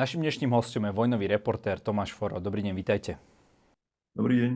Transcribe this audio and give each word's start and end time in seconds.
Našim 0.00 0.24
dnešným 0.24 0.56
hostom 0.56 0.88
je 0.88 0.96
vojnový 0.96 1.28
reportér 1.28 1.76
Tomáš 1.76 2.16
Foro. 2.16 2.40
Dobrý 2.40 2.64
deň, 2.64 2.72
vítajte. 2.72 3.20
Dobrý 4.16 4.40
deň. 4.40 4.52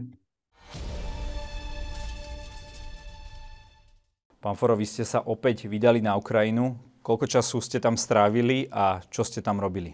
Pán 4.40 4.56
Foro, 4.56 4.72
vy 4.72 4.88
ste 4.88 5.04
sa 5.04 5.20
opäť 5.20 5.68
vydali 5.68 6.00
na 6.00 6.16
Ukrajinu. 6.16 6.80
Koľko 7.04 7.28
času 7.28 7.60
ste 7.60 7.76
tam 7.76 8.00
strávili 8.00 8.72
a 8.72 9.04
čo 9.12 9.20
ste 9.20 9.44
tam 9.44 9.60
robili? 9.60 9.92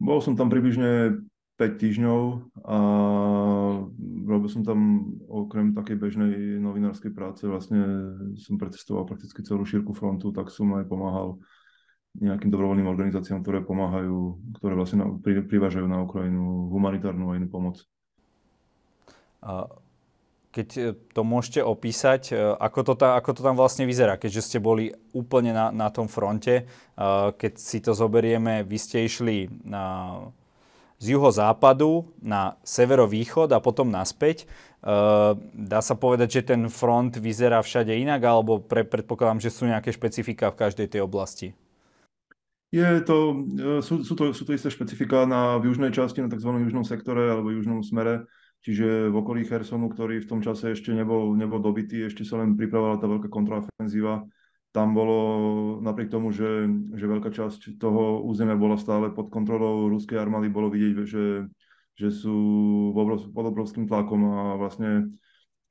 Bol 0.00 0.24
som 0.24 0.32
tam 0.32 0.48
približne 0.48 1.20
5 1.60 1.76
týždňov 1.76 2.20
a 2.64 2.78
robil 4.24 4.48
som 4.48 4.64
tam 4.64 5.04
okrem 5.28 5.76
takej 5.76 6.00
bežnej 6.00 6.56
novinárskej 6.64 7.12
práce, 7.12 7.44
vlastne 7.44 8.16
som 8.40 8.56
pretestoval 8.56 9.04
prakticky 9.04 9.44
celú 9.44 9.68
šírku 9.68 9.92
frontu, 9.92 10.32
tak 10.32 10.48
som 10.48 10.72
aj 10.80 10.88
pomáhal 10.88 11.36
nejakým 12.18 12.50
dobrovoľným 12.50 12.90
organizáciám, 12.90 13.46
ktoré 13.46 13.62
pomáhajú, 13.62 14.34
ktoré 14.58 14.74
vlastne 14.74 14.98
na, 14.98 15.06
pri, 15.14 15.46
privážajú 15.46 15.86
na 15.86 16.02
Ukrajinu 16.02 16.66
humanitárnu 16.74 17.30
a 17.30 17.38
inú 17.38 17.46
pomoc. 17.46 17.86
Keď 20.50 20.68
e, 20.74 20.80
to 21.14 21.22
môžete 21.22 21.62
opísať, 21.62 22.34
e, 22.34 22.58
ako 22.58 22.80
to, 22.82 22.94
tam, 22.98 23.14
ako 23.14 23.30
to 23.38 23.40
tam 23.46 23.54
vlastne 23.54 23.86
vyzerá, 23.86 24.18
keďže 24.18 24.42
ste 24.42 24.58
boli 24.58 24.90
úplne 25.14 25.54
na, 25.54 25.70
na 25.70 25.88
tom 25.94 26.10
fronte, 26.10 26.66
keď 27.38 27.52
si 27.56 27.78
to 27.78 27.94
zoberieme, 27.94 28.66
vy 28.66 28.76
ste 28.76 29.06
išli 29.06 29.46
na, 29.62 30.18
z 30.98 31.16
juhozápadu 31.16 32.10
na 32.20 32.58
severovýchod 32.66 33.54
a 33.54 33.62
potom 33.62 33.88
naspäť. 33.88 34.44
Dá 35.56 35.80
sa 35.80 35.94
povedať, 35.96 36.28
že 36.42 36.52
ten 36.52 36.68
front 36.68 37.16
vyzerá 37.16 37.64
všade 37.64 37.96
inak, 37.96 38.20
alebo 38.20 38.60
pre, 38.60 38.84
predpokladám, 38.84 39.40
že 39.40 39.48
sú 39.48 39.64
nejaké 39.64 39.96
špecifika 39.96 40.52
v 40.52 40.60
každej 40.60 40.92
tej 40.92 41.00
oblasti? 41.00 41.56
Je 42.70 43.02
to, 43.02 43.34
e, 43.58 43.82
sú, 43.82 44.06
sú, 44.06 44.14
to, 44.14 44.30
sú 44.30 44.46
to 44.46 44.54
isté 44.54 44.70
špecifika 44.70 45.26
na 45.26 45.58
v 45.58 45.74
južnej 45.74 45.90
časti, 45.90 46.22
na 46.22 46.30
tzv. 46.30 46.54
južnom 46.54 46.86
sektore 46.86 47.26
alebo 47.26 47.50
južnom 47.50 47.82
smere, 47.82 48.30
čiže 48.62 49.10
v 49.10 49.16
okolí 49.18 49.42
Hersonu, 49.42 49.90
ktorý 49.90 50.22
v 50.22 50.30
tom 50.30 50.38
čase 50.38 50.78
ešte 50.78 50.94
nebol, 50.94 51.34
nebol 51.34 51.58
dobitý, 51.58 52.06
ešte 52.06 52.22
sa 52.22 52.38
len 52.38 52.54
pripravovala 52.54 53.02
tá 53.02 53.10
veľká 53.10 53.26
kontraofenzíva. 53.26 54.22
Tam 54.70 54.94
bolo, 54.94 55.18
napriek 55.82 56.14
tomu, 56.14 56.30
že, 56.30 56.70
že 56.94 57.10
veľká 57.10 57.34
časť 57.34 57.74
toho 57.82 58.22
územia 58.22 58.54
bola 58.54 58.78
stále 58.78 59.10
pod 59.10 59.34
kontrolou 59.34 59.90
ruskej 59.90 60.22
armády, 60.22 60.46
bolo 60.46 60.70
vidieť, 60.70 60.94
že, 61.10 61.50
že 61.98 62.08
sú 62.14 62.38
pod 63.34 63.44
obrovským 63.50 63.90
tlakom 63.90 64.22
a 64.30 64.54
vlastne 64.54 65.10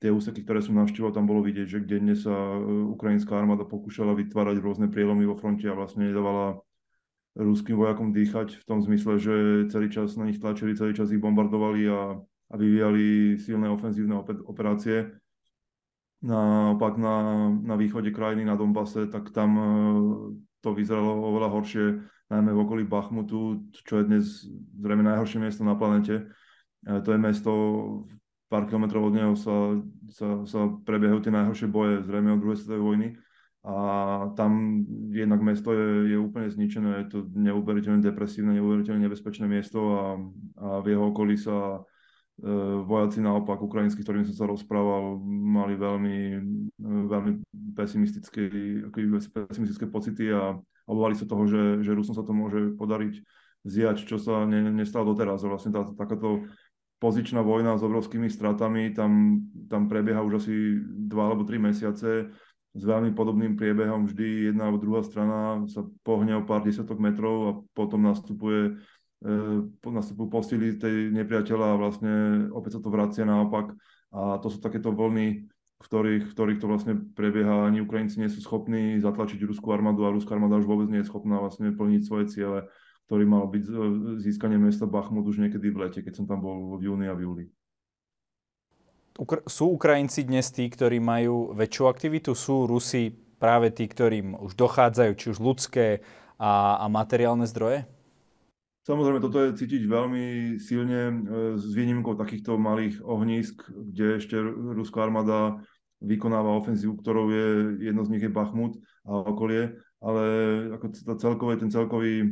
tie 0.04 0.12
úseky, 0.12 0.44
ktoré 0.44 0.60
som 0.60 0.76
navštívil, 0.76 1.16
tam 1.16 1.32
bolo 1.32 1.40
vidieť, 1.48 1.68
že 1.68 1.80
kde 1.80 1.98
dnes 2.00 2.28
sa 2.28 2.32
e, 2.32 2.60
ukrajinská 2.92 3.36
armáda 3.36 3.68
pokúšala 3.68 4.16
vytvárať 4.16 4.60
rôzne 4.60 4.88
prielomy 4.92 5.28
vo 5.28 5.40
fronte 5.40 5.68
a 5.68 5.76
vlastne 5.76 6.08
nedávala 6.08 6.60
ruským 7.40 7.80
vojakom 7.80 8.12
dýchať 8.12 8.60
v 8.60 8.64
tom 8.68 8.84
zmysle, 8.84 9.16
že 9.16 9.36
celý 9.72 9.88
čas 9.88 10.20
na 10.20 10.28
nich 10.28 10.44
tlačili, 10.44 10.76
celý 10.76 10.92
čas 10.92 11.08
ich 11.16 11.24
bombardovali 11.24 11.88
a, 11.88 12.20
a 12.20 12.54
vyvíjali 12.60 13.40
silné 13.40 13.72
ofenzívne 13.72 14.20
operácie. 14.44 15.16
Naopak 16.20 17.00
na, 17.00 17.48
na 17.48 17.80
východe 17.80 18.12
krajiny, 18.12 18.44
na 18.44 18.60
Donbase, 18.60 19.08
tak 19.08 19.32
tam 19.32 19.50
e, 19.56 19.66
to 20.60 20.76
vyzeralo 20.76 21.16
oveľa 21.32 21.50
horšie, 21.56 21.86
najmä 22.28 22.52
v 22.52 22.60
okolí 22.68 22.84
Bachmutu, 22.84 23.72
čo 23.72 24.04
je 24.04 24.04
dnes 24.04 24.26
zrejme 24.76 25.00
najhoršie 25.08 25.40
miesto 25.40 25.64
na 25.64 25.80
planete. 25.80 26.28
E, 26.84 27.00
to 27.08 27.16
je 27.16 27.20
mesto, 27.24 27.52
pár 28.52 28.68
kilometrov 28.68 29.08
od 29.08 29.16
neho 29.16 29.34
sa, 29.40 29.80
sa, 30.12 30.44
sa 30.44 30.60
prebiehajú 30.84 31.24
tie 31.24 31.32
najhoršie 31.32 31.72
boje, 31.72 32.04
zrejme 32.04 32.36
od 32.36 32.44
druhej 32.44 32.60
svetovej 32.60 32.84
vojny 32.84 33.08
a 33.60 33.76
tam 34.40 34.84
jednak 35.12 35.44
mesto 35.44 35.76
je, 35.76 36.16
je 36.16 36.18
úplne 36.18 36.48
zničené, 36.48 37.04
je 37.04 37.08
to 37.12 37.18
neuveriteľne 37.36 38.00
depresívne, 38.00 38.56
neuveriteľne 38.56 39.04
nebezpečné 39.04 39.52
miesto 39.52 39.80
a, 40.00 40.04
a 40.56 40.68
v 40.80 40.96
jeho 40.96 41.12
okolí 41.12 41.36
sa 41.36 41.84
e, 42.40 42.50
vojaci 42.88 43.20
naopak 43.20 43.60
ukrajinskí, 43.60 44.00
ktorým 44.00 44.24
som 44.24 44.36
sa 44.40 44.46
rozprával, 44.48 45.20
mali 45.28 45.76
veľmi, 45.76 46.20
veľmi 46.80 47.32
pesimistické, 47.76 48.48
pesimistické 49.52 49.92
pocity 49.92 50.32
a 50.32 50.56
obávali 50.88 51.20
sa 51.20 51.28
toho, 51.28 51.44
že, 51.44 51.84
že 51.84 51.92
Rusom 51.92 52.16
sa 52.16 52.24
to 52.24 52.32
môže 52.32 52.80
podariť 52.80 53.14
zjať, 53.68 54.08
čo 54.08 54.16
sa 54.16 54.48
ne, 54.48 54.72
nestalo 54.72 55.12
doteraz. 55.12 55.44
Vlastne 55.44 55.76
tá, 55.76 55.84
takáto 55.84 56.48
pozičná 57.04 57.44
vojna 57.44 57.76
s 57.76 57.84
obrovskými 57.84 58.32
stratami, 58.32 58.96
tam, 58.96 59.44
tam 59.68 59.92
prebieha 59.92 60.24
už 60.24 60.44
asi 60.44 60.80
dva 60.84 61.32
alebo 61.32 61.44
tri 61.44 61.60
mesiace 61.60 62.32
s 62.80 62.84
veľmi 62.88 63.12
podobným 63.12 63.60
priebehom. 63.60 64.08
Vždy 64.08 64.50
jedna 64.50 64.72
alebo 64.72 64.80
druhá 64.80 65.04
strana 65.04 65.68
sa 65.68 65.84
pohne 66.08 66.40
o 66.40 66.48
pár 66.48 66.64
desiatok 66.64 66.96
metrov 67.04 67.36
a 67.44 67.52
potom 67.76 68.08
nastupuje 68.08 68.80
e, 69.20 69.32
nastupujú 69.84 70.28
postily 70.32 70.80
tej 70.80 71.12
nepriateľa 71.12 71.76
a 71.76 71.80
vlastne 71.80 72.14
opäť 72.56 72.80
sa 72.80 72.82
to 72.82 72.90
vracia 72.90 73.28
naopak. 73.28 73.76
A 74.16 74.40
to 74.40 74.48
sú 74.48 74.64
takéto 74.64 74.96
vlny, 74.96 75.52
v 75.80 75.84
ktorých, 75.84 76.24
v 76.32 76.34
ktorých 76.34 76.60
to 76.64 76.68
vlastne 76.72 76.94
prebieha. 77.14 77.68
Ani 77.68 77.84
Ukrajinci 77.84 78.24
nie 78.24 78.32
sú 78.32 78.40
schopní 78.40 78.98
zatlačiť 79.04 79.44
ruskú 79.44 79.76
armádu 79.76 80.08
a 80.08 80.16
ruská 80.16 80.40
armáda 80.40 80.58
už 80.58 80.66
vôbec 80.66 80.88
nie 80.88 81.04
je 81.04 81.12
schopná 81.12 81.38
vlastne 81.44 81.76
plniť 81.76 82.02
svoje 82.08 82.26
ciele, 82.32 82.60
ktorý 83.12 83.24
mal 83.28 83.52
byť 83.52 83.64
získanie 84.24 84.56
mesta 84.56 84.88
Bachmut 84.88 85.28
už 85.28 85.44
niekedy 85.44 85.68
v 85.70 85.88
lete, 85.88 86.00
keď 86.00 86.24
som 86.24 86.26
tam 86.26 86.40
bol 86.40 86.80
v 86.80 86.88
júni 86.88 87.12
a 87.12 87.14
v 87.14 87.28
júli. 87.28 87.46
Sú 89.52 89.76
Ukrajinci 89.76 90.24
dnes 90.24 90.48
tí, 90.48 90.72
ktorí 90.72 91.04
majú 91.04 91.52
väčšiu 91.52 91.92
aktivitu? 91.92 92.32
Sú 92.32 92.64
Rusi 92.64 93.12
práve 93.36 93.68
tí, 93.68 93.84
ktorým 93.84 94.40
už 94.40 94.56
dochádzajú 94.56 95.12
či 95.20 95.26
už 95.36 95.44
ľudské 95.44 96.00
a, 96.40 96.80
a 96.80 96.86
materiálne 96.88 97.44
zdroje? 97.44 97.84
Samozrejme, 98.88 99.20
toto 99.20 99.44
je 99.44 99.60
cítiť 99.60 99.84
veľmi 99.92 100.56
silne 100.56 101.02
e, 101.12 101.16
s 101.60 101.68
výnimkou 101.76 102.16
takýchto 102.16 102.56
malých 102.56 103.04
ohnízk, 103.04 103.68
kde 103.68 104.24
ešte 104.24 104.40
ruská 104.80 105.04
armáda 105.04 105.60
vykonáva 106.00 106.56
ofenzívu, 106.56 106.96
ktorou 107.04 107.28
je, 107.28 107.48
jedno 107.92 108.08
z 108.08 108.12
nich 108.16 108.24
je 108.24 108.32
Bachmut 108.32 108.80
a 109.04 109.20
okolie, 109.20 109.76
ale 110.00 110.24
ako 110.80 110.86
celkový, 111.20 111.60
ten 111.60 111.68
celkový 111.68 112.24
e, 112.24 112.28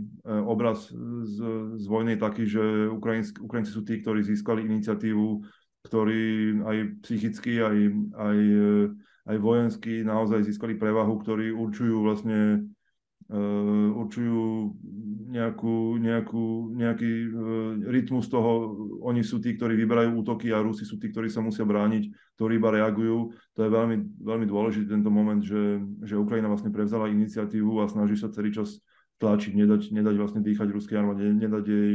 obraz 0.48 0.88
z, 1.28 1.36
z 1.76 1.86
vojny 1.92 2.16
je 2.16 2.24
taký, 2.24 2.44
že 2.48 2.64
Ukrajinci, 2.96 3.44
Ukrajinci 3.44 3.72
sú 3.76 3.84
tí, 3.84 4.00
ktorí 4.00 4.24
získali 4.24 4.64
iniciatívu 4.64 5.44
ktorí 5.86 6.58
aj 6.64 6.78
psychicky, 7.06 7.62
aj, 7.62 7.78
aj, 8.18 8.40
aj 9.28 9.38
vojensky 9.38 10.02
naozaj 10.02 10.48
získali 10.48 10.80
prevahu, 10.80 11.20
ktorí 11.22 11.54
určujú 11.54 12.04
vlastne 12.04 12.70
uh, 13.32 13.88
určujú 13.96 14.76
nejakú, 15.28 16.00
nejakú, 16.00 16.46
nejaký 16.76 17.12
uh, 17.28 17.32
rytmus 17.92 18.32
toho, 18.32 18.76
oni 19.04 19.24
sú 19.24 19.44
tí, 19.44 19.56
ktorí 19.56 19.76
vyberajú 19.76 20.16
útoky 20.16 20.52
a 20.52 20.64
Rusi 20.64 20.88
sú 20.88 21.00
tí, 21.00 21.12
ktorí 21.12 21.28
sa 21.28 21.44
musia 21.44 21.68
brániť, 21.68 22.36
ktorí 22.40 22.60
iba 22.60 22.72
reagujú. 22.72 23.32
To 23.56 23.60
je 23.64 23.70
veľmi, 23.70 23.98
veľmi 24.24 24.46
dôležitý 24.48 24.88
tento 24.92 25.12
moment, 25.12 25.40
že, 25.44 25.84
že 26.04 26.20
Ukrajina 26.20 26.48
vlastne 26.48 26.72
prevzala 26.72 27.12
iniciatívu 27.12 27.84
a 27.84 27.92
snaží 27.92 28.16
sa 28.16 28.32
celý 28.32 28.56
čas 28.56 28.80
tlačiť, 29.18 29.54
nedať, 29.58 29.82
nedať 29.92 30.16
vlastne 30.16 30.42
dýchať 30.46 30.68
ruskej 30.72 30.98
armáde, 31.02 31.26
nedať 31.26 31.64
jej 31.66 31.92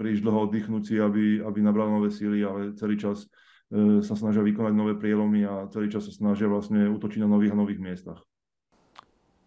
príliš 0.00 0.24
dlho 0.24 0.48
oddychnúť 0.48 0.82
si, 0.88 0.96
aby, 0.96 1.44
aby 1.44 1.58
nabral 1.60 1.92
nové 1.92 2.08
síly, 2.08 2.40
ale 2.40 2.72
celý 2.80 2.96
čas 2.96 3.28
e, 3.68 4.00
sa 4.00 4.16
snažia 4.16 4.40
vykonať 4.40 4.72
nové 4.72 4.96
prielomy 4.96 5.44
a 5.44 5.68
celý 5.68 5.92
čas 5.92 6.08
sa 6.08 6.16
snažia 6.16 6.48
vlastne 6.48 6.88
útočiť 6.88 7.20
na 7.20 7.28
nových 7.28 7.52
a 7.52 7.60
nových 7.60 7.84
miestach. 7.84 8.24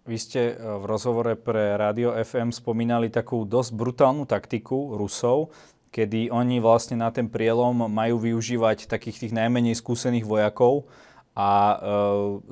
Vy 0.05 0.17
ste 0.21 0.53
e, 0.53 0.55
v 0.61 0.85
rozhovore 0.85 1.33
pre 1.33 1.73
Radio 1.73 2.13
FM 2.13 2.53
spomínali 2.53 3.09
takú 3.09 3.49
dosť 3.49 3.73
brutálnu 3.73 4.29
taktiku 4.29 4.93
Rusov, 4.93 5.49
kedy 5.89 6.29
oni 6.29 6.61
vlastne 6.61 7.01
na 7.01 7.09
ten 7.09 7.25
prielom 7.25 7.89
majú 7.89 8.21
využívať 8.21 8.85
takých 8.85 9.25
tých 9.25 9.33
najmenej 9.33 9.73
skúsených 9.73 10.29
vojakov 10.29 10.85
a 11.33 11.49
e, 11.49 11.75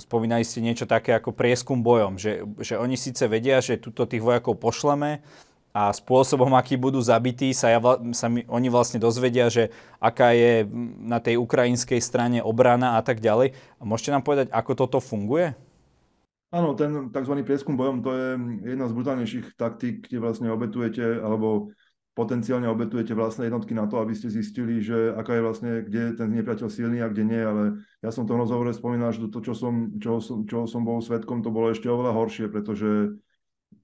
spomínali 0.02 0.42
ste 0.42 0.58
niečo 0.66 0.90
také 0.90 1.14
ako 1.14 1.38
prieskum 1.38 1.86
bojom, 1.86 2.18
že, 2.18 2.42
že 2.66 2.82
oni 2.82 2.98
síce 2.98 3.30
vedia, 3.30 3.62
že 3.62 3.78
tuto 3.78 4.10
tých 4.10 4.26
vojakov 4.26 4.58
pošleme, 4.58 5.22
a 5.72 5.92
spôsobom, 5.96 6.52
aký 6.56 6.76
budú 6.76 7.00
zabití, 7.00 7.56
sa, 7.56 7.72
ja, 7.72 7.80
sa 8.12 8.28
mi, 8.28 8.44
oni 8.52 8.68
vlastne 8.68 9.00
dozvedia, 9.00 9.48
že 9.48 9.72
aká 10.04 10.36
je 10.36 10.68
na 11.00 11.24
tej 11.24 11.40
ukrajinskej 11.40 12.04
strane 12.04 12.44
obrana 12.44 13.00
a 13.00 13.02
tak 13.04 13.24
ďalej. 13.24 13.56
Môžete 13.80 14.12
nám 14.12 14.24
povedať, 14.28 14.52
ako 14.52 14.72
toto 14.76 15.00
funguje? 15.00 15.56
Áno, 16.52 16.76
ten 16.76 17.08
tzv. 17.16 17.34
prieskum 17.48 17.80
bojom, 17.80 18.04
to 18.04 18.12
je 18.12 18.28
jedna 18.76 18.92
z 18.92 18.96
brutálnejších 19.00 19.56
taktík, 19.56 20.12
kde 20.12 20.20
vlastne 20.20 20.52
obetujete, 20.52 21.24
alebo 21.24 21.72
potenciálne 22.12 22.68
obetujete 22.68 23.16
vlastné 23.16 23.48
jednotky 23.48 23.72
na 23.72 23.88
to, 23.88 24.04
aby 24.04 24.12
ste 24.12 24.28
zistili, 24.28 24.84
že 24.84 25.16
aká 25.16 25.40
je 25.40 25.46
vlastne, 25.48 25.72
kde 25.88 26.20
ten 26.20 26.28
nepriateľ 26.36 26.68
silný 26.68 27.00
a 27.00 27.08
kde 27.08 27.24
nie, 27.24 27.40
ale 27.40 27.64
ja 28.04 28.12
som 28.12 28.28
v 28.28 28.36
tom 28.36 28.44
rozhovore 28.44 28.68
spomínal, 28.76 29.16
že 29.16 29.32
to, 29.32 29.40
čo 29.40 29.56
som, 29.56 29.96
čo, 29.96 30.20
som, 30.20 30.44
čo 30.44 30.68
som 30.68 30.84
bol 30.84 31.00
svetkom, 31.00 31.40
to 31.40 31.56
bolo 31.56 31.72
ešte 31.72 31.88
oveľa 31.88 32.12
horšie, 32.12 32.52
pretože 32.52 33.16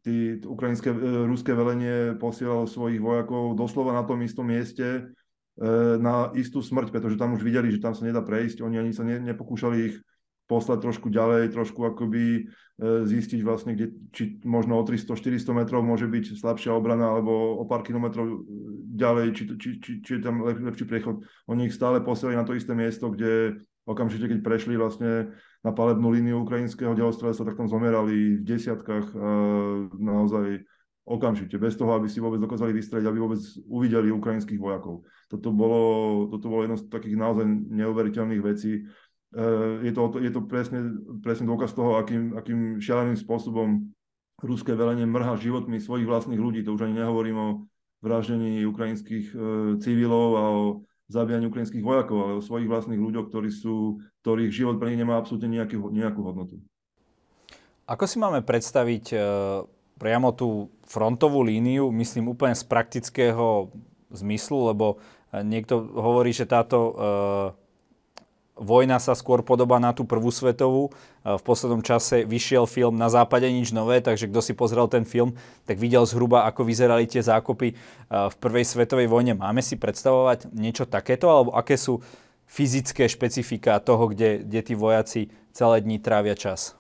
tí, 0.07 0.39
ukrajinské, 0.47 0.95
e, 0.95 1.27
ruské 1.27 1.51
velenie 1.51 2.15
posielalo 2.15 2.63
svojich 2.63 3.03
vojakov 3.03 3.59
doslova 3.59 3.91
na 3.91 4.07
tom 4.07 4.23
istom 4.23 4.47
mieste 4.47 4.87
e, 4.87 5.71
na 5.99 6.31
istú 6.31 6.63
smrť, 6.63 6.95
pretože 6.95 7.19
tam 7.19 7.35
už 7.35 7.43
videli, 7.43 7.67
že 7.67 7.83
tam 7.83 7.91
sa 7.91 8.07
nedá 8.07 8.23
prejsť, 8.23 8.63
oni 8.63 8.79
ani 8.79 8.95
sa 8.95 9.03
ne, 9.03 9.19
nepokúšali 9.19 9.77
ich 9.91 9.95
poslať 10.47 10.79
trošku 10.87 11.11
ďalej, 11.11 11.51
trošku 11.51 11.83
akoby 11.83 12.47
zistiť 12.79 13.43
vlastne, 13.43 13.75
kde, 13.75 13.91
či 14.15 14.39
možno 14.47 14.79
o 14.79 14.85
300-400 14.87 15.43
metrov 15.51 15.83
môže 15.83 16.07
byť 16.07 16.39
slabšia 16.39 16.71
obrana, 16.71 17.09
alebo 17.09 17.59
o 17.59 17.67
pár 17.67 17.83
kilometrov 17.83 18.47
ďalej, 18.95 19.35
či, 19.35 19.43
či, 19.59 19.69
či, 19.83 19.91
či 19.99 20.11
je 20.15 20.21
tam 20.23 20.45
lep, 20.45 20.55
lepší 20.61 20.87
priechod. 20.87 21.25
Oni 21.51 21.67
ich 21.67 21.75
stále 21.75 21.99
posielali 21.99 22.39
na 22.39 22.47
to 22.47 22.55
isté 22.55 22.71
miesto, 22.77 23.11
kde 23.11 23.59
okamžite, 23.87 24.27
keď 24.27 24.39
prešli 24.43 24.75
vlastne 24.75 25.31
na 25.63 25.71
palebnú 25.71 26.11
líniu 26.11 26.43
ukrajinského 26.43 26.91
delostrelstva, 26.93 27.47
tak 27.47 27.57
tam 27.57 27.71
zomierali 27.71 28.37
v 28.37 28.45
desiatkách 28.45 29.15
naozaj 29.95 30.67
okamžite, 31.07 31.55
bez 31.55 31.79
toho, 31.79 31.95
aby 31.95 32.11
si 32.11 32.19
vôbec 32.19 32.43
dokázali 32.43 32.75
vystreliť, 32.75 33.07
aby 33.07 33.19
vôbec 33.23 33.39
uvideli 33.71 34.11
ukrajinských 34.11 34.59
vojakov. 34.59 35.07
Toto 35.31 35.55
bolo, 35.55 35.81
toto 36.27 36.51
bolo 36.51 36.67
jedno 36.67 36.75
z 36.75 36.91
takých 36.91 37.15
naozaj 37.15 37.47
neuveriteľných 37.47 38.43
vecí 38.43 38.83
Eh, 39.35 39.85
je 39.85 39.91
to, 39.91 40.15
je 40.23 40.31
to 40.31 40.41
presne, 40.47 41.03
presne 41.19 41.51
dôkaz 41.51 41.75
toho, 41.75 41.99
akým, 41.99 42.31
akým 42.39 42.79
šialeným 42.79 43.19
spôsobom 43.19 43.91
ruské 44.39 44.71
velenie 44.71 45.03
mrhá 45.03 45.35
životmi 45.35 45.83
svojich 45.83 46.07
vlastných 46.07 46.39
ľudí. 46.39 46.63
To 46.63 46.79
už 46.79 46.87
ani 46.87 47.03
nehovorím 47.03 47.37
o 47.37 47.49
vraždení 47.99 48.63
ukrajinských 48.63 49.25
e, 49.33 49.37
civilov 49.83 50.29
a 50.37 50.43
o 50.47 50.63
zabíjaní 51.07 51.47
ukrajinských 51.47 51.83
vojakov, 51.83 52.17
ale 52.19 52.33
o 52.39 52.43
svojich 52.43 52.67
vlastných 52.67 52.99
ľuďoch, 52.99 53.31
ktorí 53.31 53.49
sú, 53.51 54.03
ktorých 54.23 54.51
život 54.51 54.75
pre 54.75 54.91
nich 54.91 54.99
nemá 54.99 55.15
absolútne 55.15 55.47
nejaký, 55.47 55.79
nejakú 55.79 56.21
hodnotu. 56.23 56.59
Ako 57.87 58.03
si 58.03 58.19
máme 58.19 58.43
predstaviť 58.43 59.05
e, 59.15 59.17
priamo 59.95 60.35
tú 60.35 60.67
frontovú 60.83 61.39
líniu, 61.47 61.87
myslím 61.95 62.35
úplne 62.35 62.51
z 62.51 62.67
praktického 62.67 63.71
zmyslu, 64.11 64.75
lebo 64.75 64.99
niekto 65.31 65.79
hovorí, 65.95 66.35
že 66.35 66.47
táto 66.47 66.77
e, 66.77 66.93
vojna 68.57 68.97
sa 68.97 69.13
skôr 69.13 69.45
podobá 69.45 69.77
na 69.77 69.93
tú 69.93 70.03
prvú 70.03 70.33
svetovú. 70.33 70.89
V 71.21 71.41
poslednom 71.45 71.85
čase 71.85 72.25
vyšiel 72.25 72.65
film 72.65 72.97
Na 72.97 73.07
západe 73.07 73.45
nič 73.49 73.69
nové, 73.73 74.01
takže 74.01 74.25
kto 74.27 74.41
si 74.41 74.53
pozrel 74.57 74.89
ten 74.89 75.05
film, 75.05 75.37
tak 75.69 75.77
videl 75.77 76.05
zhruba, 76.09 76.49
ako 76.49 76.65
vyzerali 76.65 77.05
tie 77.05 77.21
zákopy 77.21 77.67
v 78.09 78.35
prvej 78.41 78.65
svetovej 78.65 79.07
vojne. 79.11 79.33
Máme 79.37 79.61
si 79.61 79.77
predstavovať 79.77 80.49
niečo 80.53 80.89
takéto, 80.89 81.29
alebo 81.29 81.53
aké 81.53 81.77
sú 81.77 82.01
fyzické 82.47 83.05
špecifika 83.11 83.77
toho, 83.83 84.09
kde, 84.09 84.41
kde 84.41 84.61
tí 84.63 84.73
vojaci 84.73 85.29
celé 85.51 85.83
dní 85.83 85.99
trávia 85.99 86.33
čas? 86.33 86.79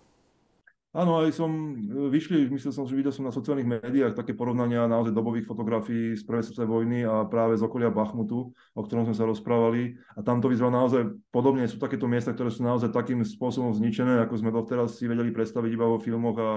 Áno, 0.97 1.21
aj 1.21 1.29
som 1.29 1.77
e, 1.77 2.09
vyšli, 2.09 2.49
myslel 2.49 2.73
som, 2.73 2.89
že 2.89 2.97
videl 2.97 3.13
som 3.13 3.21
na 3.21 3.29
sociálnych 3.29 3.69
médiách 3.69 4.17
také 4.17 4.33
porovnania 4.33 4.89
naozaj 4.89 5.13
dobových 5.13 5.45
fotografií 5.45 6.17
z 6.17 6.25
prvej 6.25 6.49
svetovej 6.49 6.69
vojny 6.73 6.99
a 7.05 7.21
práve 7.29 7.53
z 7.53 7.61
okolia 7.61 7.93
Bachmutu, 7.93 8.49
o 8.73 8.81
ktorom 8.81 9.05
sme 9.05 9.13
sa 9.13 9.29
rozprávali. 9.29 9.93
A 10.17 10.25
tam 10.25 10.41
to 10.41 10.49
vyzeralo 10.49 10.73
naozaj 10.73 11.13
podobne. 11.29 11.69
Sú 11.69 11.77
takéto 11.77 12.09
miesta, 12.09 12.33
ktoré 12.33 12.49
sú 12.49 12.65
naozaj 12.65 12.89
takým 12.89 13.21
spôsobom 13.21 13.77
zničené, 13.77 14.25
ako 14.25 14.41
sme 14.41 14.49
doteraz 14.49 14.97
si 14.97 15.05
vedeli 15.05 15.29
predstaviť 15.29 15.69
iba 15.69 15.85
vo 15.85 16.01
filmoch 16.01 16.37
a 16.41 16.49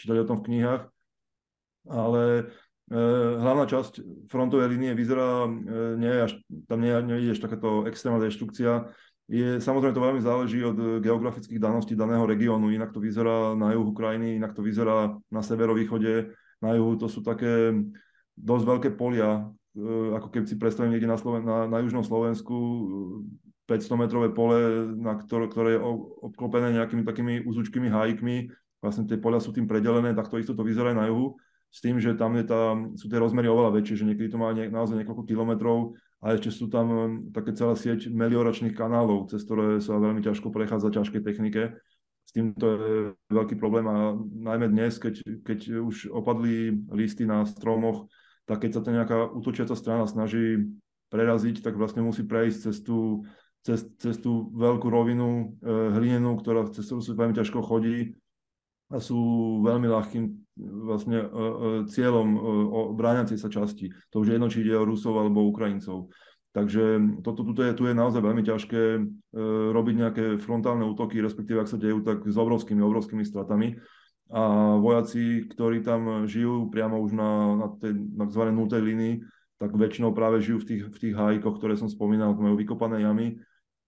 čítali 0.00 0.24
o 0.24 0.28
tom 0.28 0.40
v 0.40 0.46
knihách. 0.48 0.82
Ale 1.92 2.22
e, 2.88 2.96
hlavná 3.44 3.68
časť 3.68 4.24
frontovej 4.32 4.72
línie 4.72 4.96
vyzerá, 4.96 5.44
e, 5.44 5.50
nie 6.00 6.12
až, 6.16 6.40
tam 6.64 6.80
nie, 6.80 6.96
nie 7.04 7.28
je 7.28 7.36
takáto 7.36 7.84
extrémna 7.84 8.24
deštrukcia, 8.24 8.88
je, 9.32 9.48
samozrejme 9.64 9.96
to 9.96 10.04
veľmi 10.04 10.20
záleží 10.20 10.60
od 10.60 10.76
eh, 10.76 10.88
geografických 11.00 11.56
daností 11.56 11.96
daného 11.96 12.28
regiónu. 12.28 12.68
Inak 12.68 12.92
to 12.92 13.00
vyzerá 13.00 13.56
na 13.56 13.72
juhu 13.72 13.96
krajiny, 13.96 14.36
inak 14.36 14.52
to 14.52 14.60
vyzerá 14.60 15.16
na 15.32 15.40
severovýchode. 15.40 16.36
Na 16.60 16.76
juhu 16.76 17.00
to 17.00 17.08
sú 17.08 17.24
také 17.24 17.72
dosť 18.36 18.64
veľké 18.68 18.88
polia, 18.92 19.48
eh, 19.72 20.10
ako 20.12 20.28
keď 20.28 20.42
si 20.44 20.60
predstavím 20.60 20.92
niekde 20.92 21.08
na, 21.08 21.16
Sloven- 21.16 21.48
na, 21.48 21.64
na 21.64 21.80
južnom 21.80 22.04
Slovensku 22.04 22.56
500 23.64 24.28
eh, 24.28 24.32
pole, 24.36 24.60
na 25.00 25.16
ktoré, 25.16 25.48
ktoré 25.48 25.68
je 25.74 25.84
obklopené 26.28 26.76
nejakými 26.76 27.02
takými 27.08 27.34
úzučkými 27.48 27.88
hájikmi. 27.88 28.52
Vlastne 28.84 29.08
tie 29.08 29.16
polia 29.16 29.40
sú 29.40 29.56
tým 29.56 29.64
predelené, 29.64 30.12
tak 30.12 30.28
to 30.28 30.36
isto 30.36 30.52
to 30.52 30.60
vyzerá 30.60 30.92
na 30.92 31.08
juhu 31.08 31.40
s 31.72 31.80
tým, 31.80 31.96
že 31.96 32.12
tam 32.12 32.36
je 32.36 32.44
tá, 32.44 32.76
sú 33.00 33.08
tie 33.08 33.16
rozmery 33.16 33.48
oveľa 33.48 33.80
väčšie, 33.80 34.04
že 34.04 34.06
niekedy 34.12 34.28
to 34.28 34.36
má 34.36 34.52
nie, 34.52 34.68
naozaj 34.68 35.00
niekoľko 35.00 35.24
kilometrov 35.24 35.96
a 36.22 36.38
ešte 36.38 36.54
sú 36.54 36.70
tam 36.70 36.86
um, 36.88 37.02
také 37.34 37.50
celá 37.52 37.74
sieť 37.74 38.06
melioračných 38.06 38.78
kanálov, 38.78 39.34
cez 39.34 39.42
ktoré 39.42 39.82
sa 39.82 39.98
veľmi 39.98 40.22
ťažko 40.22 40.54
prechádza 40.54 40.94
ťažkej 40.94 41.22
technike. 41.26 41.74
S 42.22 42.30
týmto 42.30 42.64
je 42.70 42.78
veľký 43.34 43.58
problém 43.58 43.82
a 43.90 44.14
najmä 44.22 44.70
dnes, 44.70 45.02
keď, 45.02 45.42
keď 45.42 45.82
už 45.82 46.14
opadli 46.14 46.70
listy 46.94 47.26
na 47.26 47.42
stromoch, 47.42 48.06
tak 48.46 48.62
keď 48.62 48.70
sa 48.78 48.80
to 48.86 48.94
nejaká 48.94 49.18
útočiaca 49.34 49.74
strana 49.74 50.06
snaží 50.06 50.62
preraziť, 51.10 51.60
tak 51.66 51.74
vlastne 51.74 52.06
musí 52.06 52.22
prejsť 52.22 52.70
cez 52.70 52.76
tú, 52.86 53.26
cez, 53.66 53.82
cez 53.98 54.16
tú 54.22 54.54
veľkú 54.54 54.86
rovinu 54.86 55.58
e, 55.58 55.70
hlinenú, 55.98 56.38
ktorá 56.38 56.70
cez 56.70 56.86
ktorú 56.86 57.02
sa 57.02 57.18
veľmi 57.18 57.34
ťažko 57.34 57.58
chodí 57.66 58.14
sú 59.00 59.20
veľmi 59.62 59.88
ľahkým 59.88 60.24
vlastne 60.60 61.24
e, 61.24 61.26
e, 61.26 61.40
cieľom 61.88 62.28
e, 62.28 62.38
bráňacej 62.92 63.38
sa 63.40 63.48
časti. 63.48 63.88
To 64.12 64.20
už 64.20 64.26
je 64.28 64.34
jedno, 64.36 64.48
či 64.52 64.60
ide 64.60 64.76
o 64.76 64.84
Rusov 64.84 65.16
alebo 65.16 65.48
Ukrajincov. 65.48 66.12
Takže 66.52 67.16
toto 67.24 67.48
tu 67.48 67.56
je, 67.64 67.72
tu 67.72 67.88
je 67.88 67.96
naozaj 67.96 68.20
veľmi 68.20 68.44
ťažké 68.44 68.82
e, 68.96 69.00
robiť 69.72 69.94
nejaké 69.96 70.24
frontálne 70.36 70.84
útoky, 70.84 71.24
respektíve 71.24 71.64
ak 71.64 71.72
sa 71.72 71.80
dejú, 71.80 72.04
tak 72.04 72.28
s 72.28 72.36
obrovskými, 72.36 72.84
obrovskými 72.84 73.24
stratami. 73.24 73.80
A 74.32 74.76
vojaci, 74.80 75.48
ktorí 75.48 75.80
tam 75.84 76.28
žijú 76.28 76.68
priamo 76.68 77.00
už 77.00 77.16
na, 77.16 77.56
na 77.56 77.66
tej 77.80 77.96
tzv. 77.96 78.42
nultej 78.52 78.80
línii, 78.84 79.14
tak 79.56 79.76
väčšinou 79.76 80.12
práve 80.12 80.44
žijú 80.44 80.60
v 80.60 80.68
tých, 80.68 80.82
v 80.88 80.98
tých 81.00 81.14
hájkoch, 81.16 81.56
ktoré 81.56 81.76
som 81.76 81.88
spomínal, 81.88 82.36
majú 82.36 82.56
vykopané 82.56 83.04
jamy 83.04 83.40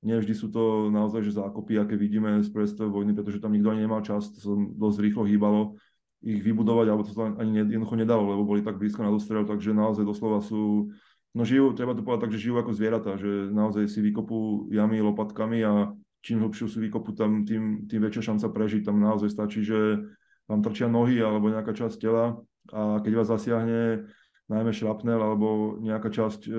nie 0.04 0.20
vždy 0.20 0.34
sú 0.36 0.52
to 0.52 0.92
naozaj 0.92 1.24
že 1.24 1.40
zákopy, 1.40 1.80
aké 1.80 1.96
vidíme 1.96 2.44
z 2.44 2.52
prvej 2.52 2.92
vojny, 2.92 3.16
pretože 3.16 3.40
tam 3.40 3.56
nikto 3.56 3.72
ani 3.72 3.88
nemal 3.88 4.04
čas, 4.04 4.28
to 4.30 4.38
sa 4.38 4.52
dosť 4.52 4.98
rýchlo 5.00 5.24
hýbalo 5.24 5.80
ich 6.24 6.40
vybudovať, 6.40 6.86
alebo 6.88 7.04
to 7.04 7.12
sa 7.12 7.32
ani 7.36 7.64
jednoducho 7.68 7.96
nedalo, 8.00 8.24
lebo 8.32 8.48
boli 8.48 8.64
tak 8.64 8.80
blízko 8.80 9.04
na 9.04 9.12
dostrel, 9.12 9.44
takže 9.44 9.76
naozaj 9.76 10.08
doslova 10.08 10.40
sú, 10.40 10.88
no 11.36 11.42
žijú, 11.44 11.76
treba 11.76 11.92
to 11.92 12.00
povedať 12.00 12.28
tak, 12.28 12.32
že 12.32 12.48
žijú 12.48 12.56
ako 12.64 12.72
zvieratá, 12.72 13.20
že 13.20 13.52
naozaj 13.52 13.92
si 13.92 14.00
vykopú 14.00 14.72
jamy 14.72 15.04
lopatkami 15.04 15.60
a 15.60 15.92
čím 16.24 16.40
hlbšiu 16.40 16.72
si 16.72 16.80
vykopú, 16.80 17.12
tam 17.12 17.44
tým, 17.44 17.84
tým 17.84 18.00
väčšia 18.00 18.32
šanca 18.32 18.48
prežiť. 18.48 18.88
Tam 18.88 18.96
naozaj 18.96 19.28
stačí, 19.28 19.60
že 19.60 20.00
vám 20.48 20.64
trčia 20.64 20.88
nohy 20.88 21.20
alebo 21.20 21.52
nejaká 21.52 21.76
časť 21.76 22.00
tela 22.00 22.40
a 22.72 23.04
keď 23.04 23.12
vás 23.20 23.28
zasiahne 23.28 24.08
najmä 24.48 24.72
šrapnel 24.72 25.20
alebo 25.20 25.76
nejaká 25.84 26.08
časť 26.08 26.48
e, 26.48 26.52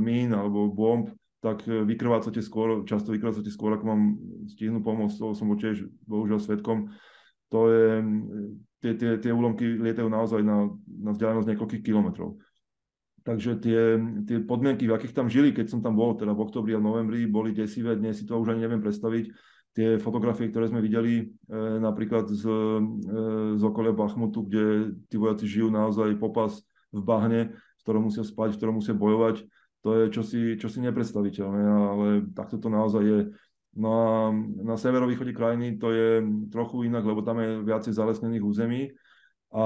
mín 0.00 0.36
alebo 0.36 0.68
bomb, 0.68 1.16
tak 1.46 1.62
e, 1.70 1.86
vykrvácate 1.86 2.42
skôr, 2.42 2.82
často 2.82 3.14
vykrvácate 3.14 3.46
skôr, 3.54 3.78
ako 3.78 3.84
mám 3.86 4.02
stihnú 4.50 4.82
pomôcť, 4.82 5.14
toho 5.14 5.38
som 5.38 5.46
bol 5.46 5.58
tiež 5.62 5.86
bohužiaľ 6.10 6.42
svetkom. 6.42 6.90
To 7.54 7.70
je, 7.70 8.02
tie, 8.82 8.92
tie, 8.98 9.10
tie 9.22 9.30
úlomky 9.30 9.78
lietajú 9.78 10.10
naozaj 10.10 10.42
na, 10.42 10.66
na 10.90 11.14
vzdialenosť 11.14 11.46
niekoľkých 11.54 11.86
kilometrov. 11.86 12.34
Takže 13.22 13.58
tie, 13.58 13.98
tie 14.26 14.38
podmienky, 14.42 14.86
v 14.86 14.94
akých 14.94 15.14
tam 15.14 15.26
žili, 15.26 15.50
keď 15.50 15.66
som 15.70 15.80
tam 15.82 15.98
bol, 15.98 16.14
teda 16.14 16.30
v 16.30 16.42
oktobri 16.46 16.74
a 16.74 16.82
novembri, 16.82 17.26
boli 17.26 17.50
desivé, 17.50 17.98
dnes 17.98 18.18
si 18.18 18.26
to 18.26 18.38
už 18.38 18.54
ani 18.54 18.66
neviem 18.66 18.82
predstaviť. 18.82 19.30
Tie 19.76 20.00
fotografie, 20.00 20.48
ktoré 20.48 20.70
sme 20.70 20.80
videli 20.80 21.20
e, 21.20 21.24
napríklad 21.82 22.30
z, 22.30 22.42
e, 22.46 22.82
z 23.58 23.62
okolia 23.66 23.92
Bachmutu, 23.94 24.46
kde 24.46 24.94
tí 25.10 25.18
vojaci 25.18 25.46
žijú 25.46 25.68
naozaj 25.74 26.18
popas 26.22 26.62
v 26.94 27.02
bahne, 27.02 27.40
v 27.54 27.82
ktorom 27.82 28.08
musia 28.08 28.22
spať, 28.22 28.56
v 28.56 28.58
ktorom 28.62 28.78
musia 28.78 28.94
bojovať, 28.94 29.42
to 29.86 29.90
je 30.02 30.04
čosi, 30.10 30.40
čosi 30.58 30.82
nepredstaviteľné, 30.82 31.62
ale 31.62 32.06
takto 32.34 32.58
to 32.58 32.66
naozaj 32.66 33.06
je. 33.06 33.20
No 33.78 33.88
a 33.94 34.10
na 34.66 34.74
severovýchode 34.74 35.30
krajiny 35.30 35.78
to 35.78 35.94
je 35.94 36.26
trochu 36.50 36.90
inak, 36.90 37.06
lebo 37.06 37.22
tam 37.22 37.38
je 37.38 37.62
viacej 37.62 37.94
zalesnených 37.94 38.42
území, 38.42 38.90
a, 39.54 39.64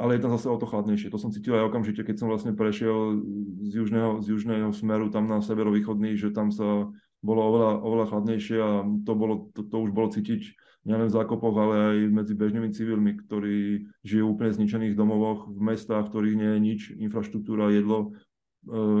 ale 0.00 0.10
je 0.16 0.22
tam 0.24 0.32
zase 0.32 0.48
o 0.48 0.56
to 0.56 0.64
chladnejšie. 0.64 1.12
To 1.12 1.20
som 1.20 1.36
cítil 1.36 1.52
aj 1.60 1.68
okamžite, 1.68 2.00
keď 2.00 2.16
som 2.16 2.32
vlastne 2.32 2.56
prešiel 2.56 3.20
z 3.68 3.72
južného, 3.76 4.24
z 4.24 4.40
južného 4.40 4.72
smeru 4.72 5.12
tam 5.12 5.28
na 5.28 5.44
severovýchodný, 5.44 6.16
že 6.16 6.32
tam 6.32 6.48
sa 6.48 6.88
bolo 7.20 7.40
oveľa, 7.52 7.70
oveľa 7.84 8.06
chladnejšie 8.08 8.56
a 8.56 8.88
to, 9.04 9.12
bolo, 9.12 9.52
to, 9.52 9.68
to 9.68 9.76
už 9.84 9.92
bolo 9.92 10.08
cítiť 10.08 10.56
nielen 10.88 11.12
v 11.12 11.14
zákopoch, 11.14 11.54
ale 11.60 11.74
aj 11.76 11.98
medzi 12.08 12.34
bežnými 12.34 12.72
civilmi, 12.72 13.20
ktorí 13.20 13.84
žijú 14.00 14.32
úplne 14.32 14.56
zničených 14.56 14.96
domovoch, 14.96 15.44
v 15.46 15.60
mestách, 15.60 16.08
v 16.08 16.10
ktorých 16.10 16.38
nie 16.40 16.50
je 16.56 16.58
nič, 16.58 16.80
infraštruktúra, 16.96 17.70
jedlo, 17.70 18.16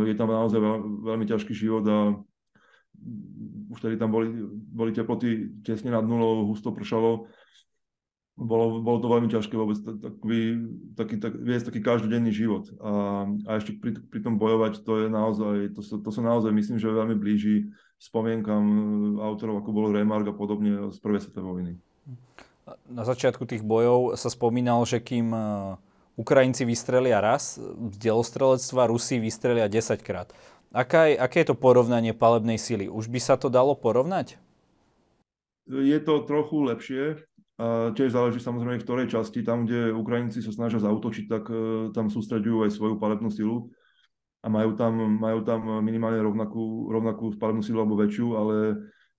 je 0.06 0.14
tam 0.18 0.28
naozaj 0.30 0.58
veľmi 1.06 1.26
ťažký 1.26 1.54
život 1.54 1.84
a 1.86 2.18
už 3.72 3.78
tedy 3.78 3.96
tam 3.98 4.10
boli, 4.10 4.30
boli 4.52 4.90
teploty 4.94 5.62
tesne 5.62 5.90
nad 5.94 6.04
nulou, 6.04 6.46
husto 6.50 6.74
pršalo. 6.74 7.30
Bolo, 8.32 8.80
bolo 8.80 8.98
to 8.98 9.12
veľmi 9.12 9.28
ťažké 9.28 9.54
vôbec 9.54 9.76
taký, 9.76 10.56
taký, 10.96 11.14
tak, 11.20 11.36
viesť 11.36 11.68
taký 11.68 11.80
každodenný 11.84 12.32
život. 12.32 12.64
A, 12.80 13.24
a 13.44 13.50
ešte 13.60 13.76
pri, 13.76 14.00
pri 14.08 14.20
tom 14.24 14.40
bojovať, 14.40 14.82
to 14.82 15.04
je 15.04 15.06
naozaj, 15.12 15.56
to 15.76 15.80
sa, 15.84 16.00
to 16.00 16.10
sa 16.10 16.22
naozaj 16.24 16.48
myslím, 16.50 16.80
že 16.80 16.88
veľmi 16.88 17.14
blíži 17.20 17.70
spomienkam 18.00 18.64
eh, 18.64 18.78
autorov, 19.20 19.62
ako 19.62 19.70
bol 19.70 19.92
Remark 19.92 20.32
a 20.32 20.34
podobne 20.34 20.90
z 20.90 20.98
prvej 20.98 21.28
svetovej 21.28 21.46
vojny. 21.46 21.72
Na 22.88 23.04
začiatku 23.04 23.44
tých 23.44 23.60
bojov 23.60 24.16
sa 24.16 24.32
spomínal, 24.32 24.80
že 24.88 24.98
kým 24.98 25.28
uh 25.30 25.91
Ukrajinci 26.16 26.68
vystrelia 26.68 27.20
raz, 27.24 27.56
z 27.58 27.96
delostrelectva 27.96 28.88
Rusi 28.92 29.16
vystrelia 29.16 29.68
10 29.68 30.04
krát. 30.04 30.32
Aká 30.72 31.08
je, 31.08 31.16
aké 31.16 31.44
je 31.44 31.52
to 31.52 31.56
porovnanie 31.56 32.12
palebnej 32.16 32.56
sily? 32.56 32.88
Už 32.88 33.08
by 33.08 33.20
sa 33.20 33.36
to 33.36 33.52
dalo 33.52 33.76
porovnať? 33.76 34.40
je 35.68 35.98
to 36.02 36.26
trochu 36.26 36.56
lepšie, 36.68 37.02
tiež 37.94 38.10
záleží 38.10 38.42
samozrejme 38.42 38.82
v 38.82 38.86
ktorej 38.86 39.06
časti. 39.12 39.46
Tam, 39.46 39.64
kde 39.64 39.94
Ukrajinci 39.94 40.42
sa 40.42 40.50
snažia 40.50 40.82
zautočiť, 40.82 41.24
tak 41.30 41.44
uh, 41.48 41.88
tam 41.94 42.10
sústreďujú 42.10 42.66
aj 42.66 42.70
svoju 42.74 42.94
palebnú 42.98 43.30
silu 43.30 43.70
a 44.42 44.50
majú 44.50 44.74
tam, 44.74 44.98
majú 45.22 45.46
tam 45.46 45.62
minimálne 45.86 46.18
rovnakú, 46.18 46.90
rovnakú 46.90 47.38
palebnú 47.38 47.62
silu 47.62 47.78
alebo 47.78 47.94
väčšiu, 47.94 48.26
ale 48.34 48.56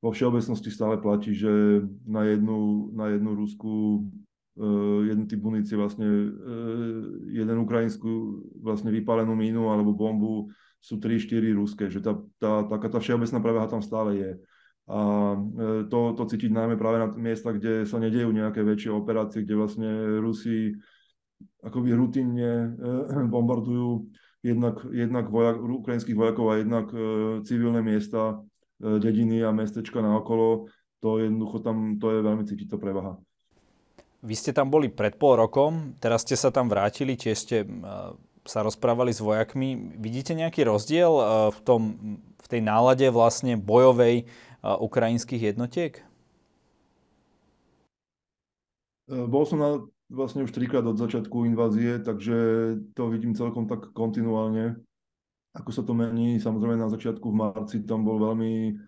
vo 0.03 0.12
všeobecnosti 0.12 0.67
stále 0.67 1.00
platí, 1.00 1.31
že 1.31 1.79
na 2.03 2.27
jednu, 2.27 2.91
na 2.91 3.15
jednu 3.15 3.31
Rusku 3.39 3.71
uh, 3.71 4.22
jeden 5.10 5.25
typ 5.25 5.41
munície 5.41 5.74
vlastne 5.74 6.05
uh, 6.05 7.01
jeden 7.25 7.57
ukrajinskú 7.65 8.45
vlastne 8.62 8.93
vypálenú 8.93 9.33
mínu 9.33 9.74
alebo 9.74 9.98
bombu 9.98 10.53
sú 10.83 11.00
3-4 11.00 11.55
ruské, 11.55 11.88
že 11.88 12.03
tá, 12.03 12.19
tá, 12.38 12.67
taká 12.67 12.91
tá 12.91 13.00
všeobecná 13.00 13.39
prevaha 13.39 13.72
tam 13.72 13.79
stále 13.79 14.19
je. 14.19 14.31
A 14.83 15.00
e, 15.31 15.88
to, 15.88 16.12
to 16.12 16.27
cítiť 16.27 16.51
najmä 16.51 16.75
práve 16.75 17.00
na 17.00 17.07
miestach, 17.07 17.55
kde 17.55 17.88
sa 17.88 18.03
nedejú 18.03 18.36
nejaké 18.36 18.67
väčšie 18.67 18.91
operácie, 18.91 19.48
kde 19.48 19.55
vlastne 19.55 19.88
Rusi 20.19 20.75
akoby 21.63 21.95
rutinne 21.95 22.75
bombardujú 23.33 24.12
jednak, 24.43 24.83
jednak 24.91 25.31
vojak, 25.31 25.55
ukrajinských 25.63 26.19
vojakov 26.19 26.51
a 26.51 26.60
jednak 26.60 26.91
civilné 27.48 27.79
miesta, 27.79 28.43
dediny 28.75 29.39
a 29.39 29.55
mestečka 29.55 30.03
naokolo. 30.03 30.67
To 31.00 31.24
jednoducho 31.24 31.63
tam, 31.63 31.95
to 31.95 32.12
je 32.12 32.19
veľmi 32.19 32.43
cítiť 32.43 32.67
to 32.67 32.75
prevaha. 32.75 33.24
Vy 34.23 34.39
ste 34.39 34.55
tam 34.55 34.71
boli 34.71 34.87
pred 34.87 35.19
pol 35.19 35.35
rokom, 35.35 35.99
teraz 35.99 36.23
ste 36.23 36.39
sa 36.39 36.47
tam 36.47 36.71
vrátili, 36.71 37.19
tiež 37.19 37.37
ste 37.37 37.57
sa 38.47 38.63
rozprávali 38.63 39.11
s 39.11 39.19
vojakmi. 39.19 39.99
Vidíte 39.99 40.31
nejaký 40.31 40.63
rozdiel 40.63 41.11
v, 41.51 41.59
tom, 41.67 41.81
v 42.39 42.47
tej 42.47 42.63
nálade 42.63 43.07
vlastne 43.11 43.59
bojovej 43.59 44.27
ukrajinských 44.63 45.51
jednotiek? 45.55 45.99
E, 49.11 49.15
bol 49.27 49.43
som 49.43 49.59
na, 49.59 49.83
vlastne 50.07 50.47
už 50.47 50.55
trikrát 50.55 50.87
od 50.87 50.95
začiatku 50.95 51.43
invázie, 51.43 51.99
takže 51.99 52.35
to 52.95 53.11
vidím 53.11 53.35
celkom 53.35 53.67
tak 53.67 53.91
kontinuálne, 53.91 54.79
ako 55.51 55.69
sa 55.75 55.83
to 55.83 55.91
mení. 55.91 56.39
Samozrejme 56.39 56.79
na 56.79 56.87
začiatku 56.87 57.27
v 57.27 57.39
marci 57.43 57.83
tam 57.83 58.07
bol 58.07 58.23
veľmi, 58.23 58.79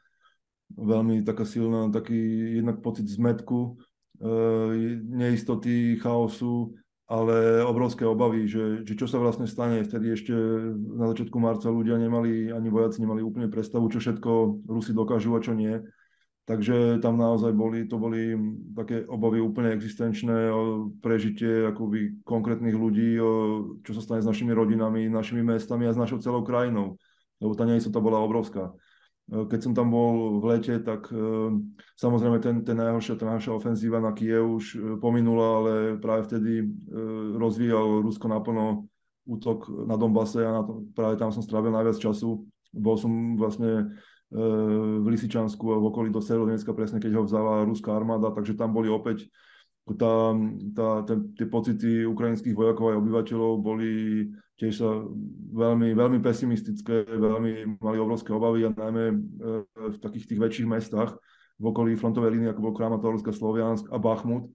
veľmi 0.80 1.28
taká 1.28 1.44
silná, 1.44 1.92
taký 1.92 2.16
jednak 2.60 2.80
pocit 2.80 3.08
zmetku, 3.12 3.76
neistoty, 5.12 6.00
chaosu, 6.00 6.76
ale 7.06 7.62
obrovské 7.62 8.02
obavy, 8.02 8.50
že, 8.50 8.82
že 8.82 8.98
čo 8.98 9.06
sa 9.06 9.22
vlastne 9.22 9.46
stane. 9.46 9.86
Vtedy 9.86 10.18
ešte 10.18 10.34
na 10.74 11.06
začiatku 11.14 11.38
marca 11.38 11.70
ľudia 11.70 12.02
nemali, 12.02 12.50
ani 12.50 12.70
vojaci 12.70 12.98
nemali 13.04 13.22
úplne 13.22 13.46
predstavu, 13.46 13.86
čo 13.94 14.02
všetko 14.02 14.66
Rusi 14.66 14.92
dokážu 14.96 15.38
a 15.38 15.44
čo 15.44 15.54
nie. 15.54 15.78
Takže 16.46 17.02
tam 17.02 17.18
naozaj 17.18 17.58
boli, 17.58 17.90
to 17.90 17.98
boli 17.98 18.38
také 18.78 19.02
obavy 19.10 19.42
úplne 19.42 19.74
existenčné 19.74 20.54
o 20.54 20.94
prežitie 21.02 21.66
akoby 21.74 22.22
konkrétnych 22.22 22.78
ľudí, 22.78 23.18
o 23.18 23.32
čo 23.82 23.98
sa 23.98 24.02
stane 24.06 24.22
s 24.22 24.30
našimi 24.30 24.54
rodinami, 24.54 25.10
našimi 25.10 25.42
mestami 25.42 25.90
a 25.90 25.94
s 25.94 25.98
našou 25.98 26.22
celou 26.22 26.46
krajinou. 26.46 27.02
Lebo 27.42 27.58
tá 27.58 27.66
neistota 27.66 27.98
bola 27.98 28.22
obrovská. 28.22 28.78
Eh, 29.26 29.46
keď 29.50 29.60
som 29.62 29.74
tam 29.74 29.90
bol 29.90 30.38
v 30.38 30.44
lete, 30.54 30.78
tak 30.86 31.10
eh, 31.10 31.50
samozrejme 31.98 32.38
ten, 32.38 32.62
ten 32.62 32.78
najhoršia, 32.78 33.18
tá 33.18 33.26
najhoršia 33.26 33.58
ofenzíva 33.58 33.98
na 33.98 34.14
Kiev 34.14 34.46
už 34.46 34.66
eh, 34.78 34.82
pominula, 35.02 35.48
ale 35.62 35.74
práve 35.98 36.30
vtedy 36.30 36.70
rozvíjal 37.36 38.06
Rusko 38.06 38.30
naplno 38.30 38.86
útok 39.26 39.90
na 39.90 39.98
Donbase 39.98 40.46
a 40.46 40.62
na 40.62 40.62
to, 40.62 40.86
práve 40.94 41.18
tam 41.18 41.34
som 41.34 41.42
strávil 41.42 41.74
najviac 41.74 41.98
času. 41.98 42.46
Bol 42.76 42.96
som 43.00 43.40
vlastne 43.40 43.98
v 44.36 45.06
Lisičansku 45.06 45.64
a 45.70 45.78
v 45.80 45.88
okolí 45.90 46.10
do 46.12 46.20
Severodonecka 46.20 46.76
presne, 46.76 47.00
keď 47.00 47.22
ho 47.22 47.24
vzala 47.24 47.64
ruská 47.64 47.94
armáda, 47.96 48.34
takže 48.36 48.58
tam 48.58 48.74
boli 48.76 48.92
opäť 48.92 49.32
tá, 49.94 50.34
tá, 50.74 50.88
ten, 51.06 51.30
tie 51.38 51.46
pocity 51.46 52.10
ukrajinských 52.10 52.58
vojakov 52.58 52.90
aj 52.90 53.00
obyvateľov 53.06 53.62
boli 53.62 53.92
tiež 54.58 54.82
veľmi, 55.54 55.94
veľmi 55.94 56.20
pesimistické, 56.26 57.06
veľmi 57.06 57.78
mali 57.78 57.98
obrovské 58.02 58.34
obavy 58.34 58.66
a 58.66 58.74
najmä 58.74 59.06
e, 59.14 59.16
v 59.94 59.98
takých 60.02 60.26
tých 60.34 60.42
väčších 60.42 60.68
mestách 60.68 61.14
v 61.62 61.64
okolí 61.70 61.94
frontovej 61.94 62.34
línie, 62.34 62.50
ako 62.50 62.72
bol 62.72 62.74
Kramatorsk 62.74 63.30
Sloviansk 63.30 63.86
a 63.94 64.02
Bachmut, 64.02 64.50
e, 64.50 64.52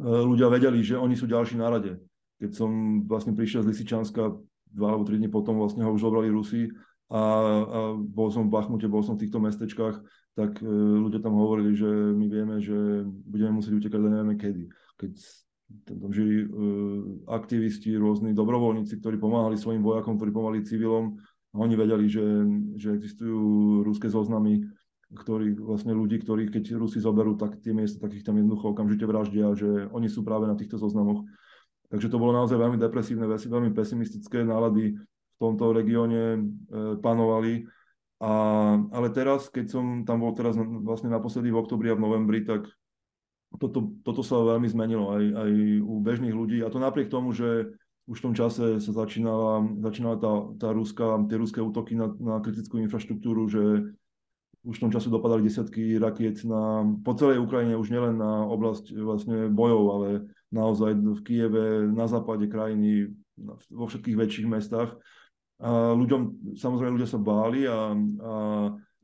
ľudia 0.00 0.48
vedeli, 0.48 0.80
že 0.80 0.96
oni 0.96 1.12
sú 1.12 1.28
ďalší 1.28 1.60
na 1.60 1.68
rade. 1.68 2.00
Keď 2.40 2.50
som 2.56 3.04
vlastne 3.04 3.36
prišiel 3.36 3.68
z 3.68 3.74
Lisičanska 3.74 4.32
dva 4.72 4.96
alebo 4.96 5.04
tri 5.04 5.20
dní 5.20 5.28
potom 5.28 5.60
vlastne 5.60 5.84
ho 5.84 5.92
už 5.92 6.00
zobrali 6.00 6.32
Rusi 6.32 6.72
a, 7.12 7.20
a 7.20 7.20
bol 8.00 8.32
som 8.32 8.48
v 8.48 8.52
Bachmute, 8.56 8.88
bol 8.88 9.04
som 9.04 9.20
v 9.20 9.28
týchto 9.28 9.36
mestečkách, 9.44 10.00
tak 10.32 10.60
e, 10.60 10.66
ľudia 10.68 11.20
tam 11.20 11.36
hovorili, 11.36 11.76
že 11.76 11.88
my 11.88 12.26
vieme, 12.28 12.56
že 12.58 13.04
budeme 13.04 13.60
musieť 13.60 13.84
utekať, 13.84 13.98
ale 14.00 14.12
nevieme 14.12 14.36
kedy. 14.40 14.64
Keď 14.96 15.12
tam 15.84 16.12
žili 16.12 16.44
e, 16.44 16.46
aktivisti, 17.28 17.96
rôzni 17.96 18.32
dobrovoľníci, 18.32 19.00
ktorí 19.00 19.20
pomáhali 19.20 19.60
svojim 19.60 19.84
vojakom, 19.84 20.16
ktorí 20.16 20.30
pomáhali 20.32 20.64
civilom 20.64 21.20
a 21.52 21.56
oni 21.60 21.74
vedeli, 21.76 22.08
že, 22.08 22.24
že 22.80 22.96
existujú 22.96 23.80
ruské 23.84 24.08
zoznamy, 24.08 24.64
ktorí, 25.12 25.60
vlastne 25.60 25.92
ľudí, 25.92 26.24
ktorých 26.24 26.48
keď 26.48 26.80
Rusi 26.80 26.96
zoberú, 26.96 27.36
tak 27.36 27.60
tie 27.60 27.76
miesta 27.76 28.00
takých 28.00 28.24
tam 28.24 28.40
jednoducho 28.40 28.72
okamžite 28.72 29.04
vraždia, 29.04 29.52
že 29.52 29.92
oni 29.92 30.08
sú 30.08 30.24
práve 30.24 30.48
na 30.48 30.56
týchto 30.56 30.80
zoznamoch. 30.80 31.28
Takže 31.92 32.08
to 32.08 32.16
bolo 32.16 32.32
naozaj 32.32 32.56
veľmi 32.56 32.80
depresívne, 32.80 33.28
veľmi 33.28 33.76
pesimistické 33.76 34.48
nálady 34.48 34.96
v 34.96 35.36
tomto 35.36 35.76
regióne 35.76 36.22
e, 36.32 36.40
panovali 37.04 37.68
a, 38.22 38.32
ale 38.94 39.08
teraz, 39.10 39.50
keď 39.50 39.66
som 39.66 39.84
tam 40.06 40.22
bol 40.22 40.30
teraz 40.38 40.54
vlastne 40.54 41.10
naposledy 41.10 41.50
v 41.50 41.58
oktobri 41.58 41.90
a 41.90 41.98
v 41.98 42.04
novembri, 42.06 42.46
tak 42.46 42.70
toto, 43.58 43.98
toto 44.06 44.22
sa 44.22 44.38
veľmi 44.38 44.70
zmenilo 44.70 45.10
aj, 45.10 45.24
aj 45.34 45.50
u 45.82 45.94
bežných 45.98 46.30
ľudí. 46.30 46.62
A 46.62 46.70
to 46.70 46.78
napriek 46.78 47.10
tomu, 47.10 47.34
že 47.34 47.74
už 48.06 48.22
v 48.22 48.24
tom 48.30 48.34
čase 48.38 48.78
sa 48.78 48.92
začínala, 48.94 49.66
začínala 49.82 50.16
tá, 50.22 50.32
tá 50.54 50.68
ruská, 50.70 51.18
tie 51.26 51.36
ruské 51.38 51.58
útoky 51.58 51.98
na, 51.98 52.14
na 52.22 52.38
kritickú 52.38 52.78
infraštruktúru, 52.78 53.50
že 53.50 53.62
už 54.62 54.78
v 54.78 54.82
tom 54.86 54.94
čase 54.94 55.10
dopadali 55.10 55.42
desiatky 55.42 55.98
rakiet 55.98 56.46
na, 56.46 56.86
po 57.02 57.18
celej 57.18 57.42
Ukrajine, 57.42 57.74
už 57.74 57.90
nielen 57.90 58.22
na 58.22 58.46
oblasť 58.46 58.94
vlastne 58.94 59.50
bojov, 59.50 59.82
ale 59.98 60.08
naozaj 60.54 60.94
v 60.94 61.20
Kieve, 61.26 61.66
na 61.90 62.06
západe 62.06 62.46
krajiny, 62.46 63.10
vo 63.66 63.90
všetkých 63.90 64.18
väčších 64.18 64.46
mestách. 64.46 64.94
A 65.62 65.94
ľuďom, 65.94 66.52
samozrejme 66.58 66.98
ľudia 66.98 67.06
sa 67.06 67.22
báli 67.22 67.70
a, 67.70 67.94
a 67.94 68.32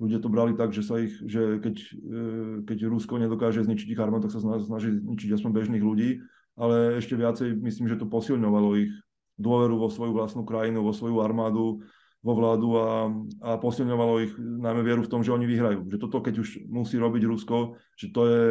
ľudia 0.03 0.19
to 0.19 0.27
brali 0.27 0.59
tak, 0.59 0.75
že 0.75 0.83
sa 0.83 0.99
ich, 0.99 1.15
že 1.23 1.63
keď, 1.63 1.75
e, 1.79 2.19
keď 2.67 2.79
Rusko 2.91 3.15
nedokáže 3.19 3.63
zničiť 3.63 3.95
ich 3.95 4.03
armádu, 4.03 4.27
tak 4.27 4.35
sa 4.35 4.43
snaží 4.43 4.99
zničiť 4.99 5.39
aspoň 5.39 5.51
bežných 5.55 5.85
ľudí, 5.87 6.19
ale 6.59 6.99
ešte 6.99 7.15
viacej 7.15 7.63
myslím, 7.63 7.87
že 7.87 7.99
to 8.03 8.11
posilňovalo 8.11 8.75
ich 8.75 8.91
dôveru 9.39 9.79
vo 9.79 9.87
svoju 9.87 10.11
vlastnú 10.19 10.43
krajinu, 10.43 10.83
vo 10.83 10.91
svoju 10.91 11.23
armádu, 11.23 11.87
vo 12.27 12.33
vládu 12.35 12.69
a, 12.75 13.07
a 13.47 13.51
posilňovalo 13.63 14.15
ich 14.27 14.35
najmä 14.35 14.83
vieru 14.83 15.07
v 15.07 15.13
tom, 15.15 15.23
že 15.23 15.31
oni 15.31 15.47
vyhrajú. 15.47 15.87
Že 15.87 16.03
toto, 16.03 16.19
keď 16.19 16.43
už 16.43 16.67
musí 16.67 16.99
robiť 16.99 17.23
Rusko, 17.23 17.79
že 17.95 18.11
to 18.11 18.23
je, 18.27 18.47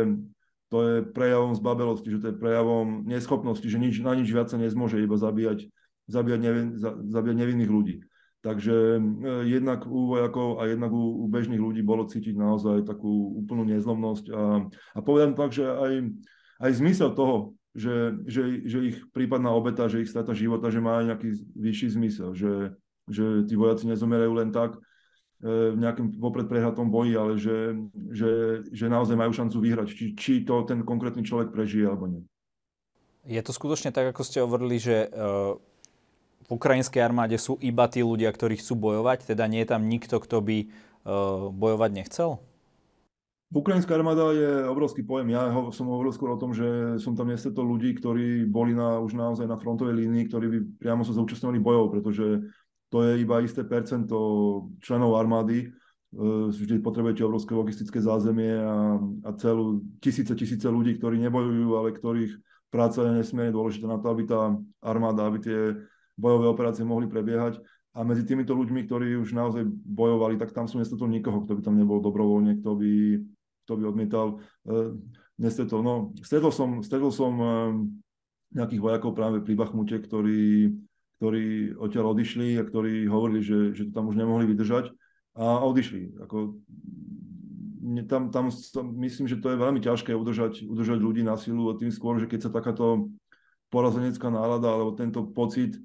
to 0.72 0.78
je 0.80 0.96
prejavom 1.12 1.52
zbabelosti, 1.52 2.08
že 2.08 2.20
to 2.24 2.28
je 2.32 2.40
prejavom 2.40 3.04
neschopnosti, 3.04 3.68
že 3.68 3.76
nič, 3.76 4.00
na 4.00 4.16
nič 4.16 4.32
viac 4.32 4.48
sa 4.48 4.56
nezmôže 4.56 5.04
iba 5.04 5.20
zabíjať 5.20 5.68
zabíjať, 6.08 6.42
nevin, 6.42 6.68
zabíjať 7.12 7.38
nevinných 7.38 7.72
ľudí. 7.72 7.96
Takže 8.42 8.76
e, 8.96 9.02
jednak 9.50 9.84
u 9.84 10.16
vojakov 10.16 10.64
a 10.64 10.72
jednak 10.72 10.92
u, 10.94 11.26
u 11.26 11.28
bežných 11.28 11.60
ľudí 11.60 11.84
bolo 11.84 12.08
cítiť 12.08 12.38
naozaj 12.38 12.88
takú 12.88 13.36
úplnú 13.44 13.68
nezlomnosť 13.68 14.26
a, 14.32 14.42
a 14.96 15.00
povedať 15.04 15.36
tak, 15.36 15.52
že 15.52 15.66
aj, 15.68 15.94
aj 16.64 16.72
zmysel 16.80 17.12
toho, 17.12 17.58
že, 17.76 18.24
že, 18.26 18.64
že 18.66 18.78
ich 18.94 18.98
prípadná 19.12 19.52
obeta, 19.52 19.92
že 19.92 20.02
ich 20.06 20.10
strata 20.10 20.32
života, 20.32 20.72
že 20.72 20.80
má 20.82 21.04
nejaký 21.04 21.34
vyšší 21.60 21.88
zmysel, 22.00 22.30
že, 22.34 22.78
že 23.10 23.44
tí 23.46 23.54
vojaci 23.60 23.90
nezomerajú 23.90 24.34
len 24.38 24.50
tak 24.54 24.78
e, 25.42 25.74
v 25.74 25.78
nejakom 25.82 26.16
vopred 26.22 26.46
prehratom 26.46 26.94
boji, 26.94 27.14
ale 27.18 27.42
že, 27.42 27.74
že, 28.14 28.32
že 28.70 28.86
naozaj 28.86 29.18
majú 29.18 29.34
šancu 29.34 29.58
vyhrať, 29.60 29.88
či, 29.92 30.06
či 30.14 30.34
to 30.46 30.62
ten 30.64 30.86
konkrétny 30.86 31.26
človek 31.26 31.50
prežije 31.50 31.90
alebo 31.90 32.06
nie. 32.06 32.24
Je 33.28 33.44
to 33.44 33.52
skutočne 33.52 33.92
tak, 33.92 34.16
ako 34.16 34.22
ste 34.24 34.40
hovorili, 34.40 34.78
že 34.80 35.10
uh 35.10 35.58
v 36.48 36.52
ukrajinskej 36.56 37.04
armáde 37.04 37.36
sú 37.36 37.60
iba 37.60 37.92
tí 37.92 38.00
ľudia, 38.00 38.32
ktorí 38.32 38.56
chcú 38.56 38.80
bojovať, 38.80 39.36
teda 39.36 39.46
nie 39.52 39.68
je 39.68 39.72
tam 39.76 39.84
nikto, 39.92 40.24
kto 40.24 40.40
by 40.40 40.58
uh, 40.64 41.52
bojovať 41.52 41.92
nechcel? 41.92 42.40
Ukrajinská 43.48 43.96
armáda 43.96 44.36
je 44.36 44.68
obrovský 44.68 45.08
pojem. 45.08 45.32
Ja 45.32 45.48
ho, 45.48 45.72
som 45.72 45.88
hovoril 45.88 46.12
skôr 46.12 46.36
o 46.36 46.40
tom, 46.40 46.52
že 46.52 47.00
som 47.00 47.16
tam 47.16 47.32
to 47.32 47.64
ľudí, 47.64 47.96
ktorí 47.96 48.44
boli 48.44 48.76
na, 48.76 49.00
už 49.00 49.16
naozaj 49.16 49.48
na 49.48 49.56
frontovej 49.56 49.96
línii, 50.04 50.28
ktorí 50.28 50.46
by 50.52 50.60
priamo 50.84 51.08
sa 51.08 51.16
zúčastňovali 51.16 51.60
bojov, 51.64 51.86
pretože 51.96 52.44
to 52.92 53.08
je 53.08 53.24
iba 53.24 53.40
isté 53.40 53.64
percento 53.64 54.20
členov 54.84 55.16
armády. 55.16 55.72
Vždy 56.12 56.84
potrebujete 56.84 57.24
obrovské 57.24 57.56
logistické 57.56 58.04
zázemie 58.04 58.52
a, 58.52 59.00
a 59.28 59.30
celú 59.40 59.80
tisíce, 60.04 60.36
tisíce 60.36 60.68
ľudí, 60.68 61.00
ktorí 61.00 61.16
nebojujú, 61.16 61.68
ale 61.72 61.96
ktorých 61.96 62.36
práca 62.68 63.00
je 63.08 63.16
nesmierne 63.16 63.56
dôležitá 63.56 63.88
na 63.88 64.00
to, 64.00 64.12
aby 64.12 64.28
tá 64.28 64.60
armáda, 64.84 65.24
aby 65.24 65.40
tie 65.40 65.60
bojové 66.18 66.50
operácie 66.50 66.84
mohli 66.84 67.06
prebiehať. 67.06 67.62
A 67.98 68.06
medzi 68.06 68.26
týmito 68.26 68.54
ľuďmi, 68.54 68.86
ktorí 68.86 69.18
už 69.18 69.34
naozaj 69.34 69.66
bojovali, 69.70 70.38
tak 70.38 70.54
tam 70.54 70.70
sú 70.70 70.78
nestoto 70.78 71.10
nikoho, 71.10 71.42
kto 71.46 71.58
by 71.58 71.62
tam 71.66 71.78
nebol 71.82 71.98
dobrovoľne, 71.98 72.62
kto 72.62 72.72
by, 72.78 72.94
kto 73.66 73.74
by 73.74 73.84
odmietal. 73.90 74.28
Nestretol, 75.38 75.82
no, 75.82 75.94
stretol 76.22 76.54
som, 76.54 76.70
stretol 76.86 77.10
som 77.10 77.34
nejakých 78.54 78.82
vojakov 78.82 79.18
práve 79.18 79.42
pri 79.42 79.58
Bachmute, 79.58 79.98
ktorí, 79.98 80.74
ktorí 81.18 81.74
odtiaľ 81.74 82.14
odišli 82.14 82.62
a 82.62 82.64
ktorí 82.66 83.10
hovorili, 83.10 83.42
že, 83.42 83.74
že 83.74 83.90
to 83.90 83.92
tam 83.98 84.14
už 84.14 84.18
nemohli 84.18 84.46
vydržať 84.46 84.94
a 85.38 85.66
odišli. 85.66 86.22
Ako, 86.22 86.58
tam, 88.06 88.30
tam 88.30 88.46
myslím, 89.02 89.26
že 89.26 89.42
to 89.42 89.54
je 89.54 89.62
veľmi 89.62 89.82
ťažké 89.82 90.14
udržať, 90.14 90.66
udržať 90.66 91.00
ľudí 91.02 91.26
na 91.26 91.34
silu 91.34 91.70
a 91.70 91.78
tým 91.78 91.90
skôr, 91.90 92.22
že 92.22 92.30
keď 92.30 92.48
sa 92.48 92.52
takáto 92.54 93.10
porazenecká 93.68 94.32
nálada 94.32 94.72
alebo 94.72 94.96
tento 94.96 95.28
pocit 95.28 95.76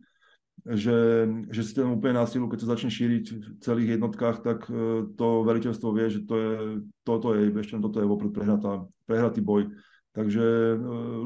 že, 0.62 1.26
že 1.50 1.60
si 1.66 1.74
tam 1.74 1.98
úplne 1.98 2.22
násilu, 2.22 2.46
keď 2.46 2.58
sa 2.62 2.72
začne 2.78 2.90
šíriť 2.94 3.24
v 3.34 3.46
celých 3.58 3.98
jednotkách, 3.98 4.46
tak 4.46 4.70
e, 4.70 5.10
to 5.18 5.42
veriteľstvo 5.42 5.88
vie, 5.90 6.06
že 6.06 6.20
to 6.22 6.34
je, 6.38 6.52
toto 7.02 7.34
je, 7.34 7.50
ešte 7.50 7.82
toto 7.82 7.98
je 7.98 8.06
vopred 8.06 8.30
prehratá, 8.30 8.86
prehratý 9.10 9.42
boj. 9.42 9.74
Takže 10.14 10.44
e, 10.44 10.76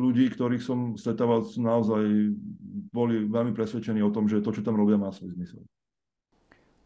ľudí, 0.01 0.33
ktorých 0.33 0.65
som 0.65 0.97
stretával, 0.97 1.45
naozaj 1.61 2.33
boli 2.97 3.29
veľmi 3.29 3.53
presvedčení 3.53 4.01
o 4.01 4.15
tom, 4.15 4.25
že 4.25 4.41
to, 4.41 4.57
čo 4.57 4.65
tam 4.65 4.81
robia, 4.81 4.97
má 4.97 5.13
svoj 5.13 5.37
zmysel. 5.37 5.61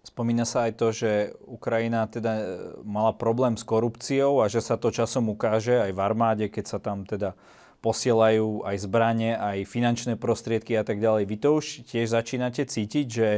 Spomína 0.01 0.49
sa 0.49 0.67
aj 0.67 0.73
to, 0.81 0.91
že 0.91 1.31
Ukrajina 1.47 2.11
teda 2.11 2.33
e, 2.35 2.45
mala 2.83 3.15
problém 3.15 3.55
s 3.55 3.63
korupciou 3.63 4.43
a 4.43 4.51
že 4.51 4.59
sa 4.59 4.75
to 4.75 4.91
časom 4.91 5.31
ukáže 5.31 5.79
aj 5.79 5.93
v 5.95 6.01
armáde, 6.03 6.45
keď 6.51 6.65
sa 6.67 6.79
tam 6.83 7.07
teda 7.07 7.39
posielajú 7.81 8.69
aj 8.69 8.77
zbranie, 8.81 9.33
aj 9.37 9.65
finančné 9.65 10.21
prostriedky 10.21 10.77
a 10.77 10.85
tak 10.85 11.01
ďalej. 11.01 11.25
Vy 11.25 11.37
to 11.41 11.49
už 11.61 11.89
tiež 11.89 12.13
začínate 12.13 12.69
cítiť, 12.69 13.07
že 13.09 13.29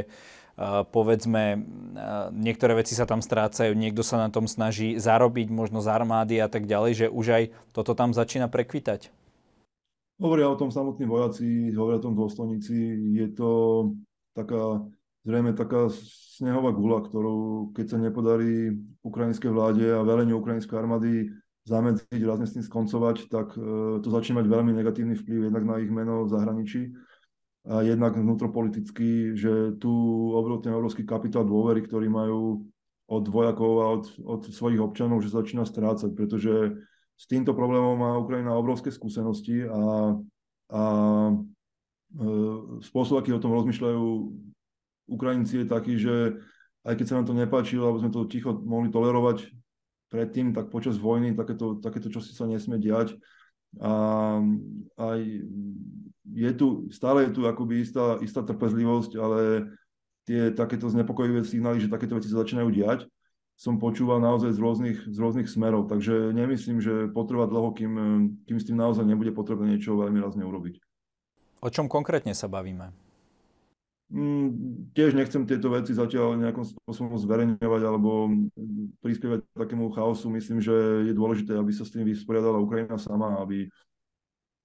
povedzme, 0.93 1.65
niektoré 2.29 2.77
veci 2.77 2.93
sa 2.93 3.09
tam 3.09 3.25
strácajú, 3.25 3.73
niekto 3.73 4.05
sa 4.05 4.21
na 4.21 4.29
tom 4.29 4.45
snaží 4.45 5.01
zarobiť, 5.01 5.49
možno 5.49 5.81
z 5.81 5.89
armády 5.89 6.37
a 6.37 6.45
tak 6.45 6.69
ďalej, 6.69 6.91
že 6.93 7.07
už 7.09 7.25
aj 7.33 7.43
toto 7.73 7.97
tam 7.97 8.13
začína 8.13 8.45
prekvitať? 8.53 9.09
Hovoria 10.21 10.45
o 10.45 10.59
tom 10.59 10.69
samotní 10.69 11.09
vojaci, 11.09 11.73
hovoria 11.73 11.97
o 11.97 12.05
tom 12.05 12.13
dôstojníci. 12.13 12.75
Je 13.17 13.27
to 13.33 13.49
taká, 14.37 14.85
zrejme 15.25 15.57
taká 15.57 15.89
snehová 16.37 16.69
gula, 16.69 17.01
ktorú 17.01 17.73
keď 17.73 17.85
sa 17.89 17.97
nepodarí 17.97 18.77
ukrajinskej 19.01 19.49
vláde 19.49 19.89
a 19.89 20.05
veleniu 20.05 20.37
ukrajinskej 20.37 20.77
armády 20.77 21.33
zamedziť, 21.63 22.21
rázne 22.27 22.47
s 22.47 22.55
tým 22.59 22.63
skoncovať, 22.63 23.31
tak 23.31 23.55
e, 23.55 23.99
to 24.03 24.07
začne 24.11 24.43
mať 24.43 24.45
veľmi 24.51 24.71
negatívny 24.75 25.15
vplyv 25.15 25.47
jednak 25.47 25.63
na 25.63 25.75
ich 25.79 25.91
meno 25.91 26.27
v 26.27 26.31
zahraničí 26.31 26.91
a 27.63 27.79
jednak 27.79 28.19
vnútropoliticky, 28.19 29.39
že 29.39 29.79
tu 29.79 29.91
ten 30.59 30.75
obrovský 30.75 31.07
kapitál 31.07 31.47
dôvery, 31.47 31.79
ktorý 31.87 32.11
majú 32.11 32.67
od 33.07 33.23
vojakov 33.31 33.71
a 33.79 33.85
od, 33.99 34.05
od 34.19 34.41
svojich 34.51 34.83
občanov, 34.83 35.23
že 35.23 35.31
začína 35.31 35.63
strácať, 35.63 36.11
pretože 36.11 36.75
s 37.15 37.25
týmto 37.31 37.55
problémom 37.55 37.95
má 37.95 38.19
Ukrajina 38.19 38.51
obrovské 38.51 38.91
skúsenosti 38.91 39.63
a, 39.63 40.15
a 40.75 40.83
e, 42.19 42.23
spôsob, 42.83 43.23
aký 43.23 43.31
o 43.31 43.39
tom 43.39 43.55
rozmýšľajú 43.55 44.03
Ukrajinci 45.07 45.63
je 45.63 45.67
taký, 45.67 45.93
že 45.95 46.43
aj 46.83 46.99
keď 46.99 47.05
sa 47.07 47.15
nám 47.19 47.27
to 47.31 47.35
nepáčilo, 47.35 47.87
alebo 47.87 48.01
sme 48.03 48.11
to 48.11 48.27
ticho 48.27 48.51
mohli 48.59 48.91
tolerovať, 48.91 49.55
predtým, 50.13 50.53
tak 50.53 50.69
počas 50.69 51.01
vojny 51.01 51.33
takéto, 51.33 51.81
takéto 51.81 52.13
čosi 52.13 52.37
sa 52.37 52.45
nesmie 52.45 52.77
diať. 52.77 53.17
A 53.81 54.37
aj 55.01 55.19
je 56.29 56.51
tu, 56.53 56.85
stále 56.93 57.25
je 57.25 57.31
tu 57.33 57.41
akoby 57.49 57.81
istá, 57.81 58.21
istá 58.21 58.45
trpezlivosť, 58.45 59.17
ale 59.17 59.73
tie 60.29 60.53
takéto 60.53 60.85
znepokojivé 60.85 61.41
signály, 61.41 61.81
že 61.81 61.89
takéto 61.89 62.13
veci 62.13 62.29
sa 62.29 62.45
začínajú 62.45 62.69
diať, 62.69 63.09
som 63.57 63.81
počúval 63.81 64.21
naozaj 64.21 64.53
z 64.53 64.59
rôznych, 64.61 64.99
z 65.09 65.17
rôznych 65.17 65.49
smerov. 65.49 65.89
Takže 65.89 66.29
nemyslím, 66.31 66.77
že 66.77 67.09
potrvá 67.09 67.49
dlho, 67.49 67.73
kým, 67.73 67.93
kým 68.45 68.57
s 68.61 68.65
tým 68.69 68.77
naozaj 68.77 69.05
nebude 69.09 69.33
potrebné 69.33 69.73
niečo 69.73 69.97
veľmi 69.97 70.21
razne 70.21 70.45
urobiť. 70.45 70.77
O 71.65 71.69
čom 71.73 71.89
konkrétne 71.89 72.37
sa 72.37 72.45
bavíme? 72.45 73.02
Mm, 74.11 74.91
tiež 74.93 75.15
nechcem 75.15 75.47
tieto 75.47 75.71
veci 75.73 75.95
zatiaľ 75.95 76.37
nejakým 76.37 76.65
spôsobom 76.67 77.17
zverejňovať 77.17 77.81
alebo 77.81 78.29
prispievať 79.01 79.41
k 79.41 79.57
takému 79.57 79.89
chaosu. 79.95 80.29
Myslím, 80.29 80.59
že 80.59 80.73
je 81.07 81.13
dôležité, 81.15 81.55
aby 81.55 81.71
sa 81.71 81.87
s 81.87 81.95
tým 81.95 82.05
vysporiadala 82.05 82.61
Ukrajina 82.61 82.99
sama, 82.99 83.41
aby, 83.41 83.65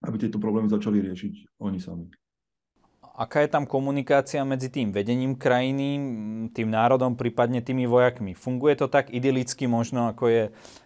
aby 0.05 0.17
tieto 0.21 0.37
problémy 0.43 0.69
začali 0.69 1.01
riešiť 1.01 1.63
oni 1.65 1.79
sami. 1.81 2.11
Aká 3.19 3.43
je 3.43 3.51
tam 3.51 3.67
komunikácia 3.67 4.47
medzi 4.47 4.71
tým 4.71 4.95
vedením 4.95 5.35
krajiny, 5.35 5.99
tým 6.55 6.71
národom, 6.71 7.19
prípadne 7.19 7.59
tými 7.59 7.83
vojakmi? 7.83 8.31
Funguje 8.31 8.79
to 8.79 8.87
tak 8.87 9.11
idylicky 9.11 9.67
možno, 9.67 10.07
ako 10.07 10.25
je 10.31 10.45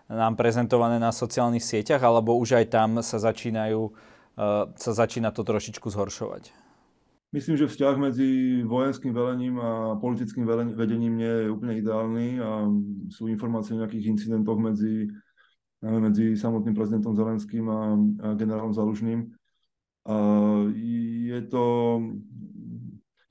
nám 0.09 0.41
prezentované 0.41 0.97
na 0.97 1.13
sociálnych 1.13 1.61
sieťach, 1.61 2.01
alebo 2.01 2.33
už 2.41 2.57
aj 2.57 2.67
tam 2.73 3.05
sa, 3.05 3.21
začínajú, 3.21 3.81
eh, 3.85 4.65
sa 4.65 4.93
začína 4.97 5.29
to 5.29 5.45
trošičku 5.45 5.93
zhoršovať? 5.93 6.62
Myslím, 7.33 7.57
že 7.57 7.65
vzťah 7.65 7.97
medzi 7.97 8.61
vojenským 8.61 9.17
velením 9.17 9.57
a 9.57 9.97
politickým 9.97 10.45
vedením 10.77 11.17
nie 11.17 11.33
je 11.33 11.49
úplne 11.49 11.81
ideálny 11.81 12.37
a 12.37 12.69
sú 13.09 13.25
informácie 13.25 13.73
o 13.73 13.81
nejakých 13.81 14.13
incidentoch 14.13 14.61
medzi, 14.61 15.09
medzi 15.81 16.37
samotným 16.37 16.77
prezidentom 16.77 17.17
Zelenským 17.17 17.65
a, 17.73 17.81
a 18.21 18.27
generálom 18.37 18.77
Zalužným. 18.77 19.33
A 20.05 20.17
je 20.77 21.41
to, 21.49 21.65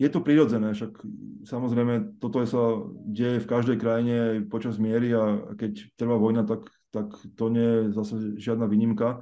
je 0.01 0.09
to 0.09 0.19
prirodzené, 0.25 0.73
však 0.73 0.97
samozrejme 1.45 2.17
toto 2.17 2.41
je 2.41 2.49
sa 2.49 2.81
deje 3.05 3.37
v 3.37 3.49
každej 3.53 3.77
krajine 3.77 4.17
počas 4.49 4.81
miery 4.81 5.13
a 5.13 5.53
keď 5.53 5.93
trvá 5.93 6.17
vojna, 6.17 6.41
tak, 6.41 6.65
tak 6.89 7.13
to 7.37 7.53
nie 7.53 7.69
je 7.69 7.81
zase 7.93 8.15
žiadna 8.41 8.65
výnimka. 8.65 9.21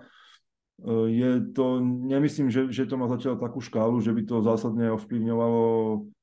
Eh, 0.79 1.07
je 1.11 1.29
to, 1.51 1.83
nemyslím, 1.83 2.47
že, 2.47 2.71
že 2.71 2.87
to 2.87 2.95
má 2.95 3.11
zatiaľ 3.11 3.35
takú 3.35 3.59
škálu, 3.59 3.99
že 3.99 4.15
by 4.15 4.23
to 4.23 4.39
zásadne 4.39 4.87
ovplyvňovalo 4.95 5.61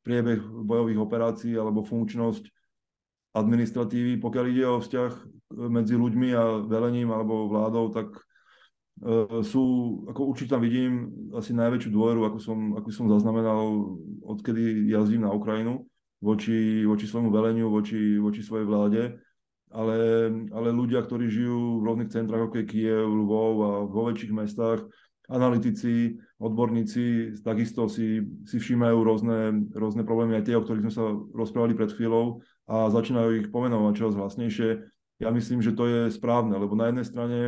priebeh 0.00 0.40
bojových 0.40 1.00
operácií 1.00 1.52
alebo 1.52 1.84
funkčnosť 1.84 2.48
administratívy. 3.36 4.16
Pokiaľ 4.16 4.44
ide 4.48 4.64
o 4.64 4.80
vzťah 4.80 5.12
eh, 5.12 5.68
medzi 5.68 5.94
ľuďmi 6.00 6.28
a 6.32 6.44
velením 6.64 7.12
alebo 7.12 7.52
vládou, 7.52 7.92
tak 7.92 8.08
uh, 8.16 9.44
sú, 9.44 9.64
ako 10.08 10.32
určite 10.32 10.56
tam 10.56 10.64
vidím 10.64 11.12
asi 11.36 11.52
najväčšiu 11.52 11.90
dôveru, 11.92 12.24
ako 12.24 12.38
som, 12.40 12.58
ako 12.80 12.88
som 12.88 13.12
zaznamenal, 13.12 13.92
odkedy 14.24 14.88
jazdím 14.88 15.28
na 15.28 15.36
Ukrajinu, 15.36 15.84
voči, 16.24 16.80
voči 16.88 17.04
svojmu 17.04 17.28
veleniu, 17.28 17.68
voči, 17.68 18.16
voči 18.16 18.40
svojej 18.40 18.64
vláde 18.64 19.20
ale, 19.74 20.30
ale 20.54 20.68
ľudia, 20.70 21.02
ktorí 21.02 21.26
žijú 21.26 21.82
v 21.82 21.84
rôznych 21.84 22.12
centrách, 22.12 22.46
ako 22.46 22.62
je 22.62 22.68
Kiev, 22.70 23.06
Lvov 23.06 23.54
a 23.62 23.70
vo 23.86 24.02
väčších 24.10 24.32
mestách, 24.32 24.86
analytici, 25.26 26.14
odborníci 26.38 27.34
takisto 27.42 27.90
si, 27.90 28.22
si 28.46 28.56
všímajú 28.62 28.98
rôzne, 29.02 29.38
rôzne 29.74 30.06
problémy, 30.06 30.38
aj 30.38 30.44
tie, 30.46 30.54
o 30.54 30.62
ktorých 30.62 30.84
sme 30.86 30.94
sa 30.94 31.04
rozprávali 31.34 31.74
pred 31.74 31.90
chvíľou 31.90 32.46
a 32.70 32.90
začínajú 32.90 33.30
ich 33.42 33.48
pomenovať 33.50 33.94
čoraz 33.98 34.14
hlasnejšie. 34.14 34.86
Ja 35.16 35.32
myslím, 35.32 35.64
že 35.64 35.74
to 35.74 35.88
je 35.88 36.00
správne, 36.12 36.54
lebo 36.60 36.76
na 36.76 36.92
jednej 36.92 37.06
strane 37.08 37.38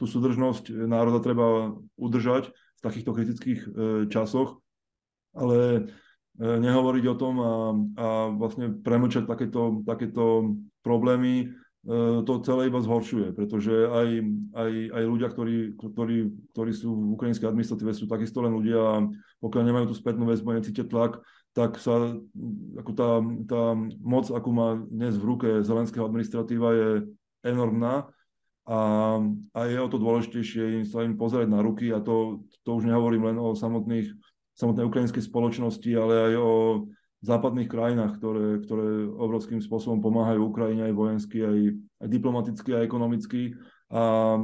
tú 0.00 0.08
súdržnosť 0.08 0.72
národa 0.88 1.20
treba 1.20 1.76
udržať 2.00 2.50
v 2.50 2.80
takýchto 2.80 3.10
kritických 3.12 3.60
e, 3.62 3.68
časoch, 4.08 4.58
ale 5.36 5.58
e, 5.76 5.80
nehovoriť 6.40 7.04
o 7.06 7.18
tom 7.18 7.34
a, 7.38 7.52
a 8.00 8.08
vlastne 8.32 8.72
premlčať 8.80 9.28
takéto, 9.28 9.84
takéto 9.84 10.56
problémy 10.80 11.52
to 12.28 12.32
celé 12.44 12.68
iba 12.68 12.84
zhoršuje, 12.84 13.32
pretože 13.32 13.72
aj, 13.72 14.08
aj, 14.52 14.72
aj 14.92 15.02
ľudia, 15.08 15.28
ktorí, 15.32 15.56
ktorí, 15.80 16.16
ktorí 16.52 16.72
sú 16.76 16.92
v 16.92 17.16
ukrajinskej 17.16 17.48
administratíve, 17.48 17.96
sú 17.96 18.04
takisto 18.04 18.44
len 18.44 18.52
ľudia 18.52 18.76
a 18.76 18.96
pokiaľ 19.40 19.62
nemajú 19.64 19.86
tú 19.88 19.96
spätnú 19.96 20.28
väzbu, 20.28 20.60
necítia 20.60 20.84
tlak, 20.84 21.24
tak 21.56 21.80
sa 21.80 22.12
ako 22.76 22.90
tá, 22.92 23.10
tá 23.48 23.62
moc, 24.04 24.28
akú 24.28 24.52
má 24.52 24.76
dnes 24.84 25.16
v 25.16 25.24
ruke 25.32 25.48
zelenského 25.64 26.04
administratíva, 26.04 26.76
je 26.76 26.90
enormná 27.40 28.12
a, 28.68 28.80
a 29.56 29.60
je 29.64 29.80
o 29.80 29.88
to 29.88 29.96
dôležitejšie 29.96 30.84
im 30.84 30.84
sa 30.84 31.00
im 31.00 31.16
pozerať 31.16 31.48
na 31.48 31.64
ruky 31.64 31.88
a 31.88 32.04
to, 32.04 32.44
to 32.68 32.76
už 32.76 32.84
nehovorím 32.84 33.32
len 33.32 33.40
o 33.40 33.56
samotných, 33.56 34.12
samotnej 34.52 34.84
ukrajinskej 34.84 35.24
spoločnosti, 35.24 35.88
ale 35.96 36.14
aj 36.28 36.34
o 36.36 36.52
západných 37.22 37.66
krajinách, 37.66 38.18
ktoré, 38.18 38.62
ktoré 38.62 39.06
obrovským 39.10 39.58
spôsobom 39.58 39.98
pomáhajú 39.98 40.40
Ukrajine 40.46 40.86
aj 40.86 40.94
vojensky, 40.94 41.38
aj, 41.42 41.58
aj 42.04 42.08
diplomaticky, 42.08 42.70
aj 42.78 42.86
ekonomicky. 42.86 43.42
A 43.88 44.36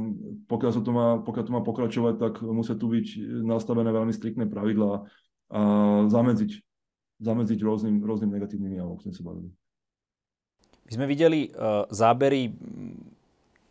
pokiaľ, 0.49 0.71
sa 0.73 0.81
to 0.81 0.91
má, 0.91 1.21
pokiaľ 1.21 1.43
to 1.45 1.55
má 1.55 1.61
pokračovať, 1.61 2.15
tak 2.17 2.33
musia 2.41 2.75
tu 2.75 2.89
byť 2.91 3.07
nastavené 3.45 3.93
veľmi 3.93 4.11
striktné 4.11 4.49
pravidlá 4.49 5.05
a 5.53 5.61
zamedziť, 6.09 6.51
zamedziť 7.21 7.59
rôznym, 7.61 8.01
rôznym 8.01 8.33
negatívnym 8.33 8.73
javom, 8.73 8.97
ktorým 8.97 9.15
sa 9.15 9.23
bavili. 9.23 9.49
My 10.85 10.91
sme 10.91 11.05
videli 11.05 11.39
uh, 11.53 11.85
zábery 11.93 12.53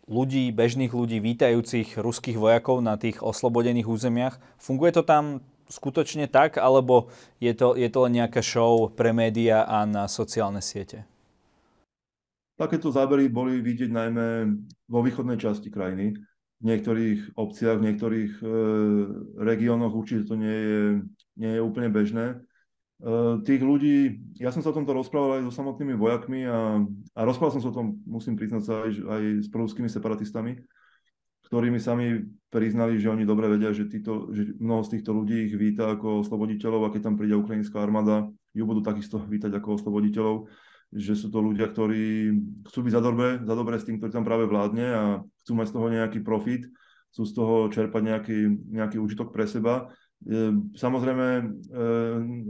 ľudí, 0.06 0.52
bežných 0.52 0.92
ľudí, 0.92 1.18
vítajúcich 1.18 1.96
ruských 1.98 2.36
vojakov 2.36 2.84
na 2.84 2.94
tých 2.94 3.20
oslobodených 3.24 3.88
územiach. 3.88 4.34
Funguje 4.60 4.92
to 4.94 5.02
tam 5.02 5.42
skutočne 5.68 6.28
tak, 6.28 6.60
alebo 6.60 7.08
je 7.40 7.52
to, 7.56 7.74
je 7.74 7.88
to 7.88 7.98
len 8.08 8.20
nejaká 8.20 8.40
show 8.44 8.88
pre 8.92 9.12
médiá 9.16 9.64
a 9.64 9.88
na 9.88 10.04
sociálne 10.10 10.60
siete? 10.60 11.04
Takéto 12.54 12.92
zábery 12.94 13.26
boli 13.26 13.58
vidieť 13.58 13.90
najmä 13.90 14.26
vo 14.86 15.00
východnej 15.02 15.34
časti 15.34 15.74
krajiny, 15.74 16.14
v 16.62 16.64
niektorých 16.64 17.34
obciach, 17.34 17.76
v 17.82 17.86
niektorých 17.90 18.32
e, 18.40 18.46
regiónoch 19.42 19.92
určite 19.92 20.30
to 20.30 20.38
nie 20.38 20.54
je, 20.54 20.80
nie 21.36 21.52
je 21.58 21.60
úplne 21.60 21.90
bežné. 21.90 22.26
E, 22.32 22.36
tých 23.42 23.58
ľudí, 23.58 24.22
ja 24.38 24.54
som 24.54 24.62
sa 24.62 24.70
o 24.70 24.76
tomto 24.78 24.94
rozprával 24.94 25.42
aj 25.42 25.50
so 25.50 25.52
samotnými 25.60 25.98
vojakmi 25.98 26.46
a, 26.46 26.80
a 27.18 27.20
rozprával 27.26 27.58
som 27.58 27.62
sa 27.66 27.70
o 27.74 27.76
tom, 27.76 27.98
musím 28.06 28.38
priznať 28.38 28.62
sa, 28.62 28.74
aj, 28.86 28.92
aj 28.96 29.22
s 29.44 29.48
prúskými 29.50 29.90
separatistami, 29.90 30.62
ktorí 31.54 31.70
mi 31.70 31.78
sami 31.78 32.18
priznali, 32.50 32.98
že 32.98 33.14
oni 33.14 33.22
dobre 33.22 33.46
vedia, 33.46 33.70
že, 33.70 33.86
títo, 33.86 34.26
že 34.34 34.58
mnoho 34.58 34.82
z 34.82 34.98
týchto 34.98 35.14
ľudí 35.14 35.46
ich 35.46 35.54
víta 35.54 35.94
ako 35.94 36.26
osloboditeľov 36.26 36.90
a 36.90 36.90
keď 36.90 37.06
tam 37.06 37.14
príde 37.14 37.38
ukrajinská 37.38 37.78
armáda, 37.78 38.26
ju 38.50 38.66
budú 38.66 38.82
takisto 38.82 39.22
vítať 39.22 39.54
ako 39.62 39.78
osloboditeľov 39.78 40.50
že 40.94 41.18
sú 41.18 41.26
to 41.26 41.42
ľudia, 41.42 41.66
ktorí 41.74 42.30
chcú 42.70 42.78
byť 42.86 42.92
za 42.94 43.02
dobre, 43.02 43.42
za 43.42 43.54
dobre 43.58 43.82
s 43.82 43.86
tým, 43.86 43.98
ktorý 43.98 44.14
tam 44.14 44.22
práve 44.22 44.46
vládne 44.46 44.86
a 44.94 45.04
chcú 45.42 45.52
mať 45.58 45.66
z 45.66 45.74
toho 45.74 45.86
nejaký 45.90 46.18
profit, 46.22 46.62
chcú 47.10 47.22
z 47.26 47.32
toho 47.34 47.56
čerpať 47.74 48.02
nejaký, 48.14 48.38
nejaký 48.70 49.02
užitok 49.02 49.34
pre 49.34 49.50
seba. 49.50 49.90
E, 50.22 50.54
samozrejme, 50.78 51.26
e, 51.34 51.44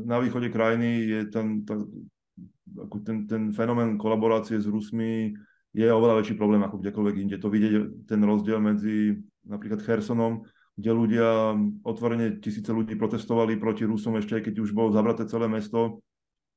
na 0.05 0.21
východe 0.21 0.53
krajiny 0.53 1.09
je 1.09 1.21
ten, 1.33 1.65
ten, 1.65 3.17
ten 3.25 3.43
fenomén 3.57 3.97
kolaborácie 3.97 4.61
s 4.61 4.69
Rusmi 4.69 5.33
je 5.75 5.91
oveľa 5.91 6.23
väčší 6.23 6.39
problém 6.39 6.63
ako 6.63 6.79
kdekoľvek 6.79 7.17
inde. 7.19 7.37
To 7.43 7.51
vidieť 7.51 8.07
ten 8.07 8.23
rozdiel 8.23 8.63
medzi 8.63 9.19
napríklad 9.43 9.83
Khersonom, 9.83 10.47
kde 10.79 10.91
ľudia, 10.91 11.59
otvorene 11.83 12.39
tisíce 12.39 12.71
ľudí 12.71 12.95
protestovali 12.95 13.59
proti 13.59 13.83
Rusom 13.83 14.19
ešte, 14.19 14.39
keď 14.39 14.55
už 14.63 14.71
bolo 14.71 14.95
zabraté 14.95 15.27
celé 15.27 15.51
mesto, 15.51 16.03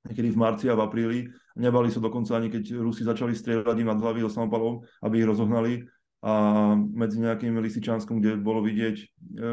niekedy 0.06 0.30
v 0.34 0.38
marci 0.38 0.66
a 0.70 0.78
v 0.78 0.86
apríli. 0.86 1.20
Nebali 1.58 1.90
sa 1.90 1.98
dokonca 1.98 2.38
ani 2.38 2.54
keď 2.54 2.78
Rusi 2.78 3.02
začali 3.02 3.34
strieľať 3.34 3.78
im 3.82 3.90
nad 3.90 3.98
hlavy 3.98 4.22
do 4.22 4.30
samopalov, 4.30 4.86
aby 5.02 5.22
ich 5.22 5.30
rozohnali. 5.30 5.74
A 6.26 6.74
medzi 6.78 7.22
nejakým 7.22 7.62
Lisičanskom, 7.62 8.18
kde 8.18 8.42
bolo 8.42 8.66
vidieť 8.66 8.96
e, 8.98 9.06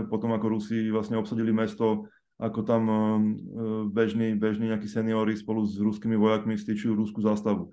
potom, 0.08 0.32
ako 0.32 0.56
Rusi 0.56 0.88
vlastne 0.88 1.20
obsadili 1.20 1.52
mesto, 1.52 2.08
ako 2.40 2.60
tam 2.64 2.82
e, 2.88 2.96
bežní, 3.92 4.32
bežní 4.32 4.72
nejakí 4.72 4.88
seniori 4.88 5.36
spolu 5.36 5.68
s 5.68 5.76
ruskými 5.76 6.16
vojakmi 6.16 6.56
stýčujú 6.56 6.96
rúskú 6.96 7.20
zástavu. 7.20 7.68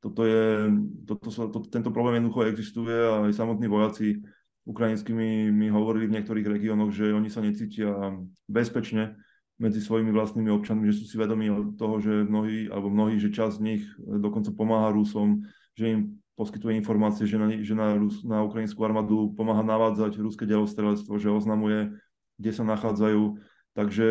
Toto 0.00 0.24
je, 0.24 0.72
toto 1.04 1.28
sa, 1.28 1.44
to, 1.52 1.60
tento 1.68 1.92
problém 1.92 2.20
jednoducho 2.20 2.48
existuje 2.48 2.96
a 2.96 3.28
aj 3.28 3.36
samotní 3.36 3.68
vojaci 3.68 4.24
ukrajinskými 4.64 5.52
mi 5.52 5.68
hovorili 5.68 6.08
v 6.08 6.20
niektorých 6.20 6.46
regiónoch, 6.48 6.92
že 6.92 7.12
oni 7.12 7.28
sa 7.28 7.44
necítia 7.44 8.16
bezpečne 8.48 9.20
medzi 9.60 9.80
svojimi 9.84 10.08
vlastnými 10.08 10.48
občanmi, 10.48 10.88
že 10.88 11.04
sú 11.04 11.04
si 11.04 11.16
vedomí 11.20 11.52
toho, 11.76 12.00
že 12.00 12.24
mnohí, 12.24 12.72
alebo 12.72 12.88
mnohí, 12.88 13.20
že 13.20 13.28
časť 13.28 13.60
z 13.60 13.64
nich 13.64 13.82
dokonca 14.00 14.56
pomáha 14.56 14.88
Rusom, 14.88 15.44
že 15.76 15.84
im 15.92 16.00
poskytuje 16.40 16.80
informácie, 16.80 17.28
že 17.28 17.36
na, 17.36 17.52
že 17.52 17.74
na, 17.76 18.00
Rus, 18.00 18.24
na 18.24 18.40
ukrajinskú 18.40 18.80
armádu 18.80 19.36
pomáha 19.36 19.60
navádzať 19.60 20.16
ruské 20.16 20.48
delostrelectvo, 20.48 21.20
že 21.20 21.28
oznamuje, 21.28 21.92
kde 22.40 22.50
sa 22.56 22.64
nachádzajú. 22.64 23.36
Takže 23.76 24.08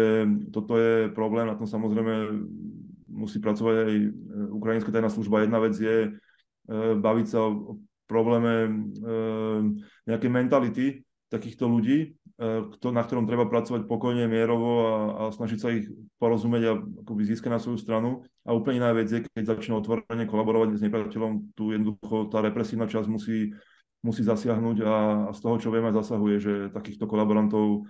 toto 0.54 0.78
je 0.78 1.10
problém, 1.10 1.50
na 1.50 1.58
tom 1.58 1.66
samozrejme 1.66 2.14
musí 3.10 3.42
pracovať 3.42 3.76
aj 3.86 3.94
e, 3.94 4.10
ukrajinská 4.54 4.90
tajná 4.94 5.10
služba. 5.10 5.44
Jedna 5.44 5.60
vec 5.60 5.76
je 5.76 5.98
e, 6.08 6.10
baviť 6.96 7.28
sa 7.28 7.50
o 7.50 7.82
probléme 8.06 8.54
e, 8.66 8.70
nejakej 10.08 10.32
mentality 10.32 10.86
takýchto 11.30 11.70
ľudí, 11.70 12.18
na 12.82 13.04
ktorom 13.06 13.30
treba 13.30 13.46
pracovať 13.46 13.86
pokojne, 13.86 14.26
mierovo 14.26 14.72
a, 14.82 14.96
a 15.14 15.24
snažiť 15.30 15.60
sa 15.62 15.70
ich 15.70 15.86
porozumieť 16.18 16.64
a 16.66 16.74
akoby 17.06 17.22
získať 17.22 17.54
na 17.54 17.62
svoju 17.62 17.78
stranu. 17.78 18.26
A 18.50 18.58
úplne 18.58 18.82
iná 18.82 18.98
vec 18.98 19.14
je, 19.14 19.22
keď 19.22 19.54
začnú 19.54 19.78
otvorene 19.78 20.26
kolaborovať 20.26 20.82
s 20.82 20.86
nepriateľom, 20.90 21.54
tu 21.54 21.70
jednoducho 21.70 22.34
tá 22.34 22.42
represívna 22.42 22.90
časť 22.90 23.06
musí, 23.06 23.54
musí 24.02 24.26
zasiahnuť 24.26 24.78
a, 24.82 24.96
a 25.30 25.32
z 25.36 25.40
toho, 25.46 25.56
čo 25.62 25.70
vieme, 25.70 25.94
zasahuje, 25.94 26.36
že 26.42 26.54
takýchto 26.74 27.06
kolaborantov 27.06 27.86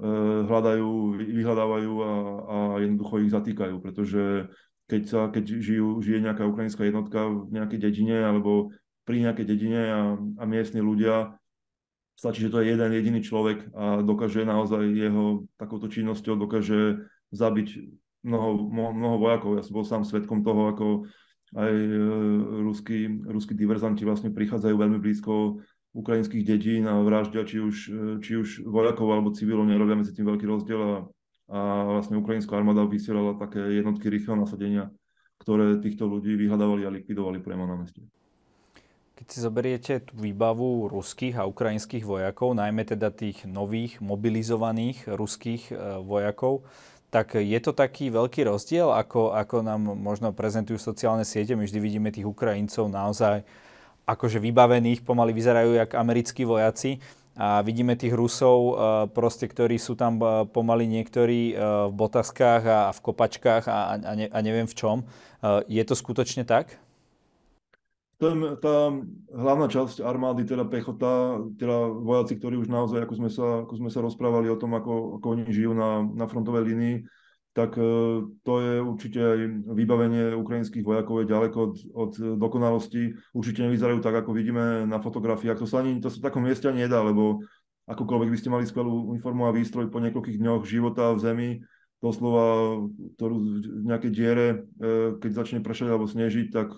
hľadajú, 0.00 1.20
vyhľadávajú 1.20 1.92
a, 2.00 2.12
a 2.48 2.56
jednoducho 2.80 3.14
ich 3.20 3.34
zatýkajú, 3.34 3.76
pretože 3.84 4.48
keď, 4.88 5.02
sa, 5.04 5.20
keď 5.28 5.44
žijú, 5.60 6.00
žije 6.00 6.24
nejaká 6.24 6.44
ukrajinská 6.48 6.84
jednotka 6.84 7.28
v 7.28 7.52
nejakej 7.52 7.80
dedine 7.80 8.18
alebo 8.24 8.72
pri 9.04 9.24
nejakej 9.24 9.46
dedine 9.48 9.82
a, 9.88 10.02
a 10.16 10.44
miestni 10.48 10.80
ľudia 10.80 11.36
stačí, 12.16 12.44
že 12.46 12.52
to 12.52 12.60
je 12.62 12.76
jeden 12.76 12.92
jediný 12.92 13.20
človek 13.24 13.72
a 13.74 14.04
dokáže 14.04 14.46
naozaj 14.46 14.84
jeho 14.94 15.48
takouto 15.58 15.90
činnosťou 15.90 16.38
dokáže 16.38 17.08
zabiť 17.32 17.68
mnoho, 18.22 18.68
mnoho 18.70 19.16
vojakov. 19.18 19.58
Ja 19.58 19.64
som 19.64 19.74
bol 19.74 19.86
sám 19.88 20.02
svetkom 20.06 20.46
toho, 20.46 20.70
ako 20.70 20.86
aj 21.52 21.72
e, 21.72 21.98
ruskí, 22.64 22.98
ruskí 23.26 23.52
diverzanti 23.52 24.06
vlastne 24.06 24.32
prichádzajú 24.32 24.74
veľmi 24.76 24.98
blízko 25.02 25.60
ukrajinských 25.92 26.44
dedín 26.44 26.88
a 26.88 26.96
vraždia 27.04 27.44
či 27.44 27.60
už, 27.60 27.76
e, 27.88 28.02
či 28.24 28.40
už 28.40 28.64
vojakov 28.64 29.12
alebo 29.12 29.36
civilov, 29.36 29.68
nerobia 29.68 29.96
medzi 29.96 30.16
tým 30.16 30.24
veľký 30.24 30.46
rozdiel 30.48 30.80
a, 30.80 30.92
a 31.52 31.58
vlastne 32.00 32.16
ukrajinská 32.16 32.56
armáda 32.56 32.88
vysielala 32.88 33.36
také 33.36 33.60
jednotky 33.60 34.08
rýchleho 34.08 34.40
nasadenia, 34.40 34.88
ktoré 35.44 35.76
týchto 35.84 36.08
ľudí 36.08 36.32
vyhľadávali 36.40 36.88
a 36.88 36.94
likvidovali 36.96 37.44
priamo 37.44 37.68
na 37.68 37.76
meste. 37.76 38.00
Keď 39.12 39.26
si 39.28 39.38
zoberiete 39.44 39.94
tú 40.02 40.18
výbavu 40.18 40.88
ruských 40.88 41.38
a 41.38 41.46
ukrajinských 41.46 42.02
vojakov, 42.02 42.56
najmä 42.56 42.82
teda 42.88 43.12
tých 43.12 43.44
nových 43.44 44.00
mobilizovaných 44.00 45.12
ruských 45.12 45.62
e, 45.70 45.74
vojakov, 46.00 46.64
tak 47.12 47.36
je 47.36 47.60
to 47.60 47.76
taký 47.76 48.08
veľký 48.08 48.48
rozdiel, 48.48 48.88
ako, 48.88 49.36
ako 49.36 49.60
nám 49.60 49.84
možno 50.00 50.32
prezentujú 50.32 50.80
sociálne 50.80 51.28
siete. 51.28 51.52
My 51.52 51.68
vždy 51.68 51.76
vidíme 51.76 52.08
tých 52.08 52.24
Ukrajincov 52.24 52.88
naozaj 52.88 53.44
akože 54.06 54.38
vybavených, 54.42 55.06
pomaly 55.06 55.32
vyzerajú 55.34 55.78
jak 55.78 55.94
americkí 55.94 56.44
vojaci. 56.44 57.02
A 57.32 57.64
vidíme 57.64 57.96
tých 57.96 58.12
Rusov, 58.12 58.58
e, 58.60 58.72
proste, 59.08 59.48
ktorí 59.48 59.80
sú 59.80 59.96
tam 59.96 60.20
e, 60.20 60.44
pomaly 60.44 60.84
niektorí 60.84 61.56
v 61.88 61.92
botaskách 61.96 62.62
a 62.68 62.80
v 62.92 62.98
kopačkách 63.00 63.64
a, 63.72 63.78
a, 63.96 64.12
ne, 64.12 64.26
a 64.28 64.38
neviem 64.44 64.68
v 64.68 64.76
čom. 64.76 64.96
Je 65.66 65.82
to 65.82 65.98
skutočne 65.98 66.46
tak? 66.46 66.78
ten, 68.22 68.38
tá 68.62 68.94
hlavná 69.34 69.66
časť 69.66 69.98
armády, 70.06 70.46
teda 70.46 70.62
pechota, 70.70 71.42
teda 71.58 71.90
vojaci, 71.90 72.38
ktorí 72.38 72.54
už 72.62 72.70
naozaj, 72.70 73.02
ako 73.02 73.14
sme 73.18 73.30
sa, 73.34 73.46
ako 73.66 73.74
sme 73.82 73.90
sa 73.90 73.98
rozprávali 73.98 74.46
o 74.46 74.54
tom, 74.54 74.78
ako, 74.78 75.18
ako 75.18 75.26
oni 75.34 75.50
žijú 75.50 75.74
na, 75.74 76.06
na 76.06 76.30
frontovej 76.30 76.70
línii, 76.70 76.96
tak 77.52 77.76
e, 77.76 77.84
to 78.42 78.54
je 78.64 78.74
určite 78.80 79.20
aj 79.20 79.38
vybavenie 79.76 80.32
ukrajinských 80.32 80.84
vojakov 80.84 81.20
je 81.20 81.32
ďaleko 81.32 81.58
od, 81.60 81.74
od 81.92 82.12
dokonalosti. 82.40 83.12
Určite 83.36 83.68
nevyzerajú 83.68 84.00
tak, 84.00 84.24
ako 84.24 84.32
vidíme 84.32 84.88
na 84.88 84.96
fotografiách. 84.96 85.60
To 85.60 85.68
sa 85.68 85.84
ani 85.84 86.00
to 86.00 86.08
sa 86.08 86.16
v 86.16 86.26
takom 86.32 86.48
mieste 86.48 86.72
nedá, 86.72 87.04
lebo 87.04 87.44
akokoľvek 87.92 88.30
by 88.32 88.38
ste 88.40 88.52
mali 88.52 88.64
skvelú 88.64 89.12
uniformu 89.12 89.44
a 89.44 89.52
výstroj 89.52 89.92
po 89.92 90.00
niekoľkých 90.00 90.40
dňoch 90.40 90.64
života 90.64 91.12
v 91.12 91.20
zemi, 91.20 91.50
doslova 92.00 92.80
ktorú 93.20 93.36
v 93.60 93.84
nejakej 93.84 94.12
diere, 94.16 94.46
e, 94.48 94.56
keď 95.20 95.30
začne 95.44 95.60
pršať 95.60 95.92
alebo 95.92 96.08
snežiť, 96.08 96.46
tak 96.56 96.72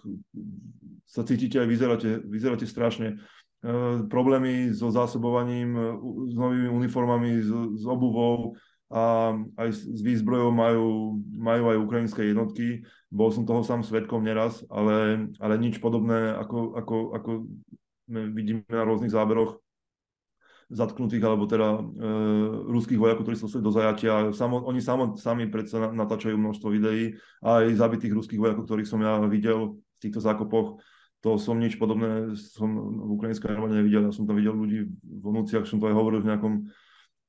sa 1.06 1.22
cítite 1.22 1.62
aj 1.62 1.70
vyzeráte, 1.70 2.10
vyzeráte 2.26 2.66
strašne. 2.66 3.22
E, 3.62 3.70
problémy 4.10 4.74
so 4.74 4.90
zásobovaním, 4.90 5.78
s 6.26 6.34
novými 6.34 6.66
uniformami, 6.66 7.46
s, 7.46 7.50
s 7.78 7.84
obuvou 7.86 8.58
a 8.94 9.34
aj 9.58 9.68
s 9.74 10.00
výzbrojou 10.06 10.54
majú, 10.54 11.18
majú 11.34 11.64
aj 11.74 11.82
ukrajinské 11.82 12.30
jednotky. 12.30 12.86
Bol 13.10 13.34
som 13.34 13.42
toho 13.42 13.66
sám 13.66 13.82
svetkom 13.82 14.22
neraz, 14.22 14.62
ale, 14.70 15.26
ale 15.42 15.58
nič 15.58 15.82
podobné, 15.82 16.30
ako, 16.38 16.78
ako, 16.78 16.96
ako 17.18 17.30
vidíme 18.06 18.62
na 18.70 18.86
rôznych 18.86 19.10
záberoch 19.10 19.58
zatknutých 20.70 21.26
alebo 21.26 21.50
teda 21.50 21.76
e, 21.76 21.80
ruských 22.70 22.96
vojakov, 22.96 23.26
ktorí 23.26 23.36
sa 23.36 23.50
dostali 23.50 23.66
do 23.66 23.74
zajatia. 23.74 24.14
Samo, 24.30 24.62
oni 24.62 24.78
samo, 24.78 25.18
sami 25.18 25.50
predsa 25.50 25.90
natáčajú 25.90 26.38
množstvo 26.38 26.68
videí 26.70 27.18
aj 27.42 27.74
zabitých 27.74 28.14
ruských 28.14 28.38
vojakov, 28.38 28.64
ktorých 28.64 28.88
som 28.88 29.02
ja 29.02 29.18
videl 29.26 29.74
v 29.74 29.98
týchto 29.98 30.22
zákopoch 30.22 30.78
to 31.24 31.40
som 31.40 31.56
nič 31.56 31.80
podobné 31.80 32.36
som 32.36 32.68
v 32.76 33.16
ukrajinskej 33.16 33.56
armáde 33.56 33.80
nevidel. 33.80 34.04
Ja 34.04 34.12
som 34.12 34.28
tam 34.28 34.36
videl 34.36 34.52
ľudí 34.52 34.92
v 35.00 35.28
nociach, 35.32 35.64
som 35.64 35.80
to 35.80 35.88
aj 35.88 35.96
hovoril 35.96 36.20
v 36.20 36.28
nejakom, 36.28 36.68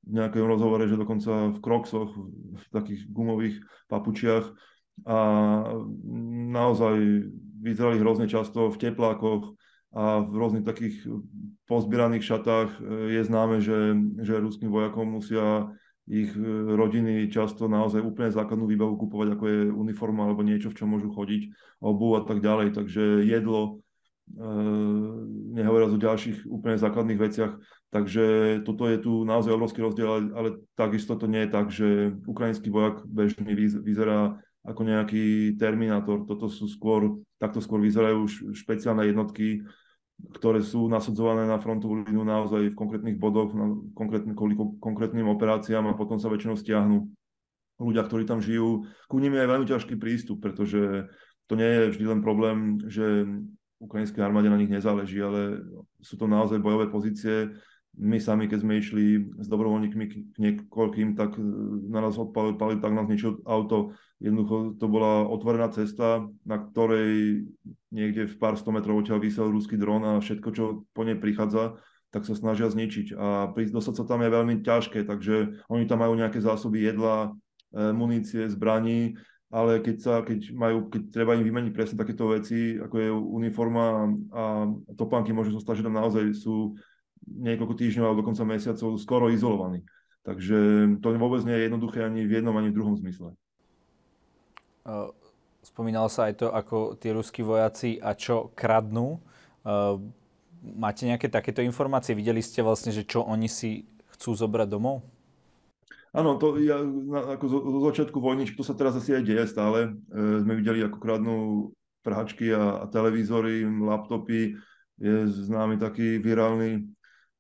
nejakom 0.05 0.45
rozhovore, 0.45 0.85
že 0.85 0.99
dokonca 0.99 1.53
v 1.53 1.59
kroksoch, 1.59 2.13
v 2.55 2.65
takých 2.69 3.09
gumových 3.09 3.61
papučiach 3.89 4.45
a 5.03 5.19
naozaj 6.55 6.95
vyzerali 7.59 7.99
hrozne 7.99 8.29
často 8.31 8.71
v 8.71 8.79
teplákoch 8.79 9.57
a 9.95 10.23
v 10.23 10.33
rôznych 10.35 10.67
takých 10.67 11.07
pozbieraných 11.67 12.23
šatách 12.23 12.69
je 13.11 13.21
známe, 13.23 13.59
že, 13.59 13.95
že 14.23 14.39
ruským 14.39 14.71
vojakom 14.71 15.07
musia 15.07 15.71
ich 16.05 16.29
rodiny 16.69 17.25
často 17.33 17.65
naozaj 17.65 18.03
úplne 18.03 18.29
základnú 18.29 18.69
výbavu 18.69 18.93
kupovať, 19.01 19.27
ako 19.33 19.43
je 19.49 19.59
uniforma 19.73 20.29
alebo 20.29 20.45
niečo, 20.45 20.69
v 20.69 20.77
čom 20.77 20.93
môžu 20.93 21.09
chodiť, 21.09 21.49
obu 21.81 22.13
a 22.13 22.21
tak 22.21 22.45
ďalej. 22.45 22.77
Takže 22.77 23.25
jedlo, 23.25 23.81
Ehm, 24.33 25.53
nehovoriac 25.53 25.93
o 25.93 26.01
ďalších 26.01 26.49
úplne 26.49 26.81
základných 26.81 27.21
veciach. 27.21 27.53
Takže 27.93 28.59
toto 28.65 28.89
je 28.89 28.97
tu 28.99 29.23
naozaj 29.23 29.55
obrovský 29.55 29.79
rozdiel, 29.79 30.33
ale, 30.35 30.59
takisto 30.75 31.15
to 31.15 31.29
nie 31.29 31.47
je 31.47 31.53
tak, 31.53 31.67
že 31.71 32.11
ukrajinský 32.27 32.67
vojak 32.73 33.05
bežný 33.07 33.55
vyzerá 33.55 34.35
ako 34.65 34.81
nejaký 34.83 35.55
terminátor. 35.55 36.25
Toto 36.25 36.49
sú 36.49 36.65
skôr, 36.65 37.21
takto 37.37 37.61
skôr 37.61 37.79
vyzerajú 37.79 38.25
špeciálne 38.51 39.05
jednotky, 39.05 39.61
ktoré 40.35 40.63
sú 40.63 40.87
nasadzované 40.87 41.45
na 41.45 41.59
frontovú 41.61 42.01
línu 42.01 42.23
naozaj 42.23 42.71
v 42.71 42.77
konkrétnych 42.77 43.19
bodoch, 43.19 43.51
na 43.53 43.77
konkrétne, 43.93 44.33
kvôli 44.33 44.57
konkrétnym 44.79 45.27
operáciám 45.27 45.85
a 45.91 45.97
potom 45.97 46.17
sa 46.17 46.31
väčšinou 46.31 46.55
stiahnu 46.55 47.07
ľudia, 47.79 48.07
ktorí 48.07 48.23
tam 48.23 48.39
žijú. 48.39 48.87
Ku 49.11 49.19
nim 49.19 49.35
je 49.35 49.43
aj 49.43 49.49
veľmi 49.51 49.67
ťažký 49.67 49.95
prístup, 49.99 50.39
pretože 50.39 51.11
to 51.45 51.53
nie 51.59 51.67
je 51.67 51.91
vždy 51.93 52.05
len 52.07 52.21
problém, 52.23 52.79
že 52.87 53.27
ukrajinskej 53.83 54.23
armáde 54.23 54.47
na 54.47 54.57
nich 54.57 54.71
nezáleží, 54.71 55.19
ale 55.19 55.61
sú 55.99 56.15
to 56.15 56.25
naozaj 56.25 56.63
bojové 56.63 56.87
pozície. 56.87 57.51
My 57.95 58.19
sami, 58.19 58.51
keď 58.51 58.59
sme 58.59 58.79
išli 58.79 59.05
s 59.39 59.47
dobrovoľníkmi 59.47 60.05
k 60.11 60.13
niekoľkým, 60.35 61.15
tak 61.15 61.39
na 61.87 62.03
nás 62.03 62.19
odpalili, 62.19 62.59
tak 62.59 62.91
nás 62.91 63.07
ničil 63.07 63.39
auto. 63.47 63.95
Jednoducho 64.19 64.75
to 64.75 64.91
bola 64.91 65.23
otvorená 65.23 65.71
cesta, 65.71 66.27
na 66.43 66.57
ktorej 66.59 67.43
niekde 67.95 68.27
v 68.27 68.35
pár 68.35 68.59
sto 68.59 68.75
metrov 68.75 68.99
odtiaľ 68.99 69.23
vysel 69.23 69.47
ruský 69.47 69.79
dron 69.79 70.03
a 70.03 70.19
všetko, 70.19 70.49
čo 70.51 70.63
po 70.91 71.07
nej 71.07 71.15
prichádza, 71.15 71.79
tak 72.11 72.27
sa 72.27 72.35
snažia 72.35 72.67
zničiť. 72.67 73.15
A 73.15 73.51
dostať 73.51 73.95
sa 73.99 74.03
tam 74.03 74.23
je 74.23 74.31
veľmi 74.31 74.55
ťažké, 74.63 75.07
takže 75.07 75.63
oni 75.71 75.83
tam 75.87 76.03
majú 76.03 76.15
nejaké 76.15 76.39
zásoby 76.39 76.83
jedla, 76.83 77.35
e, 77.75 77.91
munície, 77.91 78.47
zbraní, 78.47 79.19
ale 79.51 79.79
keď, 79.79 79.97
sa, 79.99 80.13
keď, 80.19 80.51
majú, 80.51 80.91
keď 80.91 81.15
treba 81.15 81.35
im 81.35 81.47
vymeniť 81.47 81.71
presne 81.71 81.99
takéto 81.99 82.27
veci, 82.31 82.75
ako 82.75 82.95
je 82.99 83.09
uniforma 83.11 84.11
a 84.35 84.43
topánky, 84.99 85.31
môže 85.31 85.55
sa 85.55 85.75
že 85.75 85.85
tam 85.85 85.95
naozaj 85.95 86.35
sú 86.35 86.75
niekoľko 87.23 87.75
týždňov 87.79 88.03
alebo 88.05 88.21
dokonca 88.21 88.43
mesiacov 88.43 88.99
skoro 88.99 89.31
izolovaní. 89.31 89.87
Takže 90.25 90.57
to 91.05 91.07
vôbec 91.21 91.45
nie 91.45 91.53
je 91.53 91.65
jednoduché 91.69 92.01
ani 92.01 92.25
v 92.25 92.41
jednom, 92.41 92.57
ani 92.57 92.73
v 92.73 92.77
druhom 92.81 92.97
zmysle. 92.97 93.37
Spomínalo 95.65 96.09
sa 96.09 96.29
aj 96.29 96.33
to, 96.41 96.47
ako 96.49 96.97
tí 96.97 97.09
ruskí 97.13 97.41
vojaci 97.41 97.97
a 98.01 98.13
čo 98.17 98.53
kradnú. 98.57 99.21
Máte 100.61 101.05
nejaké 101.05 101.29
takéto 101.29 101.61
informácie? 101.61 102.17
Videli 102.17 102.41
ste 102.41 102.65
vlastne, 102.65 102.89
že 102.89 103.05
čo 103.05 103.21
oni 103.21 103.45
si 103.45 103.85
chcú 104.17 104.33
zobrať 104.33 104.67
domov? 104.69 105.05
Áno, 106.15 106.39
to 106.39 106.55
ja, 106.63 106.79
ako 107.35 107.45
zo, 107.45 107.59
zo 107.59 107.79
začiatku 107.91 108.17
vojny, 108.23 108.47
to 108.55 108.63
sa 108.63 108.71
teraz 108.71 108.95
asi 108.95 109.19
aj 109.19 109.27
deje 109.27 109.45
stále. 109.51 109.91
E, 110.15 110.39
sme 110.47 110.55
videli, 110.55 110.79
ako 110.79 110.97
kradnú 111.03 111.37
prhačky 112.07 112.55
a, 112.55 112.81
a 112.81 112.85
televízory, 112.87 113.67
laptopy. 113.67 114.55
Je 114.95 115.27
známy 115.27 115.75
taký 115.75 116.23
virálny 116.23 116.87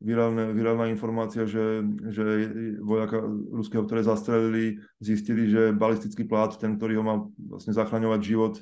virálne, 0.03 0.51
virálna 0.51 0.91
informácia, 0.91 1.47
že, 1.47 1.83
že 2.11 2.23
vojaka 2.83 3.23
ruského, 3.51 3.83
ktoré 3.87 4.03
zastrelili, 4.03 4.79
zistili, 4.99 5.47
že 5.47 5.71
balistický 5.71 6.27
plát, 6.27 6.55
ten, 6.59 6.75
ktorý 6.75 6.99
ho 6.99 7.03
má 7.03 7.15
vlastne 7.37 7.71
zachraňovať 7.71 8.21
život, 8.21 8.53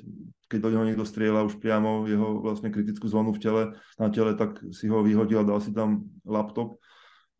keď 0.48 0.58
do 0.60 0.70
neho 0.70 0.84
niekto 0.86 1.08
strieľa 1.08 1.48
už 1.50 1.58
priamo 1.58 2.06
jeho 2.06 2.38
vlastne 2.38 2.70
kritickú 2.70 3.10
zónu 3.10 3.34
v 3.34 3.42
tele, 3.42 3.62
na 3.98 4.08
tele, 4.12 4.38
tak 4.38 4.62
si 4.70 4.86
ho 4.86 5.02
vyhodil 5.02 5.42
a 5.42 5.48
dal 5.48 5.58
si 5.58 5.74
tam 5.74 6.06
laptop, 6.22 6.78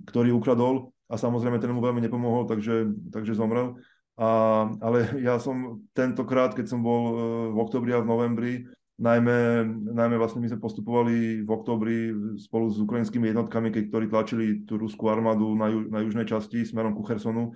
ktorý 0.08 0.34
ukradol 0.34 0.90
a 1.06 1.14
samozrejme 1.14 1.60
ten 1.60 1.70
mu 1.70 1.84
veľmi 1.84 2.02
nepomohol, 2.02 2.48
takže, 2.48 2.90
takže 3.12 3.38
zomrel. 3.38 3.78
A, 4.14 4.66
ale 4.78 5.10
ja 5.22 5.38
som 5.42 5.82
tentokrát, 5.94 6.54
keď 6.54 6.70
som 6.70 6.80
bol 6.82 7.02
e, 7.10 7.14
v 7.50 7.56
oktobri 7.58 7.90
a 7.94 8.02
v 8.02 8.08
novembri, 8.08 8.52
Najmä, 8.94 9.66
najmä 9.90 10.14
vlastne 10.14 10.38
my 10.38 10.46
sme 10.54 10.62
postupovali 10.62 11.42
v 11.42 11.50
oktobri 11.50 11.96
spolu 12.38 12.70
s 12.70 12.78
ukrajinskými 12.78 13.34
jednotkami, 13.34 13.74
keď, 13.74 13.90
ktorí 13.90 14.06
tlačili 14.06 14.46
tú 14.62 14.78
ruskú 14.78 15.10
armádu 15.10 15.50
na, 15.58 15.66
ju, 15.66 15.90
na 15.90 15.98
južnej 15.98 16.30
časti 16.30 16.62
smerom 16.62 16.94
ku 16.94 17.02
Chersonu. 17.02 17.50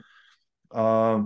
A, 0.74 1.18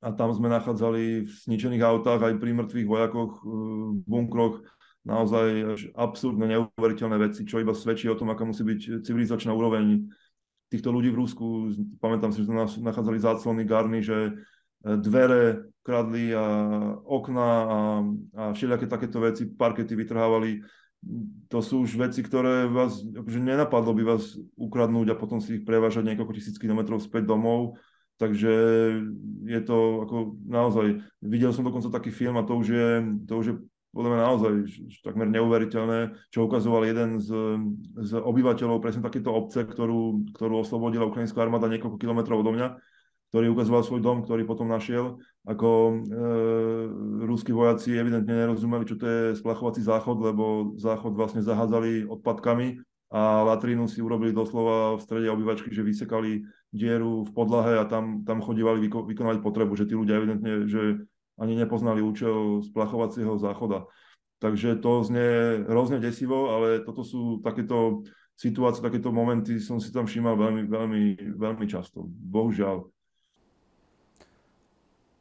a 0.00 0.08
tam 0.16 0.32
sme 0.32 0.48
nachádzali 0.48 1.28
v 1.28 1.30
zničených 1.30 1.84
autách 1.84 2.24
aj 2.24 2.34
pri 2.40 2.50
mŕtvych 2.56 2.88
vojakoch 2.88 3.44
v 3.44 4.00
bunkroch 4.08 4.64
naozaj 5.04 5.78
absurdne 5.94 6.50
neuveriteľné 6.50 7.16
veci, 7.20 7.44
čo 7.44 7.60
iba 7.62 7.76
svedčí 7.76 8.10
o 8.10 8.18
tom, 8.18 8.32
aká 8.32 8.42
musí 8.42 8.66
byť 8.66 9.06
civilizačná 9.06 9.54
úroveň 9.54 10.08
týchto 10.66 10.90
ľudí 10.90 11.14
v 11.14 11.20
Rusku. 11.22 11.76
Pamätám 12.02 12.34
si, 12.34 12.42
že 12.42 12.50
sme 12.50 12.88
nachádzali 12.90 13.18
záclony, 13.22 13.62
garny, 13.62 14.02
že 14.02 14.34
dvere 14.94 15.74
kradli 15.82 16.30
a 16.30 16.46
okna 17.02 17.50
a, 17.50 17.78
a 18.34 18.42
všelijaké 18.54 18.86
takéto 18.86 19.18
veci, 19.18 19.50
parkety 19.50 19.98
vytrhávali. 19.98 20.62
To 21.50 21.62
sú 21.62 21.86
už 21.86 21.98
veci, 21.98 22.22
ktoré 22.22 22.66
vás, 22.66 23.02
akože 23.02 23.38
nenapadlo 23.38 23.94
by 23.94 24.02
vás 24.02 24.38
ukradnúť 24.58 25.14
a 25.14 25.18
potom 25.18 25.38
si 25.38 25.62
ich 25.62 25.66
prevážať 25.66 26.06
niekoľko 26.06 26.34
tisíc 26.34 26.58
kilometrov 26.58 27.02
späť 27.02 27.26
domov. 27.30 27.78
Takže 28.16 28.52
je 29.44 29.60
to 29.60 30.08
ako 30.08 30.40
naozaj, 30.48 31.04
videl 31.20 31.52
som 31.52 31.68
dokonca 31.68 31.92
taký 31.92 32.08
film 32.08 32.40
a 32.40 32.46
to 32.48 32.56
už 32.56 32.66
je, 32.66 32.90
to 33.28 33.34
už 33.36 33.46
je 33.52 33.56
podľa 33.92 34.10
mňa 34.12 34.20
naozaj 34.24 34.52
takmer 35.04 35.28
neuveriteľné, 35.32 36.16
čo 36.32 36.48
ukazoval 36.48 36.88
jeden 36.88 37.20
z, 37.20 37.28
z 37.96 38.12
obyvateľov 38.16 38.80
presne 38.80 39.04
takéto 39.04 39.32
obce, 39.32 39.64
ktorú, 39.64 40.32
ktorú 40.32 40.64
oslobodila 40.64 41.08
ukrajinská 41.08 41.44
armáda 41.44 41.68
niekoľko 41.68 42.00
kilometrov 42.00 42.40
odo 42.40 42.56
mňa 42.56 42.68
ktorý 43.36 43.52
ukazoval 43.52 43.84
svoj 43.84 44.00
dom, 44.00 44.24
ktorý 44.24 44.48
potom 44.48 44.72
našiel, 44.72 45.20
ako 45.44 45.68
e, 45.68 45.94
ruskí 47.28 47.52
vojaci 47.52 47.92
evidentne 47.92 48.32
nerozumeli, 48.32 48.88
čo 48.88 48.96
to 48.96 49.04
je 49.04 49.20
splachovací 49.36 49.84
záchod, 49.84 50.24
lebo 50.24 50.72
záchod 50.80 51.12
vlastne 51.12 51.44
zahádzali 51.44 52.08
odpadkami 52.08 52.80
a 53.12 53.44
latrínu 53.44 53.92
si 53.92 54.00
urobili 54.00 54.32
doslova 54.32 54.96
v 54.96 55.04
strede 55.04 55.28
obyvačky, 55.28 55.68
že 55.68 55.84
vysekali 55.84 56.48
dieru 56.72 57.28
v 57.28 57.30
podlahe 57.36 57.76
a 57.76 57.84
tam, 57.84 58.24
tam 58.24 58.40
chodívali 58.40 58.88
vyko, 58.88 59.04
vykonávať 59.04 59.44
potrebu, 59.44 59.76
že 59.76 59.84
tí 59.84 59.92
ľudia 59.92 60.16
evidentne, 60.16 60.64
že 60.64 61.04
ani 61.36 61.60
nepoznali 61.60 62.00
účel 62.00 62.64
splachovacieho 62.64 63.36
záchoda. 63.36 63.84
Takže 64.40 64.80
to 64.80 65.04
znie 65.04 65.60
hrozne 65.68 66.00
desivo, 66.00 66.56
ale 66.56 66.80
toto 66.80 67.04
sú 67.04 67.44
takéto 67.44 68.00
situácie, 68.32 68.80
takéto 68.80 69.12
momenty 69.12 69.60
som 69.60 69.76
si 69.76 69.92
tam 69.92 70.08
všímal 70.08 70.40
veľmi, 70.40 70.62
veľmi, 70.72 71.02
veľmi 71.36 71.66
často. 71.68 72.00
Bohužiaľ. 72.08 72.95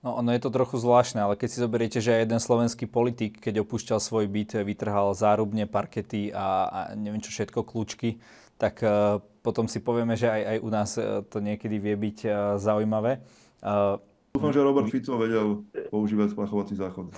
No, 0.05 0.21
ono 0.21 0.37
je 0.37 0.41
to 0.45 0.53
trochu 0.53 0.77
zvláštne, 0.77 1.25
ale 1.25 1.33
keď 1.33 1.49
si 1.49 1.57
zoberiete, 1.57 1.97
že 1.97 2.13
aj 2.13 2.29
jeden 2.29 2.37
slovenský 2.37 2.85
politik, 2.85 3.41
keď 3.41 3.65
opúšťal 3.65 3.97
svoj 3.97 4.29
byt, 4.29 4.61
vytrhal 4.61 5.17
zárubne 5.17 5.65
parkety 5.65 6.29
a, 6.29 6.69
a 6.69 6.79
neviem 6.93 7.25
čo 7.25 7.33
všetko, 7.33 7.65
kľúčky, 7.65 8.21
tak 8.61 8.85
uh, 8.85 9.17
potom 9.41 9.65
si 9.65 9.81
povieme, 9.81 10.13
že 10.13 10.29
aj, 10.29 10.41
aj 10.45 10.57
u 10.61 10.69
nás 10.69 10.89
uh, 11.01 11.25
to 11.25 11.41
niekedy 11.41 11.81
vie 11.81 11.97
byť 11.97 12.17
uh, 12.21 12.33
zaujímavé. 12.61 13.17
Uh, 13.65 13.97
Dúfam, 14.37 14.53
že 14.53 14.61
Robert 14.61 14.93
Fico 14.93 15.17
vedel 15.17 15.65
používať 15.89 16.37
splachovací 16.37 16.77
záchod. 16.77 17.09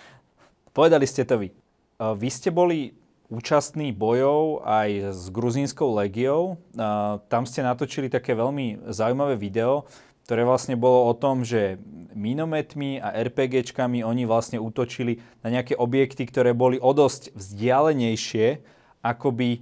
Povedali 0.78 1.10
ste 1.10 1.26
to 1.26 1.34
vy. 1.34 1.50
Vy 1.98 2.28
ste 2.30 2.54
boli 2.54 2.94
účastní 3.26 3.90
bojov 3.90 4.62
aj 4.62 5.14
s 5.14 5.24
gruzínskou 5.34 5.98
legiou. 5.98 6.58
Tam 7.26 7.42
ste 7.46 7.64
natočili 7.64 8.12
také 8.12 8.34
veľmi 8.34 8.90
zaujímavé 8.92 9.38
video, 9.38 9.86
ktoré 10.30 10.46
vlastne 10.46 10.78
bolo 10.78 11.10
o 11.10 11.14
tom, 11.18 11.42
že 11.42 11.82
minometmi 12.14 13.02
a 13.02 13.18
RPGčkami 13.18 14.06
oni 14.06 14.30
vlastne 14.30 14.62
útočili 14.62 15.18
na 15.42 15.50
nejaké 15.50 15.74
objekty, 15.74 16.22
ktoré 16.22 16.54
boli 16.54 16.78
o 16.78 16.94
dosť 16.94 17.34
vzdialenejšie, 17.34 18.62
ako 19.02 19.34
by 19.34 19.58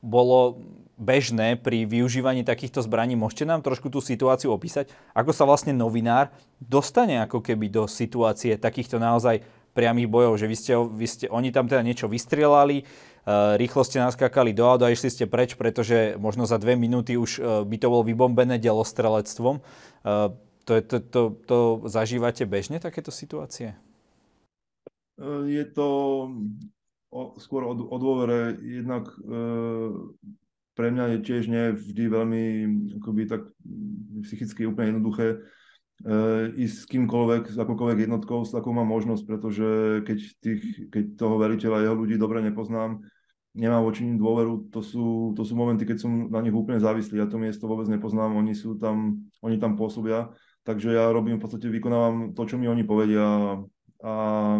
bolo 0.00 0.64
bežné 0.96 1.60
pri 1.60 1.84
využívaní 1.84 2.48
takýchto 2.48 2.80
zbraní. 2.80 3.12
Môžete 3.12 3.44
nám 3.44 3.60
trošku 3.60 3.92
tú 3.92 4.00
situáciu 4.00 4.56
opísať? 4.56 4.88
Ako 5.12 5.36
sa 5.36 5.44
vlastne 5.44 5.76
novinár 5.76 6.32
dostane 6.56 7.20
ako 7.20 7.44
keby 7.44 7.68
do 7.68 7.84
situácie 7.84 8.56
takýchto 8.56 8.96
naozaj 8.96 9.44
priamých 9.76 10.08
bojov, 10.08 10.40
že 10.40 10.48
vy 10.48 10.56
ste, 10.56 10.72
vy 10.80 11.06
ste, 11.06 11.24
oni 11.28 11.52
tam 11.52 11.68
teda 11.68 11.84
niečo 11.84 12.08
vystrelali, 12.08 12.88
rýchlo 13.28 13.84
ste 13.84 14.00
naskakali 14.00 14.56
do 14.56 14.64
auta 14.64 14.88
a 14.88 14.94
išli 14.94 15.12
ste 15.12 15.24
preč, 15.28 15.54
pretože 15.54 16.16
možno 16.16 16.48
za 16.48 16.56
dve 16.56 16.76
minúty 16.76 17.20
už 17.20 17.30
eh, 17.38 17.44
by 17.64 17.76
to 17.76 17.86
bolo 17.92 18.02
vybombené 18.06 18.56
delostrelectvom. 18.56 19.60
Eh, 19.60 20.28
to, 20.64 20.72
to, 20.86 20.96
to, 21.02 21.22
to 21.44 21.58
zažívate 21.90 22.46
bežne, 22.46 22.78
takéto 22.78 23.10
situácie? 23.10 23.74
Je 25.44 25.64
to 25.68 25.88
o, 27.10 27.20
skôr 27.36 27.66
o, 27.66 27.74
o 27.74 27.96
dôvere. 28.00 28.56
Jednak 28.62 29.10
e, 29.18 29.28
pre 30.78 30.88
mňa 30.94 31.04
je 31.12 31.18
tiež 31.26 31.44
nie 31.50 31.76
vždy 31.76 32.04
veľmi 32.08 32.44
akoby 33.02 33.28
tak 33.28 33.50
psychicky 34.24 34.64
úplne 34.64 34.96
jednoduché 34.96 35.42
ísť 36.56 36.76
s 36.80 36.84
kýmkoľvek, 36.88 37.52
s 37.52 37.56
akoukoľvek 37.60 38.08
jednotkou, 38.08 38.40
s 38.44 38.56
takou 38.56 38.72
mám 38.72 38.88
možnosť, 38.88 39.22
pretože 39.28 39.68
keď, 40.08 40.18
tých, 40.40 40.62
keď 40.88 41.04
toho 41.20 41.36
veriteľa 41.36 41.84
jeho 41.84 41.96
ľudí 41.96 42.16
dobre 42.16 42.40
nepoznám, 42.40 43.04
nemám 43.52 43.82
voči 43.84 44.08
nim 44.08 44.16
dôveru, 44.16 44.72
to 44.72 44.80
sú, 44.80 45.36
to 45.36 45.42
sú 45.44 45.52
momenty, 45.58 45.84
keď 45.84 46.06
som 46.06 46.32
na 46.32 46.40
nich 46.40 46.54
úplne 46.54 46.80
závislý, 46.80 47.20
ja 47.20 47.28
to 47.28 47.36
miesto 47.36 47.68
vôbec 47.68 47.90
nepoznám, 47.90 48.32
oni 48.32 48.56
sú 48.56 48.80
tam, 48.80 49.26
oni 49.44 49.60
tam 49.60 49.76
pôsobia, 49.76 50.32
takže 50.64 50.94
ja 50.94 51.12
robím 51.12 51.36
v 51.36 51.42
podstate, 51.44 51.68
vykonávam 51.68 52.32
to, 52.32 52.48
čo 52.48 52.56
mi 52.56 52.70
oni 52.70 52.86
povedia. 52.86 53.60
A, 54.00 54.14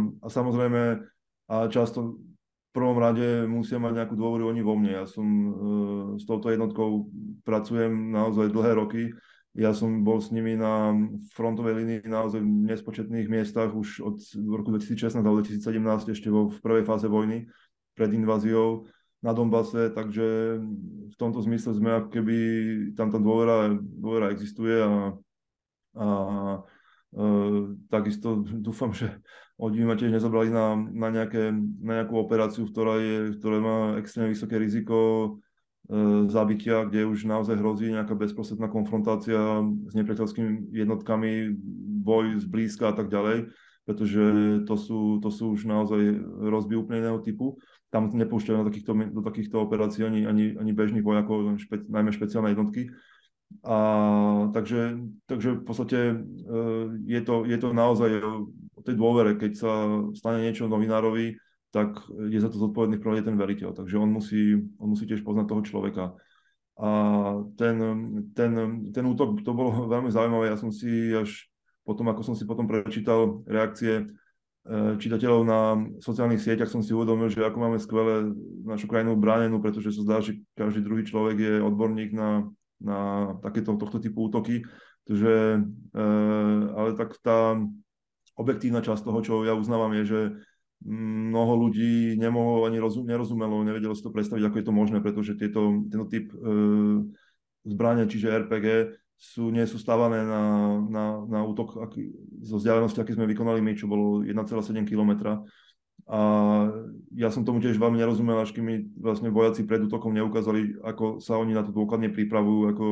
a 0.04 0.26
samozrejme 0.28 1.00
a 1.50 1.66
často 1.66 2.20
v 2.70 2.70
prvom 2.70 3.02
rade 3.02 3.48
musia 3.50 3.82
mať 3.82 3.98
nejakú 3.98 4.14
dôveru 4.14 4.54
oni 4.54 4.62
vo 4.62 4.78
mne. 4.78 5.02
Ja 5.02 5.04
som 5.08 5.26
e, 5.26 5.50
s 6.20 6.22
touto 6.22 6.54
jednotkou 6.54 7.10
pracujem 7.42 8.14
naozaj 8.14 8.54
dlhé 8.54 8.72
roky, 8.78 9.02
ja 9.58 9.74
som 9.74 10.06
bol 10.06 10.22
s 10.22 10.30
nimi 10.30 10.54
na 10.54 10.94
frontovej 11.34 11.82
línii 11.82 12.06
naozaj 12.06 12.38
v 12.38 12.70
nespočetných 12.70 13.26
miestach 13.26 13.74
už 13.74 13.88
od 13.98 14.16
roku 14.46 14.70
2016 14.70 15.18
alebo 15.18 15.42
2017 15.42 16.14
ešte 16.14 16.30
vo, 16.30 16.46
v 16.46 16.58
prvej 16.62 16.84
fáze 16.86 17.10
vojny 17.10 17.50
pred 17.98 18.14
inváziou 18.14 18.86
na 19.20 19.34
Donbase, 19.36 19.92
takže 19.92 20.56
v 21.12 21.14
tomto 21.18 21.44
zmysle 21.44 21.76
sme 21.76 21.92
ako 21.92 22.08
keby, 22.08 22.36
tam 22.96 23.12
tá 23.12 23.20
dôvera, 23.20 23.74
dôvera 23.76 24.32
existuje 24.32 24.80
a, 24.80 25.12
a 25.98 26.06
e, 27.12 27.24
takisto 27.92 28.40
dúfam, 28.40 28.96
že 28.96 29.20
od 29.60 29.76
ma 29.76 29.92
tiež 29.92 30.16
nezobrali 30.16 30.48
na, 30.48 30.72
na, 30.72 31.12
nejaké, 31.12 31.52
na 31.84 32.00
nejakú 32.00 32.16
operáciu, 32.16 32.64
ktorá, 32.64 32.96
je, 32.96 33.36
ktorá 33.36 33.60
má 33.60 33.76
extrémne 34.00 34.32
vysoké 34.32 34.56
riziko 34.56 35.36
zabitia, 36.30 36.86
kde 36.86 37.02
už 37.10 37.26
naozaj 37.26 37.58
hrozí 37.58 37.90
nejaká 37.90 38.14
bezprostredná 38.14 38.70
konfrontácia 38.70 39.66
s 39.90 39.92
nepriateľskými 39.98 40.70
jednotkami, 40.70 41.50
boj 42.00 42.38
zblízka 42.46 42.90
a 42.90 42.94
tak 42.94 43.10
ďalej, 43.10 43.50
pretože 43.82 44.22
to 44.70 44.74
sú, 44.78 45.18
to 45.18 45.34
sú 45.34 45.58
už 45.58 45.66
naozaj 45.66 45.98
rozby 46.46 46.78
úplne 46.78 47.02
iného 47.02 47.18
typu. 47.18 47.58
Tam 47.90 48.06
nepúšťajú 48.06 48.56
na 48.62 48.66
takýchto, 48.70 48.92
do 49.10 49.22
takýchto 49.26 49.56
operácií 49.58 50.06
ani, 50.06 50.30
ani, 50.30 50.54
ani 50.54 50.70
bežných 50.70 51.02
vojakov, 51.02 51.58
špe, 51.58 51.82
najmä 51.90 52.14
špeciálne 52.14 52.54
jednotky. 52.54 52.94
A, 53.66 53.78
takže, 54.54 54.94
takže 55.26 55.58
v 55.58 55.64
podstate 55.66 55.98
e, 55.98 56.14
je 57.02 57.20
to, 57.26 57.42
je 57.42 57.58
to 57.58 57.74
naozaj 57.74 58.10
o 58.78 58.80
tej 58.86 58.94
dôvere, 58.94 59.34
keď 59.34 59.52
sa 59.58 59.72
stane 60.14 60.46
niečo 60.46 60.70
novinárovi, 60.70 61.34
tak 61.70 62.02
je 62.10 62.38
za 62.42 62.50
to 62.50 62.58
zodpovedný 62.58 62.98
v 62.98 63.22
ten 63.22 63.38
veriteľ. 63.38 63.70
Takže 63.78 63.94
on 63.98 64.10
musí, 64.10 64.58
on 64.82 64.90
musí 64.90 65.06
tiež 65.06 65.22
poznať 65.22 65.46
toho 65.46 65.62
človeka. 65.62 66.04
A 66.80 66.90
ten, 67.54 67.76
ten, 68.34 68.52
ten 68.90 69.04
útok, 69.06 69.44
to 69.46 69.54
bolo 69.54 69.86
veľmi 69.94 70.10
zaujímavé. 70.10 70.50
Ja 70.50 70.58
som 70.58 70.74
si 70.74 71.14
až 71.14 71.46
potom, 71.86 72.10
ako 72.10 72.22
som 72.26 72.34
si 72.34 72.42
potom 72.42 72.66
prečítal 72.66 73.46
reakcie 73.46 74.02
e, 74.02 74.04
čitateľov 74.98 75.42
na 75.46 75.60
sociálnych 76.02 76.42
sieťach, 76.42 76.70
som 76.70 76.82
si 76.82 76.90
uvedomil, 76.90 77.30
že 77.30 77.46
ako 77.46 77.58
máme 77.58 77.78
skvelé 77.78 78.34
našu 78.66 78.90
krajinu 78.90 79.14
bránenú, 79.14 79.62
pretože 79.62 79.94
sa 79.94 80.02
zdá, 80.02 80.16
že 80.22 80.42
každý 80.58 80.82
druhý 80.82 81.06
človek 81.06 81.36
je 81.38 81.54
odborník 81.62 82.10
na, 82.12 82.50
na 82.82 82.98
takéto 83.42 83.78
tohto 83.78 84.02
typu 84.02 84.26
útoky. 84.26 84.66
Takže, 85.06 85.62
e, 85.94 86.04
ale 86.74 86.98
tak 86.98 87.14
tá 87.22 87.58
objektívna 88.34 88.80
časť 88.82 89.04
toho, 89.04 89.20
čo 89.22 89.34
ja 89.46 89.52
uznávam, 89.54 89.92
je, 90.00 90.04
že 90.06 90.20
mnoho 90.84 91.68
ľudí 91.68 92.16
nemohlo 92.16 92.64
ani 92.64 92.80
rozum, 92.80 93.04
nerozumelo, 93.04 93.60
nevedelo 93.60 93.92
si 93.92 94.00
to 94.00 94.12
predstaviť, 94.12 94.48
ako 94.48 94.56
je 94.56 94.66
to 94.66 94.74
možné, 94.74 94.98
pretože 95.04 95.36
tieto, 95.36 95.84
tento 95.92 96.08
typ 96.08 96.32
e, 96.32 96.36
zbrania, 97.68 98.08
čiže 98.08 98.32
RPG, 98.48 98.66
sú, 99.20 99.52
nie 99.52 99.68
sú 99.68 99.76
stávané 99.76 100.24
na, 100.24 100.42
na, 100.88 101.04
na 101.28 101.40
útok 101.44 101.76
aký, 101.84 102.08
zo 102.40 102.56
vzdialenosti, 102.56 103.04
aký 103.04 103.12
sme 103.12 103.28
vykonali 103.28 103.60
my, 103.60 103.76
čo 103.76 103.84
bolo 103.84 104.24
1,7 104.24 104.88
km. 104.88 105.44
A 106.08 106.20
ja 107.12 107.28
som 107.28 107.44
tomu 107.44 107.60
tiež 107.60 107.76
veľmi 107.76 108.00
nerozumel, 108.00 108.40
až 108.40 108.56
kým 108.56 108.64
mi 108.64 108.76
vlastne 108.96 109.28
vojaci 109.28 109.68
pred 109.68 109.84
útokom 109.84 110.16
neukázali, 110.16 110.80
ako 110.80 111.20
sa 111.20 111.36
oni 111.36 111.52
na 111.52 111.60
to 111.60 111.70
dôkladne 111.70 112.08
pripravujú, 112.08 112.60
ako 112.72 112.84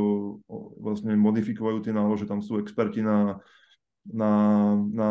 vlastne 0.85 1.17
modifikujú 1.17 1.81
tie 1.81 1.97
nálože, 1.97 2.29
tam 2.29 2.45
sú 2.45 2.61
experti 2.61 3.01
na 3.01 3.41
na, 4.13 4.33
na 4.93 5.09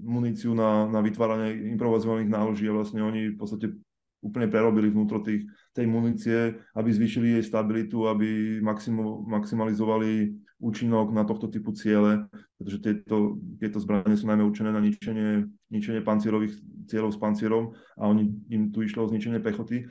muníciu, 0.00 0.52
na, 0.52 0.84
na 0.86 1.00
vytváranie 1.00 1.72
improvizovaných 1.72 2.30
náloží 2.30 2.64
a 2.68 2.76
vlastne 2.76 3.00
oni 3.00 3.32
v 3.32 3.38
podstate 3.38 3.72
úplne 4.20 4.50
prerobili 4.50 4.90
vnútro 4.90 5.22
tých, 5.22 5.46
tej 5.76 5.86
munície, 5.86 6.56
aby 6.74 6.88
zvýšili 6.90 7.38
jej 7.38 7.44
stabilitu, 7.46 8.08
aby 8.08 8.58
maximo, 8.58 9.22
maximalizovali 9.28 10.34
účinok 10.56 11.12
na 11.12 11.22
tohto 11.28 11.52
typu 11.52 11.76
ciele, 11.76 12.24
pretože 12.56 12.80
tieto, 12.80 13.36
tieto 13.60 13.76
zbranie 13.76 14.16
sú 14.16 14.24
najmä 14.24 14.40
určené 14.40 14.72
na 14.72 14.80
ničenie, 14.80 15.44
ničenie 15.68 16.00
pancierových 16.00 16.56
cieľov 16.88 17.12
s 17.12 17.20
pancierom 17.20 17.76
a 18.00 18.08
oni, 18.08 18.32
im 18.48 18.72
tu 18.72 18.80
išlo 18.80 19.04
o 19.04 19.10
zničenie 19.12 19.38
pechoty. 19.44 19.84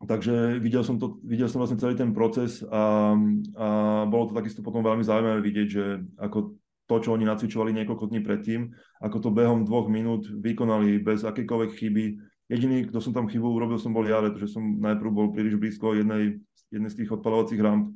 Takže 0.00 0.56
videl 0.64 0.80
som, 0.80 0.96
to, 0.96 1.20
videl 1.20 1.44
som 1.44 1.60
vlastne 1.60 1.76
celý 1.76 1.92
ten 1.92 2.16
proces 2.16 2.64
a, 2.64 3.12
a 3.52 3.66
bolo 4.08 4.32
to 4.32 4.34
takisto 4.34 4.64
potom 4.64 4.80
veľmi 4.80 5.04
zaujímavé 5.04 5.44
vidieť, 5.44 5.68
že 5.68 5.84
ako 6.16 6.56
to, 6.90 6.98
čo 6.98 7.14
oni 7.14 7.22
nacvičovali 7.22 7.70
niekoľko 7.70 8.10
dní 8.10 8.20
predtým, 8.26 8.74
ako 8.98 9.16
to 9.22 9.30
behom 9.30 9.62
dvoch 9.62 9.86
minút 9.86 10.26
vykonali 10.26 10.98
bez 10.98 11.22
akýkoľvek 11.22 11.70
chyby. 11.78 12.04
Jediný, 12.50 12.90
kto 12.90 12.98
som 12.98 13.14
tam 13.14 13.30
chybu 13.30 13.46
urobil, 13.46 13.78
som 13.78 13.94
bol 13.94 14.02
ja, 14.02 14.18
pretože 14.18 14.58
som 14.58 14.82
najprv 14.82 15.10
bol 15.14 15.30
príliš 15.30 15.54
blízko 15.54 15.94
jednej, 15.94 16.42
jednej 16.74 16.90
z 16.90 16.98
tých 16.98 17.14
odpalovacích 17.14 17.62
ramp 17.62 17.94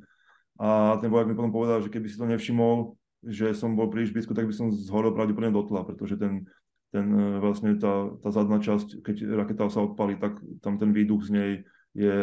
a 0.55 0.95
ten 1.03 1.11
vojak 1.11 1.27
mi 1.27 1.35
potom 1.35 1.51
povedal, 1.51 1.83
že 1.83 1.91
keby 1.91 2.07
si 2.07 2.15
to 2.15 2.23
nevšimol, 2.23 2.95
že 3.27 3.51
som 3.51 3.75
bol 3.75 3.91
príliš 3.91 4.15
blízko, 4.15 4.31
tak 4.31 4.47
by 4.47 4.55
som 4.55 4.71
zhorel 4.71 5.11
pravdepodobne 5.11 5.51
do 5.51 5.67
tla, 5.67 5.83
pretože 5.83 6.15
ten, 6.15 6.47
ten 6.95 7.11
e, 7.11 7.43
vlastne 7.43 7.75
tá, 7.75 8.15
tá 8.23 8.31
zadná 8.31 8.63
časť, 8.63 9.03
keď 9.03 9.35
raketa 9.35 9.67
sa 9.67 9.83
odpali, 9.83 10.15
tak 10.15 10.39
tam 10.63 10.79
ten 10.79 10.95
výduch 10.95 11.27
z 11.27 11.31
nej 11.35 11.51
je 11.91 12.17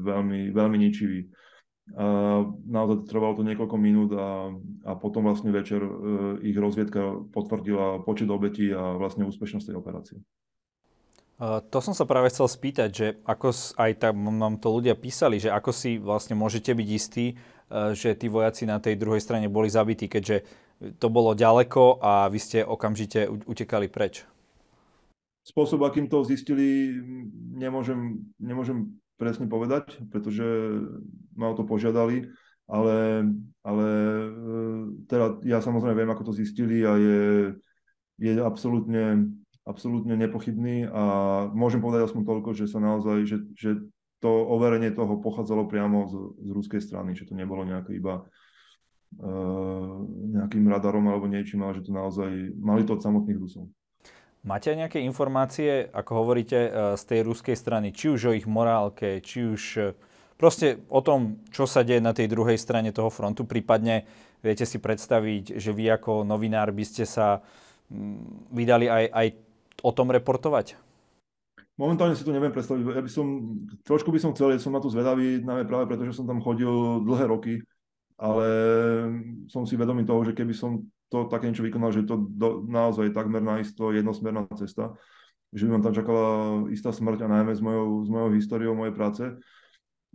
veľmi, 0.00 0.56
veľmi 0.56 0.76
ničivý. 0.88 1.28
A 1.94 2.42
naozaj 2.66 3.06
trvalo 3.06 3.38
to 3.38 3.46
niekoľko 3.46 3.76
minút 3.78 4.10
a, 4.10 4.50
a 4.82 4.92
potom 4.98 5.22
vlastne 5.22 5.54
večer 5.54 5.78
e, 5.78 5.90
ich 6.50 6.58
rozviedka 6.58 7.30
potvrdila 7.30 8.02
počet 8.02 8.26
obetí 8.26 8.74
a 8.74 8.98
vlastne 8.98 9.22
úspešnosť 9.22 9.70
tej 9.70 9.78
operácie. 9.78 10.18
To 11.46 11.78
som 11.84 11.92
sa 11.92 12.08
práve 12.08 12.32
chcel 12.32 12.48
spýtať, 12.48 12.88
že 12.90 13.06
ako 13.28 13.52
aj 13.76 13.90
tam 14.00 14.40
nám 14.40 14.56
to 14.56 14.72
ľudia 14.72 14.96
písali, 14.96 15.36
že 15.36 15.52
ako 15.52 15.68
si 15.68 16.00
vlastne 16.00 16.32
môžete 16.32 16.72
byť 16.72 16.88
istí, 16.88 17.36
uh, 17.36 17.56
že 17.92 18.14
tí 18.14 18.30
vojaci 18.30 18.62
na 18.66 18.78
tej 18.78 18.94
druhej 18.94 19.22
strane 19.22 19.50
boli 19.50 19.66
zabití, 19.66 20.06
keďže 20.06 20.46
to 21.00 21.08
bolo 21.08 21.34
ďaleko 21.34 21.98
a 21.98 22.28
vy 22.30 22.38
ste 22.38 22.58
okamžite 22.62 23.26
utekali 23.26 23.90
preč. 23.90 24.22
Spôsob, 25.46 25.86
akým 25.86 26.10
to 26.10 26.26
zistili, 26.26 26.90
nemôžem, 27.54 28.26
nemôžem 28.38 28.98
presne 29.16 29.48
povedať, 29.48 30.00
pretože 30.12 30.44
ma 31.36 31.52
o 31.52 31.56
to 31.56 31.64
požiadali, 31.64 32.28
ale, 32.68 33.24
ale 33.64 33.86
e, 33.88 34.30
teda 35.08 35.40
ja 35.46 35.58
samozrejme 35.64 35.96
viem, 35.96 36.12
ako 36.12 36.30
to 36.30 36.38
zistili 36.38 36.84
a 36.84 36.98
je, 36.98 37.22
je 38.20 38.32
absolútne, 38.42 39.32
absolútne 39.64 40.14
nepochybný 40.14 40.90
a 40.90 41.02
môžem 41.52 41.80
povedať 41.80 42.12
aspoň 42.12 42.22
toľko, 42.26 42.50
že 42.54 42.66
sa 42.68 42.78
naozaj, 42.82 43.18
že, 43.24 43.38
že 43.56 43.70
to 44.20 44.30
overenie 44.30 44.90
toho 44.90 45.20
pochádzalo 45.20 45.68
priamo 45.68 46.08
z, 46.08 46.14
z 46.42 46.48
ruskej 46.50 46.80
strany, 46.80 47.12
že 47.12 47.28
to 47.28 47.36
nebolo 47.36 47.62
nejaké 47.62 47.94
iba 47.94 48.24
uh, 49.20 49.96
nejakým 50.08 50.64
radarom 50.66 51.04
alebo 51.06 51.28
niečím, 51.28 51.62
ale 51.62 51.78
že 51.78 51.86
to 51.86 51.92
naozaj 51.92 52.30
mali 52.56 52.82
to 52.88 52.96
od 52.96 53.04
samotných 53.04 53.38
Rusov. 53.38 53.68
Máte 54.46 54.70
nejaké 54.78 55.02
informácie, 55.02 55.90
ako 55.90 56.22
hovoríte, 56.22 56.54
e, 56.54 56.70
z 56.94 57.02
tej 57.02 57.20
ruskej 57.26 57.58
strany, 57.58 57.90
či 57.90 58.14
už 58.14 58.30
o 58.30 58.32
ich 58.32 58.46
morálke, 58.46 59.18
či 59.18 59.42
už 59.42 59.62
e, 59.74 59.80
proste 60.38 60.86
o 60.86 61.02
tom, 61.02 61.42
čo 61.50 61.66
sa 61.66 61.82
deje 61.82 61.98
na 61.98 62.14
tej 62.14 62.30
druhej 62.30 62.54
strane 62.54 62.94
toho 62.94 63.10
frontu, 63.10 63.42
prípadne 63.42 64.06
viete 64.46 64.62
si 64.62 64.78
predstaviť, 64.78 65.58
že 65.58 65.74
vy 65.74 65.90
ako 65.98 66.22
novinár 66.22 66.70
by 66.70 66.84
ste 66.86 67.10
sa 67.10 67.42
mm, 67.90 68.54
vydali 68.54 68.86
aj, 68.86 69.04
aj 69.10 69.26
o 69.82 69.90
tom 69.90 70.14
reportovať? 70.14 70.78
Momentálne 71.74 72.14
si 72.14 72.22
to 72.22 72.30
neviem 72.30 72.54
predstaviť. 72.54 72.86
Ja 72.86 73.02
by 73.02 73.10
som, 73.10 73.26
trošku 73.82 74.14
by 74.14 74.22
som 74.22 74.30
chcel, 74.30 74.54
ja 74.54 74.62
som 74.62 74.72
na 74.72 74.80
to 74.80 74.94
zvedavý, 74.94 75.42
najmä 75.42 75.66
práve 75.66 75.90
preto, 75.90 76.06
že 76.06 76.22
som 76.22 76.24
tam 76.24 76.38
chodil 76.38 77.02
dlhé 77.02 77.26
roky, 77.26 77.66
ale 78.14 78.46
som 79.50 79.66
si 79.66 79.74
vedomý 79.74 80.06
toho, 80.06 80.22
že 80.22 80.38
keby 80.38 80.54
som 80.54 80.86
to 81.08 81.30
také 81.30 81.50
niečo 81.50 81.62
vykonal, 81.62 81.94
že 81.94 82.06
to 82.06 82.18
do, 82.18 82.66
naozaj 82.66 83.14
takmer 83.14 83.42
naisto 83.42 83.94
jednosmerná 83.94 84.46
cesta, 84.58 84.94
že 85.54 85.66
by 85.66 85.78
ma 85.78 85.80
tam 85.82 85.94
čakala 85.94 86.26
istá 86.74 86.90
smrť 86.90 87.24
a 87.24 87.28
najmä 87.30 87.52
s 87.54 87.62
mojou, 87.62 88.02
s 88.02 88.08
mojou 88.10 88.30
históriou 88.34 88.74
mojej 88.74 88.94
práce. 88.94 89.24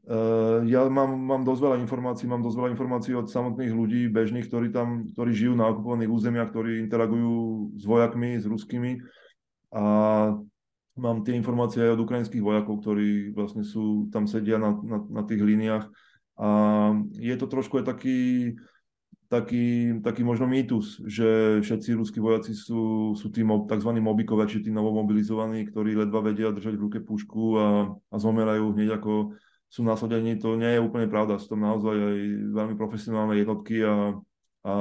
Uh, 0.01 0.65
ja 0.65 0.81
mám, 0.89 1.13
mám 1.13 1.45
dosť 1.45 1.61
veľa 1.61 1.77
informácií, 1.85 2.25
mám 2.25 2.41
dosť 2.41 2.57
veľa 2.57 2.73
informácií 2.73 3.13
od 3.13 3.29
samotných 3.29 3.69
ľudí, 3.69 4.09
bežných, 4.09 4.49
ktorí 4.49 4.73
tam, 4.73 5.05
ktorí 5.13 5.29
žijú 5.29 5.53
na 5.53 5.69
okupovaných 5.69 6.09
územiach, 6.09 6.49
ktorí 6.49 6.81
interagujú 6.81 7.69
s 7.77 7.83
vojakmi, 7.85 8.41
s 8.41 8.49
ruskými 8.49 8.97
a 9.71 9.85
mám 10.97 11.17
tie 11.21 11.37
informácie 11.37 11.85
aj 11.85 11.95
od 11.95 12.03
ukrajinských 12.03 12.43
vojakov, 12.43 12.81
ktorí 12.81 13.31
vlastne 13.31 13.61
sú, 13.61 14.09
tam 14.09 14.25
sedia 14.25 14.57
na, 14.57 14.73
na, 14.81 14.99
na 15.05 15.21
tých 15.23 15.39
líniách 15.39 15.85
a 16.41 16.49
je 17.21 17.35
to 17.37 17.45
trošku 17.45 17.79
aj 17.79 17.93
taký, 17.93 18.51
taký, 19.31 19.95
taký 20.03 20.27
možno 20.27 20.43
mýtus, 20.43 20.99
že 21.07 21.63
všetci 21.63 21.95
ruskí 21.95 22.19
vojaci 22.19 22.51
sú, 22.51 23.15
sú 23.15 23.31
tí 23.31 23.47
tzv. 23.47 23.91
mobikové, 24.03 24.43
či 24.51 24.59
tí 24.59 24.75
novomobilizovaní, 24.75 25.71
ktorí 25.71 25.95
ledva 25.95 26.19
vedia 26.19 26.51
držať 26.51 26.75
v 26.75 26.83
ruke 26.83 26.99
pušku 26.99 27.43
a, 27.55 27.67
a 28.11 28.15
zomerajú 28.19 28.75
hneď 28.75 28.99
ako 28.99 29.39
sú 29.71 29.87
nasadení. 29.87 30.35
To 30.43 30.59
nie 30.59 30.75
je 30.75 30.83
úplne 30.83 31.07
pravda. 31.07 31.39
Sú 31.39 31.55
tam 31.55 31.63
naozaj 31.63 31.95
aj 31.95 32.17
veľmi 32.51 32.75
profesionálne 32.75 33.39
jednotky 33.39 33.79
a, 33.87 34.19
a 34.67 34.75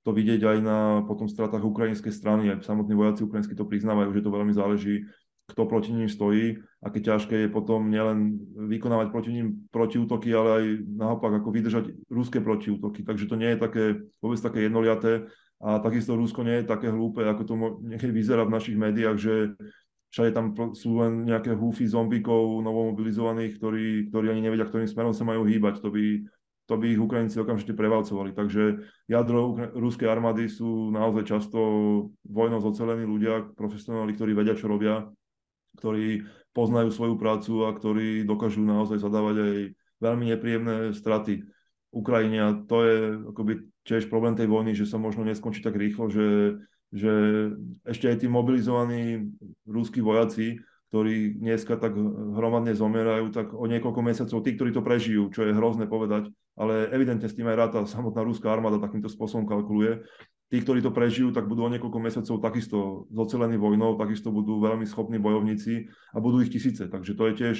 to 0.00 0.10
vidieť 0.16 0.40
aj 0.40 0.58
na 0.64 0.78
potom 1.04 1.28
stratách 1.28 1.60
ukrajinskej 1.60 2.12
strany. 2.12 2.56
Aj 2.56 2.64
samotní 2.64 2.96
vojaci 2.96 3.28
ukrajinsky 3.28 3.52
to 3.52 3.68
priznávajú, 3.68 4.16
že 4.16 4.24
to 4.24 4.32
veľmi 4.32 4.56
záleží 4.56 5.04
kto 5.44 5.68
proti 5.68 5.92
ním 5.92 6.08
stojí, 6.08 6.56
aké 6.80 7.04
ťažké 7.04 7.36
je 7.36 7.48
potom 7.52 7.92
nielen 7.92 8.40
vykonávať 8.66 9.08
proti 9.12 9.30
ním 9.32 9.68
protiútoky, 9.68 10.32
ale 10.32 10.50
aj 10.56 10.64
naopak 10.84 11.32
ako 11.40 11.48
vydržať 11.52 11.84
ruské 12.08 12.40
protiútoky. 12.40 13.04
Takže 13.04 13.28
to 13.28 13.36
nie 13.36 13.54
je 13.54 13.58
také, 13.58 13.84
vôbec 14.18 14.40
také 14.40 14.66
jednoliaté 14.66 15.28
a 15.64 15.80
takisto 15.80 16.18
Rusko 16.18 16.44
nie 16.44 16.60
je 16.60 16.68
také 16.68 16.92
hlúpe, 16.92 17.24
ako 17.24 17.42
to 17.46 17.54
niekedy 17.80 18.12
vyzerá 18.12 18.44
v 18.44 18.54
našich 18.58 18.76
médiách, 18.76 19.16
že 19.16 19.34
všade 20.12 20.30
tam 20.36 20.52
sú 20.76 21.00
len 21.00 21.24
nejaké 21.24 21.56
húfy 21.56 21.88
zombíkov 21.88 22.60
novomobilizovaných, 22.60 23.56
ktorí, 23.56 23.86
ktorí 24.12 24.26
ani 24.28 24.44
nevedia, 24.44 24.68
ktorým 24.68 24.90
smerom 24.90 25.16
sa 25.16 25.24
majú 25.24 25.48
hýbať. 25.48 25.80
To 25.80 25.88
by, 25.88 26.04
to 26.68 26.74
by 26.76 26.86
ich 26.92 27.00
Ukrajinci 27.00 27.40
okamžite 27.40 27.72
prevalcovali. 27.72 28.36
Takže 28.36 28.84
jadro 29.08 29.56
ruskej 29.72 30.06
armády 30.06 30.52
sú 30.52 30.92
naozaj 30.92 31.26
často 31.26 31.58
vojnou 32.28 32.60
zocelení 32.60 33.08
ľudia, 33.08 33.56
profesionáli, 33.56 34.12
ktorí 34.14 34.36
vedia, 34.36 34.54
čo 34.54 34.68
robia 34.68 35.08
ktorí 35.74 36.22
poznajú 36.54 36.94
svoju 36.94 37.14
prácu 37.18 37.66
a 37.66 37.74
ktorí 37.74 38.22
dokážu 38.22 38.62
naozaj 38.62 39.02
zadávať 39.02 39.36
aj 39.42 39.54
veľmi 39.98 40.24
nepríjemné 40.30 40.76
straty 40.94 41.42
Ukrajine. 41.90 42.38
A 42.46 42.50
to 42.54 42.76
je 42.86 42.96
akoby 43.34 43.52
tiež 43.82 44.06
problém 44.06 44.38
tej 44.38 44.46
vojny, 44.46 44.72
že 44.72 44.86
sa 44.86 44.96
možno 44.96 45.26
neskončí 45.26 45.60
tak 45.60 45.74
rýchlo, 45.74 46.08
že, 46.08 46.58
že 46.94 47.12
ešte 47.84 48.06
aj 48.08 48.16
tí 48.22 48.26
mobilizovaní 48.30 49.34
ruskí 49.66 49.98
vojaci, 49.98 50.62
ktorí 50.94 51.42
dneska 51.42 51.74
tak 51.74 51.98
hromadne 52.38 52.70
zomierajú, 52.70 53.34
tak 53.34 53.50
o 53.50 53.66
niekoľko 53.66 53.98
mesiacov, 53.98 54.38
tí, 54.46 54.54
ktorí 54.54 54.70
to 54.70 54.86
prežijú, 54.86 55.26
čo 55.34 55.42
je 55.42 55.50
hrozné 55.50 55.90
povedať, 55.90 56.30
ale 56.54 56.86
evidentne 56.94 57.26
s 57.26 57.34
tým 57.34 57.50
aj 57.50 57.58
ráta 57.58 57.78
samotná 57.82 58.22
ruská 58.22 58.54
armáda 58.54 58.78
takýmto 58.78 59.10
spôsobom 59.10 59.42
kalkuluje, 59.42 60.06
tí, 60.54 60.62
ktorí 60.62 60.86
to 60.86 60.94
prežijú, 60.94 61.34
tak 61.34 61.50
budú 61.50 61.66
o 61.66 61.72
niekoľko 61.74 61.98
mesiacov 61.98 62.38
takisto 62.38 63.10
zocelení 63.10 63.58
vojnou, 63.58 63.98
takisto 63.98 64.30
budú 64.30 64.62
veľmi 64.62 64.86
schopní 64.86 65.18
bojovníci 65.18 65.90
a 66.14 66.22
budú 66.22 66.46
ich 66.46 66.54
tisíce. 66.54 66.86
Takže 66.86 67.18
to 67.18 67.26
je 67.26 67.34
tiež 67.34 67.56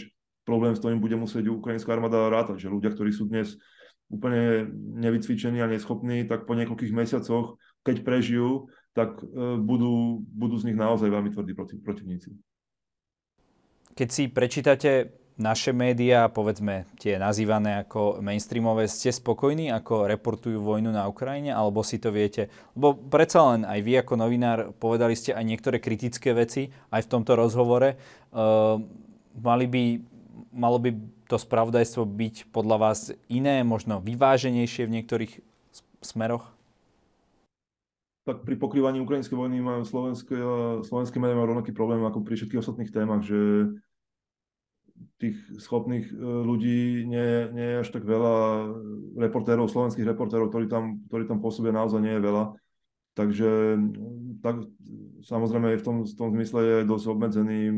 problém, 0.47 0.79
s 0.79 0.79
ktorým 0.79 1.03
bude 1.03 1.19
musieť 1.19 1.51
ukrajinská 1.51 1.91
armáda 1.91 2.31
rátať, 2.31 2.63
že 2.63 2.71
ľudia, 2.71 2.95
ktorí 2.95 3.11
sú 3.11 3.27
dnes 3.27 3.59
úplne 4.07 4.71
nevycvičení 5.03 5.59
a 5.59 5.67
neschopní, 5.67 6.23
tak 6.31 6.47
po 6.47 6.55
niekoľkých 6.55 6.95
mesiacoch, 6.95 7.59
keď 7.83 8.07
prežijú, 8.07 8.71
tak 8.95 9.19
e, 9.19 9.59
budú, 9.59 10.23
budú 10.31 10.55
z 10.55 10.71
nich 10.71 10.79
naozaj 10.79 11.11
veľmi 11.11 11.35
tvrdí 11.35 11.53
proti, 11.59 11.75
protivníci. 11.83 12.31
Keď 13.99 14.09
si 14.15 14.31
prečítate 14.31 15.19
naše 15.35 15.75
médiá, 15.75 16.31
povedzme 16.31 16.87
tie 17.03 17.19
nazývané 17.19 17.83
ako 17.83 18.23
mainstreamové, 18.23 18.87
ste 18.87 19.11
spokojní, 19.11 19.67
ako 19.75 20.07
reportujú 20.07 20.63
vojnu 20.63 20.95
na 20.95 21.11
Ukrajine, 21.11 21.51
alebo 21.51 21.83
si 21.83 21.99
to 21.99 22.15
viete? 22.15 22.47
Lebo 22.79 22.95
predsa 22.95 23.43
len 23.55 23.67
aj 23.67 23.81
vy 23.83 23.93
ako 23.99 24.15
novinár 24.15 24.59
povedali 24.79 25.19
ste 25.19 25.35
aj 25.35 25.43
niektoré 25.43 25.83
kritické 25.83 26.31
veci 26.31 26.71
aj 26.95 27.03
v 27.03 27.11
tomto 27.11 27.35
rozhovore. 27.35 27.99
Uh, 28.31 28.79
mali 29.35 29.67
by, 29.67 29.85
malo 30.55 30.79
by 30.79 30.95
to 31.27 31.35
spravodajstvo 31.35 32.07
byť 32.07 32.55
podľa 32.55 32.77
vás 32.79 33.11
iné, 33.27 33.67
možno 33.67 33.99
vyváženejšie 33.99 34.87
v 34.87 34.95
niektorých 35.03 35.33
smeroch? 35.99 36.55
tak 38.25 38.41
pri 38.41 38.57
pokrývaní 38.57 39.05
ukrajinskej 39.05 39.37
vojny 39.37 39.61
majú 39.61 39.85
slovenské, 39.85 40.33
slovenské 40.89 41.21
médiá 41.21 41.45
rovnaký 41.45 41.77
problém 41.77 42.01
ako 42.09 42.25
pri 42.25 42.41
všetkých 42.41 42.61
ostatných 42.65 42.89
témach, 42.89 43.21
že 43.21 43.37
tých 45.21 45.37
schopných 45.59 46.11
e, 46.11 46.15
ľudí 46.21 47.09
nie, 47.09 47.29
nie 47.53 47.67
je 47.75 47.81
až 47.83 47.89
tak 47.95 48.05
veľa 48.05 48.69
reportérov, 49.19 49.71
slovenských 49.71 50.09
reportérov, 50.09 50.51
ktorí 50.51 50.67
tam, 50.67 51.05
ktorí 51.09 51.25
tam 51.25 51.39
pôsobia, 51.41 51.73
naozaj 51.75 52.01
nie 52.01 52.15
je 52.17 52.25
veľa. 52.25 52.45
Takže 53.15 53.51
tak, 54.43 54.67
samozrejme 55.23 55.79
v 55.79 55.85
tom, 55.87 55.97
v 56.03 56.15
tom 56.19 56.29
zmysle 56.35 56.61
je 56.67 56.77
dosť, 56.83 57.07
obmedzený, 57.15 57.71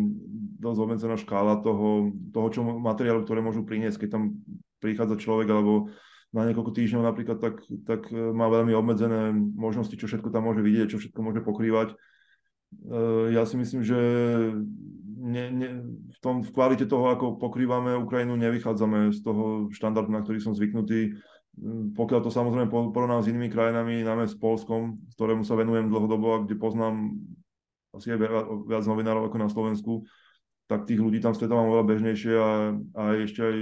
dosť 0.56 0.78
obmedzená 0.80 1.16
škála 1.20 1.60
toho, 1.60 2.16
toho 2.32 2.48
čo 2.48 2.60
materiálu, 2.64 3.20
ktoré 3.22 3.44
môžu 3.44 3.60
priniesť, 3.68 4.00
keď 4.00 4.08
tam 4.16 4.22
prichádza 4.80 5.20
človek 5.20 5.48
alebo 5.52 5.92
na 6.32 6.48
niekoľko 6.48 6.72
týždňov 6.72 7.02
napríklad, 7.04 7.38
tak, 7.38 7.64
tak 7.84 8.08
e, 8.10 8.16
má 8.16 8.48
veľmi 8.48 8.72
obmedzené 8.76 9.32
možnosti, 9.36 9.94
čo 9.94 10.08
všetko 10.08 10.32
tam 10.32 10.48
môže 10.48 10.60
vidieť, 10.60 10.96
čo 10.96 11.00
všetko 11.00 11.20
môže 11.20 11.40
pokrývať. 11.44 11.94
E, 11.94 11.96
ja 13.32 13.44
si 13.48 13.56
myslím, 13.56 13.80
že 13.84 13.98
ne, 15.26 15.44
ne, 15.50 15.68
v, 16.14 16.18
tom, 16.22 16.46
v 16.46 16.50
kvalite 16.54 16.86
toho, 16.86 17.10
ako 17.10 17.42
pokrývame 17.42 17.98
Ukrajinu, 17.98 18.38
nevychádzame 18.38 19.10
z 19.10 19.18
toho 19.26 19.66
štandardu, 19.74 20.14
na 20.14 20.22
ktorý 20.22 20.38
som 20.38 20.54
zvyknutý. 20.54 21.18
Mm, 21.58 21.98
pokiaľ 21.98 22.20
to 22.22 22.30
samozrejme 22.30 22.70
porovnám 22.70 23.26
s 23.26 23.30
inými 23.34 23.50
krajinami, 23.50 24.06
najmä 24.06 24.30
s 24.30 24.38
Polskom, 24.38 25.02
ktorému 25.18 25.42
sa 25.42 25.58
venujem 25.58 25.90
dlhodobo 25.90 26.26
a 26.30 26.42
kde 26.46 26.54
poznám 26.54 27.18
asi 27.96 28.14
aj 28.14 28.18
viac, 28.68 28.84
novinárov 28.86 29.26
ako 29.26 29.38
na 29.40 29.48
Slovensku, 29.50 30.06
tak 30.68 30.84
tých 30.86 31.00
ľudí 31.00 31.18
tam 31.18 31.32
stretávam 31.32 31.72
oveľa 31.72 31.86
bežnejšie 31.90 32.34
a, 32.36 32.74
a 32.98 33.02
ešte 33.22 33.40
aj 33.40 33.56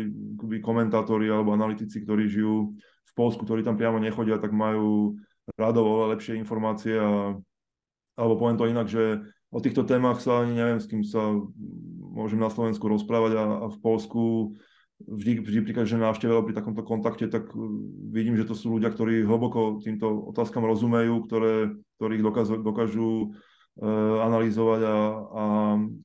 komentátori 0.61 1.31
alebo 1.31 1.55
analytici, 1.55 2.03
ktorí 2.03 2.29
žijú 2.29 2.75
v 2.81 3.13
Polsku, 3.15 3.47
ktorí 3.47 3.63
tam 3.63 3.79
priamo 3.79 4.03
nechodia, 4.03 4.43
tak 4.43 4.51
majú 4.51 5.15
radov 5.55 5.85
oveľa 5.87 6.19
lepšie 6.19 6.35
informácie 6.41 6.97
a, 6.99 7.37
alebo 8.17 8.35
poviem 8.41 8.59
to 8.59 8.67
inak, 8.67 8.89
že 8.89 9.23
o 9.55 9.59
týchto 9.63 9.87
témach 9.87 10.19
sa 10.19 10.43
ani 10.43 10.59
neviem, 10.59 10.83
s 10.83 10.91
kým 10.91 11.07
sa 11.07 11.31
môžem 12.11 12.43
na 12.43 12.51
Slovensku 12.51 12.91
rozprávať 12.91 13.39
a, 13.39 13.45
a 13.63 13.67
v 13.71 13.79
Polsku. 13.79 14.23
Vždy, 14.95 15.43
vždy 15.43 15.61
pri 15.67 15.75
každej 15.83 16.01
návšteve 16.07 16.31
pri 16.47 16.55
takomto 16.55 16.83
kontakte, 16.87 17.27
tak 17.27 17.51
uh, 17.51 17.59
vidím, 18.11 18.39
že 18.39 18.47
to 18.47 18.55
sú 18.55 18.79
ľudia, 18.79 18.91
ktorí 18.95 19.27
hlboko 19.27 19.83
týmto 19.83 20.31
otázkam 20.31 20.63
rozumejú, 20.67 21.27
ktoré, 21.27 21.75
ktorých 21.99 22.23
dokážu, 22.23 22.55
dokážu 22.63 23.11
uh, 23.11 24.23
analyzovať 24.23 24.81
a, 24.87 24.97
a, 25.35 25.45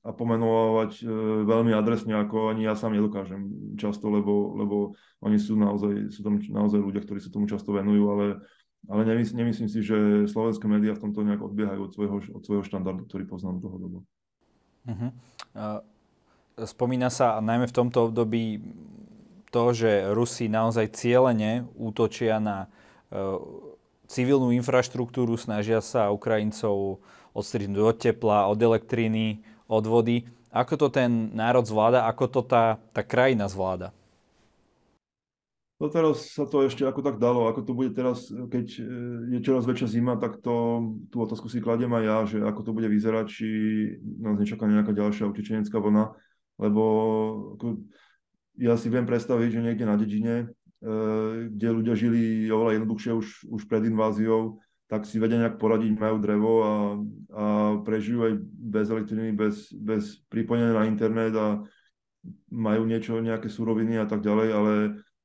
a 0.01 0.09
pomenovať 0.09 1.05
uh, 1.05 1.09
veľmi 1.45 1.71
adresne, 1.77 2.17
ako 2.17 2.49
ani 2.49 2.65
ja 2.65 2.73
sám 2.73 2.97
nedokážem 2.97 3.77
často, 3.77 4.09
lebo, 4.09 4.57
lebo 4.57 4.97
oni 5.21 5.37
sú 5.37 5.53
naozaj, 5.53 6.09
sú 6.09 6.25
tam 6.25 6.41
naozaj 6.41 6.81
ľudia, 6.81 7.05
ktorí 7.05 7.21
sa 7.21 7.29
tomu 7.29 7.45
často 7.45 7.69
venujú, 7.69 8.03
ale 8.09 8.25
ale 8.87 9.01
nemyslím, 9.03 9.37
nemyslím 9.43 9.69
si, 9.69 9.83
že 9.83 10.29
slovenské 10.31 10.65
médiá 10.69 10.95
v 10.95 11.03
tomto 11.03 11.25
nejak 11.25 11.43
odbiehajú 11.43 11.81
od 11.89 11.91
svojho, 11.91 12.17
od 12.37 12.41
svojho 12.45 12.63
štandardu, 12.63 13.03
ktorý 13.09 13.27
poznám 13.27 13.59
dlhodobo. 13.59 14.07
Uh-huh. 14.87 15.11
Spomína 16.55 17.11
sa 17.11 17.43
najmä 17.43 17.67
v 17.67 17.75
tomto 17.75 18.09
období 18.09 18.63
to, 19.49 19.63
že 19.73 20.13
Rusi 20.13 20.47
naozaj 20.47 20.93
cieľene 20.93 21.65
útočia 21.75 22.37
na 22.37 22.69
uh, 23.11 23.41
civilnú 24.09 24.53
infraštruktúru, 24.57 25.37
snažia 25.37 25.81
sa 25.81 26.13
Ukrajincov 26.13 27.01
odstrihnúť 27.33 27.83
od 27.83 27.97
tepla, 27.97 28.49
od 28.49 28.57
elektriny, 28.57 29.45
od 29.69 29.85
vody. 29.85 30.25
Ako 30.49 30.81
to 30.81 30.87
ten 30.89 31.29
národ 31.37 31.61
zvláda, 31.61 32.09
ako 32.09 32.25
to 32.25 32.41
tá, 32.41 32.81
tá 32.89 33.05
krajina 33.05 33.45
zvláda? 33.45 33.93
No 35.79 35.87
teraz 35.87 36.35
sa 36.35 36.43
to 36.43 36.67
ešte 36.67 36.83
ako 36.83 36.99
tak 36.99 37.23
dalo, 37.23 37.47
ako 37.47 37.63
to 37.63 37.71
bude 37.71 37.95
teraz, 37.95 38.27
keď 38.27 38.83
je 39.31 39.39
čoraz 39.39 39.63
väčšia 39.63 39.87
zima, 39.87 40.19
tak 40.19 40.43
to, 40.43 40.83
tú 41.07 41.23
otázku 41.23 41.47
si 41.47 41.63
kladiem 41.63 41.95
aj 41.95 42.03
ja, 42.03 42.17
že 42.27 42.37
ako 42.43 42.61
to 42.67 42.71
bude 42.75 42.91
vyzerať, 42.91 43.25
či 43.31 43.47
nás 44.19 44.35
nečaká 44.35 44.67
nejaká 44.67 44.91
ďalšia 44.91 45.31
utečenecká 45.31 45.79
vlna, 45.79 46.11
lebo 46.59 46.83
ako, 47.55 47.79
ja 48.59 48.75
si 48.75 48.91
viem 48.91 49.07
predstaviť, 49.07 49.49
že 49.55 49.63
niekde 49.63 49.85
na 49.87 49.95
dedine, 49.95 50.35
e, 50.83 51.47
kde 51.47 51.67
ľudia 51.71 51.95
žili 51.95 52.51
oveľa 52.51 52.83
jednoduchšie 52.83 53.11
už, 53.15 53.27
už 53.47 53.61
pred 53.71 53.87
inváziou, 53.87 54.59
tak 54.91 55.07
si 55.07 55.15
vedia 55.15 55.39
nejak 55.39 55.55
poradiť, 55.63 55.95
majú 55.95 56.17
drevo 56.19 56.53
a, 56.59 56.73
a 57.31 57.45
prežijú 57.87 58.27
aj 58.27 58.33
bez 58.51 58.85
elektriny, 58.91 59.31
bez, 59.31 59.71
bez 59.71 60.19
pripojenia 60.27 60.75
na 60.75 60.91
internet 60.91 61.31
a 61.39 61.63
majú 62.51 62.83
niečo, 62.83 63.15
nejaké 63.23 63.47
suroviny 63.47 63.95
a 63.95 64.03
tak 64.03 64.19
ďalej, 64.19 64.49
ale 64.51 64.73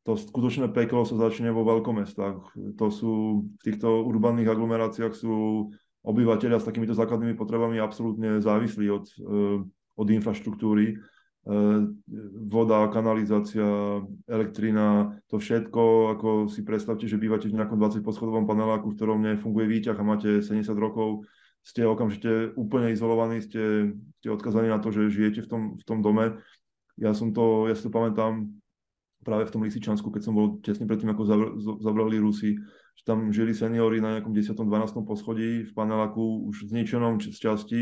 to 0.05 0.21
skutočné 0.21 0.69
peklo 0.69 1.09
sa 1.09 1.17
začne 1.17 1.49
vo 1.49 1.65
veľkomestách. 1.65 2.37
To 2.77 2.87
sú, 2.93 3.13
v 3.49 3.63
týchto 3.65 4.05
urbanných 4.05 4.53
aglomeráciách 4.53 5.17
sú 5.17 5.69
obyvateľia 6.05 6.61
s 6.61 6.69
takýmito 6.69 6.93
základnými 6.93 7.33
potrebami 7.33 7.81
absolútne 7.81 8.37
závislí 8.45 8.87
od, 8.93 9.09
eh, 9.09 9.59
od 9.97 10.07
infraštruktúry. 10.13 11.01
Eh, 11.45 11.81
voda, 12.49 12.89
kanalizácia, 12.93 13.65
elektrina, 14.29 15.17
to 15.29 15.41
všetko, 15.41 16.17
ako 16.17 16.29
si 16.53 16.61
predstavte, 16.65 17.09
že 17.09 17.21
bývate 17.21 17.49
v 17.49 17.57
nejakom 17.57 17.81
20 17.81 18.05
poschodovom 18.05 18.45
paneláku, 18.45 18.93
v 18.93 18.97
ktorom 18.97 19.25
nefunguje 19.25 19.69
výťah 19.69 19.97
a 19.97 20.05
máte 20.05 20.45
70 20.45 20.77
rokov, 20.77 21.25
ste 21.65 21.85
okamžite 21.85 22.53
úplne 22.61 22.93
izolovaní, 22.93 23.41
ste, 23.41 23.93
ste 24.21 24.29
odkazaní 24.29 24.69
na 24.69 24.81
to, 24.81 24.93
že 24.93 25.09
žijete 25.09 25.45
v 25.45 25.49
tom, 25.49 25.63
v 25.81 25.85
tom 25.89 26.05
dome. 26.05 26.41
Ja 27.01 27.17
som 27.17 27.33
to, 27.33 27.69
ja 27.69 27.77
si 27.77 27.85
to 27.85 27.93
pamätám, 27.93 28.53
práve 29.25 29.49
v 29.49 29.53
tom 29.57 29.65
Lisičansku, 29.65 30.13
keď 30.13 30.23
som 30.29 30.37
bol 30.37 30.61
tesne 30.61 30.85
predtým, 30.85 31.11
ako 31.11 31.23
zavrali 31.81 32.21
Rusi, 32.21 32.55
že 32.95 33.03
tam 33.03 33.33
žili 33.33 33.57
seniory 33.57 33.99
na 33.99 34.19
nejakom 34.21 34.37
10. 34.37 34.55
12. 34.55 35.09
poschodí 35.09 35.65
v 35.65 35.73
paneláku 35.73 36.47
už 36.53 36.69
zničenom 36.69 37.19
z 37.19 37.33
časti 37.33 37.81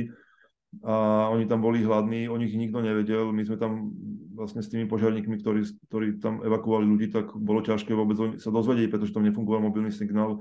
a 0.86 1.28
oni 1.28 1.44
tam 1.44 1.60
boli 1.60 1.84
hladní, 1.84 2.32
o 2.32 2.40
nich 2.40 2.56
nikto 2.56 2.80
nevedel. 2.80 3.28
My 3.28 3.44
sme 3.44 3.60
tam 3.60 3.92
vlastne 4.32 4.64
s 4.64 4.72
tými 4.72 4.88
požiarníkmi, 4.88 5.36
ktorí, 5.42 5.60
ktorí 5.90 6.06
tam 6.16 6.40
evakuovali 6.40 6.86
ľudí, 6.88 7.12
tak 7.12 7.36
bolo 7.36 7.60
ťažké 7.60 7.92
vôbec 7.92 8.16
sa 8.40 8.48
dozvedieť, 8.48 8.88
pretože 8.88 9.12
tam 9.12 9.28
nefungoval 9.28 9.60
mobilný 9.60 9.92
signál. 9.92 10.40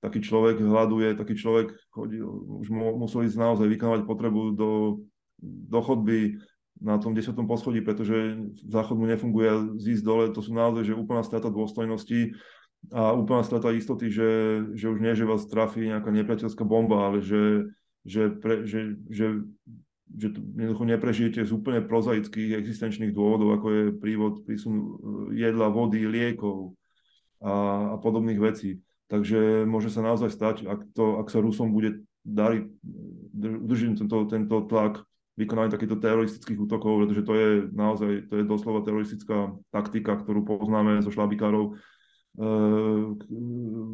Taký 0.00 0.24
človek 0.24 0.64
hľaduje, 0.64 1.12
taký 1.18 1.36
človek 1.36 1.76
chodí, 1.92 2.24
už 2.24 2.72
mu, 2.72 2.96
musel 2.96 3.28
ísť 3.28 3.36
naozaj 3.36 3.68
vykonávať 3.68 4.08
potrebu 4.08 4.56
do 4.56 4.70
do 5.42 5.80
chodby 5.82 6.40
na 6.80 7.00
tom 7.00 7.16
desatom 7.16 7.48
poschodí, 7.48 7.80
pretože 7.80 8.36
záchod 8.68 9.00
mu 9.00 9.06
nefunguje 9.08 9.80
zísť 9.80 10.02
dole, 10.04 10.24
to 10.32 10.44
sú 10.44 10.52
naozaj 10.52 10.92
že 10.92 10.98
úplná 10.98 11.24
strata 11.24 11.48
dôstojnosti 11.48 12.36
a 12.92 13.16
úplná 13.16 13.42
strata 13.42 13.72
istoty, 13.72 14.12
že, 14.12 14.30
že 14.76 14.86
už 14.92 14.98
nie, 15.00 15.16
že 15.16 15.26
vás 15.26 15.48
trafí 15.48 15.88
nejaká 15.88 16.12
nepriateľská 16.12 16.62
bomba, 16.62 17.08
ale 17.08 17.24
že, 17.24 17.72
že, 18.04 18.30
pre, 18.30 18.68
že, 18.68 19.00
že, 19.08 19.42
že 20.12 20.26
jednoducho 20.54 20.84
neprežijete 20.86 21.40
z 21.42 21.50
úplne 21.50 21.82
prozaických 21.82 22.54
existenčných 22.60 23.10
dôvodov, 23.10 23.58
ako 23.58 23.66
je 23.72 23.84
prívod, 23.96 24.34
prísun 24.46 24.76
e, 24.76 24.86
jedla, 25.40 25.72
vody, 25.72 26.06
liekov 26.06 26.76
a, 27.42 27.54
a 27.92 27.96
podobných 27.98 28.38
vecí. 28.38 28.84
Takže 29.06 29.66
môže 29.66 29.90
sa 29.90 30.02
naozaj 30.02 30.30
stať, 30.30 30.56
ak, 30.66 30.80
to, 30.94 31.22
ak 31.22 31.30
sa 31.30 31.42
Rusom 31.42 31.70
bude 31.70 32.06
dariť 32.26 32.62
udržiť 33.38 34.02
tento, 34.02 34.26
tento 34.26 34.56
tlak 34.66 35.05
vykonanie 35.36 35.68
takýchto 35.68 36.00
teroristických 36.00 36.56
útokov, 36.56 37.04
pretože 37.04 37.22
to 37.22 37.32
je 37.36 37.48
naozaj, 37.68 38.32
to 38.32 38.34
je 38.40 38.44
doslova 38.48 38.80
teroristická 38.80 39.52
taktika, 39.68 40.16
ktorú 40.16 40.48
poznáme 40.48 41.04
zo 41.04 41.12
šlabikárov 41.12 41.64
e, 41.70 41.72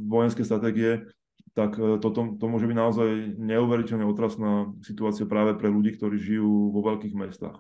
vojenské 0.07 0.47
stratégie, 0.47 1.11
tak 1.59 1.75
e, 1.83 1.99
toto, 1.99 2.39
to 2.39 2.45
môže 2.47 2.71
byť 2.71 2.79
naozaj 2.79 3.11
neuveriteľne 3.43 4.07
otrasná 4.07 4.71
situácia 4.87 5.27
práve 5.27 5.59
pre 5.59 5.67
ľudí, 5.67 5.99
ktorí 5.99 6.15
žijú 6.17 6.71
vo 6.71 6.81
veľkých 6.95 7.15
mestách. 7.19 7.59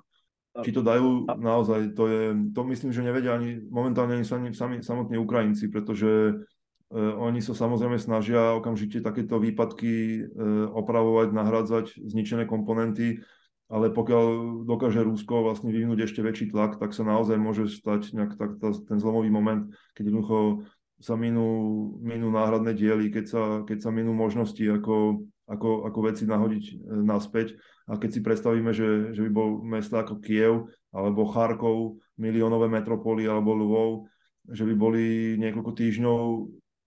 Či 0.52 0.70
to 0.70 0.84
dajú 0.84 1.26
naozaj, 1.40 1.96
to 1.96 2.04
je, 2.06 2.22
to 2.52 2.60
myslím, 2.68 2.92
že 2.92 3.02
nevedia 3.02 3.34
ani 3.34 3.56
momentálne 3.72 4.20
ani 4.20 4.26
sami, 4.28 4.52
sami 4.52 4.84
samotní 4.84 5.16
Ukrajinci, 5.16 5.72
pretože 5.72 6.36
uh, 6.36 6.36
oni 7.16 7.40
sa 7.40 7.56
samozrejme 7.56 7.96
snažia 7.96 8.52
okamžite 8.52 9.00
takéto 9.00 9.40
výpadky 9.40 10.20
opravovať, 10.76 11.28
nahradzať 11.32 11.96
zničené 11.96 12.44
komponenty 12.44 13.24
ale 13.72 13.88
pokiaľ 13.88 14.24
dokáže 14.68 15.00
Rusko 15.00 15.48
vlastne 15.48 15.72
vyvinúť 15.72 16.04
ešte 16.04 16.20
väčší 16.20 16.52
tlak, 16.52 16.76
tak 16.76 16.92
sa 16.92 17.08
naozaj 17.08 17.40
môže 17.40 17.72
stať 17.72 18.12
nejak 18.12 18.36
tak, 18.36 18.60
tá, 18.60 18.76
ten 18.76 19.00
zlomový 19.00 19.32
moment, 19.32 19.72
keď 19.96 20.12
jednoducho 20.12 20.68
sa 21.00 21.16
minú, 21.16 21.48
minú 22.04 22.28
náhradné 22.28 22.76
diely, 22.76 23.08
keď 23.08 23.24
sa, 23.24 23.42
keď 23.64 23.78
sa 23.80 23.90
minú 23.90 24.12
možnosti, 24.12 24.60
ako, 24.60 25.24
ako, 25.48 25.88
ako 25.88 25.98
veci 26.04 26.28
nahodiť 26.28 26.64
e, 26.68 26.74
naspäť. 27.00 27.56
A 27.88 27.96
keď 27.96 28.10
si 28.12 28.20
predstavíme, 28.20 28.70
že, 28.76 29.16
že 29.16 29.24
by 29.26 29.30
bol 29.32 29.48
mesta 29.64 30.04
ako 30.04 30.20
Kiev 30.20 30.68
alebo 30.92 31.26
Charkov, 31.32 31.98
miliónové 32.20 32.68
metropoly 32.68 33.24
alebo 33.24 33.56
Lvov, 33.56 33.90
že 34.52 34.68
by 34.68 34.74
boli 34.76 35.06
niekoľko 35.40 35.72
týždňov 35.74 36.20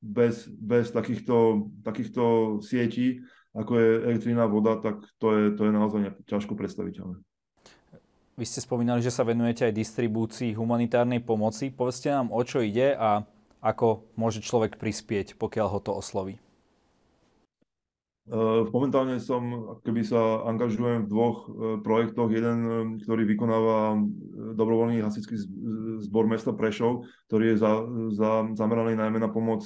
bez, 0.06 0.48
bez 0.54 0.94
takýchto, 0.94 1.68
takýchto 1.82 2.24
sietí, 2.62 3.26
ako 3.56 3.72
je 3.80 3.90
elektrina, 4.12 4.46
voda, 4.52 4.76
tak 4.78 5.00
to 5.18 5.28
je, 5.32 5.44
to 5.56 5.62
je 5.66 5.72
naozaj 5.72 6.00
ťažko 6.28 6.60
predstaviteľné. 6.60 7.24
Vy 8.36 8.44
ste 8.44 8.60
spomínali, 8.60 9.00
že 9.00 9.16
sa 9.16 9.24
venujete 9.24 9.64
aj 9.64 9.80
distribúcii 9.80 10.60
humanitárnej 10.60 11.24
pomoci. 11.24 11.72
Povedzte 11.72 12.12
nám, 12.12 12.36
o 12.36 12.44
čo 12.44 12.60
ide 12.60 12.92
a 12.92 13.24
ako 13.64 14.04
môže 14.20 14.44
človek 14.44 14.76
prispieť, 14.76 15.40
pokiaľ 15.40 15.68
ho 15.72 15.80
to 15.80 15.96
osloví. 15.96 16.36
Momentálne 18.74 19.22
som, 19.22 19.78
keby 19.86 20.02
sa 20.02 20.42
angažujem 20.50 21.06
v 21.06 21.12
dvoch 21.14 21.46
e, 21.46 21.50
projektoch. 21.86 22.34
Jeden, 22.34 22.58
e, 22.66 22.72
ktorý 23.06 23.22
vykonáva 23.22 24.02
dobrovoľný 24.58 24.98
hasičský 25.06 25.38
zbor 26.02 26.26
mesta 26.26 26.50
Prešov, 26.50 27.06
ktorý 27.30 27.54
je 27.54 27.58
za, 27.62 27.72
za, 28.18 28.32
zameraný 28.58 28.98
najmä 28.98 29.22
na 29.22 29.30
pomoc 29.30 29.62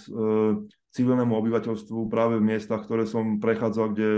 civilnému 0.91 1.33
obyvateľstvu 1.37 2.09
práve 2.09 2.41
v 2.41 2.47
miestach, 2.55 2.85
ktoré 2.85 3.05
som 3.05 3.37
prechádzal, 3.37 3.93
kde, 3.93 4.11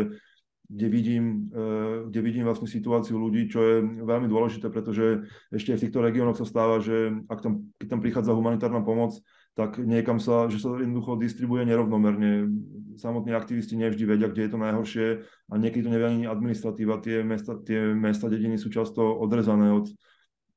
kde, 0.71 0.87
vidím, 0.87 1.51
eh, 1.51 2.07
kde 2.07 2.19
vidím 2.23 2.47
vlastne 2.47 2.67
situáciu 2.67 3.19
ľudí, 3.19 3.51
čo 3.51 3.59
je 3.59 3.75
veľmi 3.83 4.27
dôležité, 4.31 4.71
pretože 4.71 5.27
ešte 5.51 5.75
v 5.75 5.81
týchto 5.87 5.99
regiónoch 5.99 6.39
sa 6.39 6.47
stáva, 6.47 6.79
že 6.79 7.11
ak 7.27 7.39
tam, 7.43 7.67
keď 7.75 7.87
tam 7.91 7.99
prichádza 7.99 8.31
humanitárna 8.37 8.81
pomoc, 8.81 9.19
tak 9.51 9.83
niekam 9.83 10.15
sa, 10.15 10.47
že 10.47 10.63
sa 10.63 10.71
jednoducho 10.79 11.19
distribuje 11.19 11.67
nerovnomerne. 11.67 12.47
Samotní 12.95 13.35
aktivisti 13.35 13.75
nevždy 13.79 14.03
vedia, 14.03 14.27
kde 14.29 14.47
je 14.47 14.51
to 14.51 14.59
najhoršie 14.59 15.07
a 15.25 15.53
niekedy 15.55 15.87
to 15.87 15.91
nevie 15.91 16.07
ani 16.07 16.23
administratíva. 16.27 17.03
Tie 17.03 17.23
mesta, 17.23 17.57
tie 17.59 17.91
mesta, 17.91 18.31
dediny 18.31 18.55
sú 18.55 18.71
často 18.71 19.01
odrezané 19.01 19.73
od, 19.73 19.91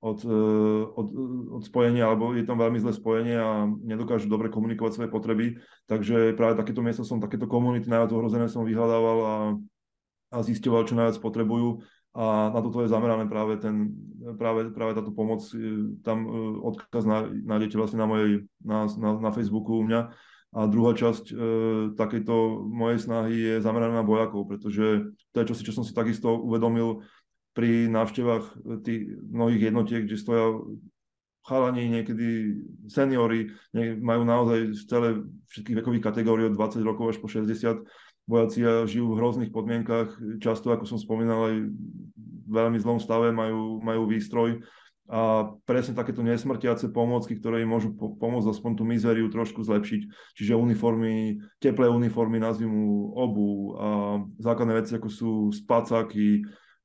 od, 0.02 0.18
e, 0.22 0.38
od, 0.94 1.06
od 1.58 1.62
spojenia, 1.64 2.04
alebo 2.06 2.34
je 2.36 2.44
tam 2.46 2.58
veľmi 2.60 2.78
zlé 2.82 2.92
spojenie 2.94 3.36
a 3.38 3.66
nedokážu 3.66 4.30
dobre 4.30 4.50
komunikovať 4.50 4.92
svoje 4.98 5.10
potreby. 5.10 5.46
Takže 5.90 6.36
práve 6.38 6.58
takéto 6.58 6.84
miesto 6.84 7.02
som, 7.06 7.22
takéto 7.22 7.48
komunity 7.50 7.88
najviac 7.90 8.12
ohrozené 8.12 8.46
som 8.46 8.66
vyhľadával 8.66 9.18
a, 9.24 9.36
a 10.34 10.38
zisťoval, 10.42 10.86
čo 10.86 10.98
najviac 10.98 11.18
potrebujú. 11.18 11.82
A 12.14 12.54
na 12.54 12.60
toto 12.62 12.86
je 12.86 12.92
zamerané 12.92 13.26
práve, 13.26 13.58
ten, 13.58 13.90
práve, 14.38 14.70
práve 14.70 14.94
táto 14.94 15.10
pomoc. 15.10 15.42
E, 15.50 15.98
tam 16.06 16.18
e, 16.22 16.30
odkaz 16.62 17.02
nájdete 17.42 17.74
vlastne 17.74 17.98
na, 17.98 18.06
mojej, 18.06 18.46
na, 18.62 18.86
na, 18.86 19.10
na 19.18 19.30
Facebooku 19.34 19.82
u 19.82 19.84
mňa. 19.84 20.14
A 20.54 20.70
druhá 20.70 20.94
časť 20.94 21.24
e, 21.30 21.34
takejto 21.98 22.62
mojej 22.70 22.98
snahy 23.02 23.34
je 23.34 23.54
zameraná 23.58 24.00
na 24.00 24.06
vojakov, 24.06 24.46
pretože 24.46 25.10
to 25.34 25.36
je 25.42 25.48
čosi, 25.50 25.66
čo 25.66 25.74
som 25.74 25.82
si 25.82 25.90
takisto 25.90 26.30
uvedomil 26.30 27.02
pri 27.54 27.88
návštevách 27.88 28.44
eh, 28.44 28.58
tých 28.82 29.00
mnohých 29.30 29.62
jednotiek, 29.72 30.02
kde 30.04 30.18
stoja 30.18 30.46
chalani, 31.44 31.92
niekedy 31.92 32.56
seniory, 32.88 33.52
majú 34.00 34.24
naozaj 34.24 34.72
z 34.72 34.80
celé 34.88 35.08
všetkých 35.52 35.78
vekových 35.84 36.04
kategórií 36.08 36.48
od 36.48 36.56
20 36.56 36.80
rokov 36.82 37.14
až 37.14 37.18
po 37.20 37.28
60 37.28 37.84
vojaci 38.24 38.64
žijú 38.88 39.12
v 39.12 39.18
hrozných 39.20 39.52
podmienkach, 39.52 40.16
často, 40.40 40.72
ako 40.72 40.88
som 40.88 40.96
spomínal, 40.96 41.52
aj 41.52 41.56
v 41.68 42.48
veľmi 42.48 42.80
zlom 42.80 42.96
stave, 42.96 43.28
majú, 43.28 43.84
majú 43.84 44.08
výstroj 44.08 44.64
a 45.04 45.52
presne 45.68 45.92
takéto 45.92 46.24
nesmrtiace 46.24 46.88
pomôcky, 46.88 47.36
ktoré 47.36 47.60
im 47.60 47.76
môžu 47.76 47.92
po- 47.92 48.16
pomôcť 48.16 48.56
aspoň 48.56 48.72
tú 48.72 48.88
mizériu 48.88 49.28
trošku 49.28 49.60
zlepšiť. 49.60 50.32
Čiže 50.32 50.56
uniformy, 50.56 51.44
teplé 51.60 51.92
uniformy 51.92 52.40
na 52.40 52.56
zimu, 52.56 53.12
obu 53.12 53.76
a 53.76 53.88
základné 54.40 54.80
veci, 54.80 54.96
ako 54.96 55.08
sú 55.12 55.32
spacáky, 55.52 56.40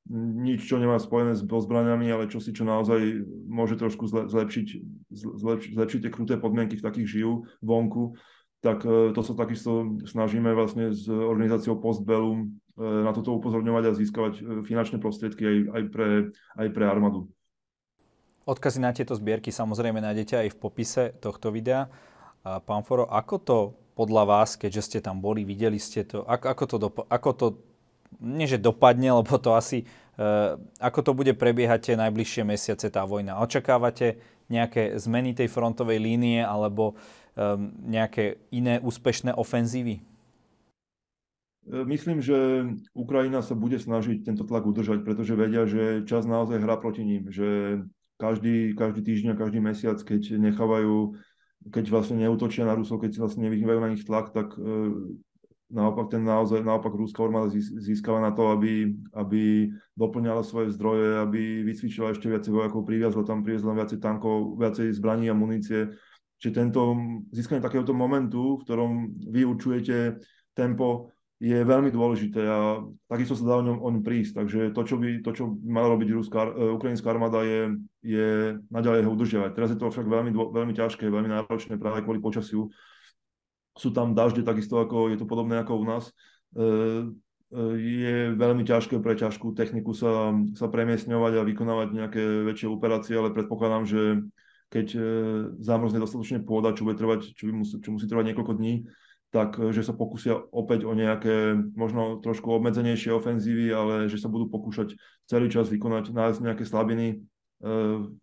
nič, 0.09 0.65
čo 0.65 0.81
nemá 0.81 0.97
spojené 0.97 1.37
s 1.37 1.45
zbraniami, 1.45 2.09
ale 2.09 2.25
čo 2.25 2.41
si, 2.41 2.49
čo 2.49 2.65
naozaj 2.65 3.21
môže 3.45 3.77
trošku 3.77 4.09
zlepšiť, 4.09 4.67
zlepšiť, 5.13 5.71
zlepšiť 5.77 5.99
tie 6.01 6.11
kruté 6.11 6.35
podmienky, 6.41 6.81
v 6.81 6.85
takých 6.85 7.07
žijú 7.07 7.45
vonku, 7.61 8.17
tak 8.59 8.83
e, 8.83 9.13
to 9.15 9.21
sa 9.21 9.33
takisto 9.37 9.95
snažíme 10.03 10.51
vlastne 10.51 10.91
s 10.91 11.07
organizáciou 11.07 11.79
Postbellum 11.79 12.39
e, 12.41 12.47
na 12.81 13.13
toto 13.15 13.37
upozorňovať 13.37 13.83
a 13.85 13.95
získavať 13.95 14.33
e, 14.35 14.41
finančné 14.65 14.97
prostriedky 14.99 15.45
aj, 15.45 15.57
aj, 15.71 15.83
pre, 15.93 16.07
aj 16.57 16.67
pre 16.73 16.83
armádu. 16.83 17.29
Odkazy 18.49 18.81
na 18.81 18.91
tieto 18.91 19.13
zbierky 19.13 19.53
samozrejme 19.53 20.01
nájdete 20.01 20.35
aj 20.41 20.49
v 20.51 20.57
popise 20.57 21.03
tohto 21.21 21.53
videa. 21.53 21.85
Pán 22.41 22.81
Foro, 22.81 23.05
ako 23.05 23.35
to 23.45 23.57
podľa 23.93 24.23
vás, 24.25 24.55
keďže 24.57 24.81
ste 24.81 24.99
tam 25.03 25.19
boli, 25.21 25.43
videli 25.43 25.77
ste 25.77 26.07
to, 26.07 26.23
ako, 26.23 26.45
ako, 26.49 26.63
to, 26.65 26.75
dopo, 26.79 27.01
ako 27.05 27.29
to 27.35 27.47
nie 28.17 28.49
že 28.49 28.57
dopadne, 28.57 29.13
lebo 29.21 29.37
to 29.37 29.53
asi, 29.53 29.85
uh, 30.17 30.57
ako 30.81 30.99
to 31.05 31.11
bude 31.13 31.33
prebiehať 31.37 31.93
tie 31.93 31.95
najbližšie 31.95 32.43
mesiace 32.43 32.89
tá 32.89 33.05
vojna. 33.05 33.37
Očakávate 33.45 34.17
nejaké 34.49 34.97
zmeny 34.97 35.37
tej 35.37 35.45
frontovej 35.45 36.01
línie 36.01 36.41
alebo 36.41 36.97
nejaké 37.87 38.41
iné 38.51 38.83
úspešné 38.83 39.31
ofenzívy? 39.31 40.01
E, 41.69 41.85
myslím, 41.85 42.19
že 42.19 42.67
Ukrajina 42.91 43.39
sa 43.39 43.55
bude 43.55 43.79
snažiť 43.79 44.27
tento 44.27 44.43
tlak 44.43 44.67
udržať, 44.67 45.05
pretože 45.07 45.39
vedia, 45.39 45.63
že 45.63 46.03
čas 46.03 46.27
naozaj 46.27 46.59
hrá 46.59 46.75
proti 46.75 47.05
ním, 47.05 47.31
že 47.31 47.79
každý, 48.19 48.75
každý 48.75 49.01
týždeň 49.05 49.39
každý 49.39 49.59
mesiac, 49.63 49.95
keď 50.03 50.35
nechávajú, 50.35 51.15
keď 51.71 51.85
vlastne 51.91 52.19
neutočia 52.19 52.67
na 52.67 52.75
Rusov, 52.75 52.99
keď 52.99 53.23
vlastne 53.23 53.47
nevyhývajú 53.47 53.79
na 53.79 53.91
nich 53.95 54.03
tlak, 54.03 54.35
tak 54.35 54.59
naopak 55.69 56.09
ten 56.09 56.25
naozaj, 56.25 56.65
naopak 56.65 56.93
rúska 56.97 57.21
armáda 57.21 57.53
získala 57.55 58.25
na 58.25 58.31
to, 58.33 58.49
aby, 58.49 58.93
aby 59.13 59.69
doplňala 59.93 60.41
svoje 60.41 60.73
zdroje, 60.73 61.21
aby 61.21 61.61
vycvičila 61.61 62.11
ešte 62.11 62.25
viacej 62.25 62.51
vojakov, 62.51 62.89
priviazla 62.89 63.21
tam, 63.21 63.45
priviazla 63.45 63.77
viacej 63.77 64.01
tankov, 64.01 64.57
viacej 64.57 64.89
zbraní 64.97 65.29
a 65.29 65.37
munície. 65.37 65.93
Čiže 66.41 66.57
tento 66.65 66.97
získanie 67.29 67.61
takéhoto 67.61 67.93
momentu, 67.93 68.57
v 68.57 68.63
ktorom 68.65 68.91
vy 69.29 69.45
určujete 69.45 70.17
tempo, 70.57 71.13
je 71.39 71.55
veľmi 71.55 71.87
dôležité 71.87 72.43
a 72.43 72.83
takisto 73.07 73.31
sa 73.31 73.47
dá 73.47 73.55
o 73.55 73.63
ňom, 73.63 73.79
o 73.79 73.87
ňom 73.95 74.03
prísť. 74.03 74.43
Takže 74.43 74.59
to, 74.75 74.81
čo 74.83 74.99
by, 74.99 75.23
to, 75.23 75.31
čo 75.31 75.47
by 75.47 75.71
mala 75.71 75.87
robiť 75.95 76.11
ruská, 76.11 76.51
uh, 76.51 76.75
ukrajinská 76.75 77.15
armáda, 77.15 77.47
je, 77.47 77.79
je 78.03 78.59
naďalej 78.67 79.07
ho 79.07 79.11
udržiavať. 79.15 79.51
Teraz 79.55 79.71
je 79.71 79.79
to 79.79 79.87
však 79.87 80.03
veľmi, 80.03 80.35
veľmi 80.35 80.73
ťažké, 80.75 81.07
veľmi 81.07 81.31
náročné 81.31 81.79
práve 81.79 82.03
kvôli 82.03 82.19
počasiu 82.19 82.67
sú 83.79 83.95
tam 83.95 84.11
dažde 84.11 84.43
takisto, 84.43 84.75
ako 84.75 85.07
je 85.07 85.17
to 85.17 85.25
podobné 85.25 85.63
ako 85.63 85.79
u 85.79 85.85
nás. 85.87 86.11
E, 86.11 86.11
e, 86.59 87.63
je 87.79 88.15
veľmi 88.35 88.67
ťažké 88.67 88.99
pre 88.99 89.15
ťažkú 89.15 89.55
techniku 89.55 89.95
sa, 89.95 90.35
sa 90.59 90.67
premiesňovať 90.67 91.33
a 91.39 91.47
vykonávať 91.47 91.87
nejaké 91.95 92.23
väčšie 92.43 92.67
operácie, 92.67 93.15
ale 93.15 93.31
predpokladám, 93.31 93.87
že 93.87 94.01
keď 94.67 94.87
e, 94.93 94.99
zamrzne 95.63 96.03
dostatočne 96.03 96.43
pôda, 96.43 96.75
čo, 96.75 96.83
bude 96.83 96.99
trvať, 96.99 97.31
čo, 97.33 97.47
musí, 97.55 97.79
čo 97.79 97.89
musí 97.95 98.05
trvať 98.05 98.35
niekoľko 98.35 98.53
dní, 98.59 98.85
tak 99.29 99.61
že 99.61 99.85
sa 99.85 99.93
pokúsia 99.93 100.35
opäť 100.51 100.89
o 100.89 100.93
nejaké 100.97 101.53
možno 101.77 102.17
trošku 102.17 102.49
obmedzenejšie 102.49 103.13
ofenzívy, 103.13 103.69
ale 103.69 103.95
že 104.09 104.17
sa 104.17 104.25
budú 104.25 104.49
pokúšať 104.49 104.97
celý 105.29 105.53
čas 105.53 105.69
vykonať, 105.69 106.09
nájsť 106.09 106.39
nejaké 106.41 106.65
slabiny 106.65 107.21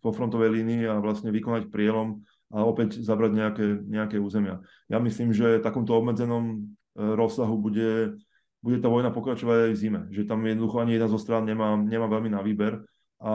vo 0.02 0.10
frontovej 0.10 0.50
línii 0.50 0.82
a 0.90 0.98
vlastne 0.98 1.30
vykonať 1.30 1.70
prielom 1.70 2.26
a 2.54 2.62
opäť 2.62 3.02
zabrať 3.02 3.32
nejaké, 3.34 3.66
nejaké 3.82 4.16
územia. 4.22 4.62
Ja 4.86 5.02
myslím, 5.02 5.34
že 5.34 5.58
v 5.58 5.66
takomto 5.66 5.98
obmedzenom 5.98 6.70
rozsahu 6.94 7.58
bude, 7.58 8.22
bude 8.62 8.78
tá 8.78 8.88
vojna 8.88 9.10
pokračovať 9.10 9.68
aj 9.68 9.72
v 9.74 9.80
zime, 9.80 10.00
že 10.14 10.24
tam 10.24 10.46
jednoducho 10.46 10.80
ani 10.80 10.96
jedna 10.96 11.08
zo 11.10 11.18
strán 11.18 11.44
nemá, 11.44 11.74
nemá 11.76 12.06
veľmi 12.06 12.30
na 12.30 12.40
výber. 12.40 12.86
A 13.16 13.32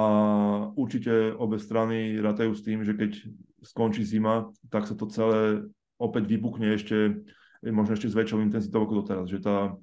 určite 0.77 1.33
obe 1.33 1.57
strany 1.57 2.21
ratajú 2.21 2.53
s 2.53 2.61
tým, 2.61 2.85
že 2.85 2.93
keď 2.93 3.17
skončí 3.65 4.05
zima, 4.05 4.53
tak 4.69 4.85
sa 4.85 4.93
to 4.93 5.09
celé 5.09 5.65
opäť 5.97 6.29
vypukne 6.29 6.77
ešte, 6.77 7.21
možno 7.65 7.93
ešte 7.97 8.09
s 8.09 8.17
väčšou 8.17 8.41
intenzitou 8.41 8.85
ako 8.85 9.05
doteraz, 9.05 9.25
že 9.29 9.41
tá, 9.41 9.73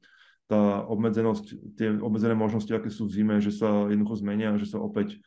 tá 0.50 0.86
obmedzenosť, 0.86 1.46
tie 1.78 1.94
obmedzené 1.98 2.34
možnosti, 2.34 2.70
aké 2.70 2.90
sú 2.90 3.06
v 3.06 3.14
zime, 3.14 3.36
že 3.42 3.54
sa 3.54 3.90
jednoducho 3.90 4.22
zmenia, 4.22 4.58
že 4.58 4.70
sa 4.70 4.78
opäť, 4.82 5.18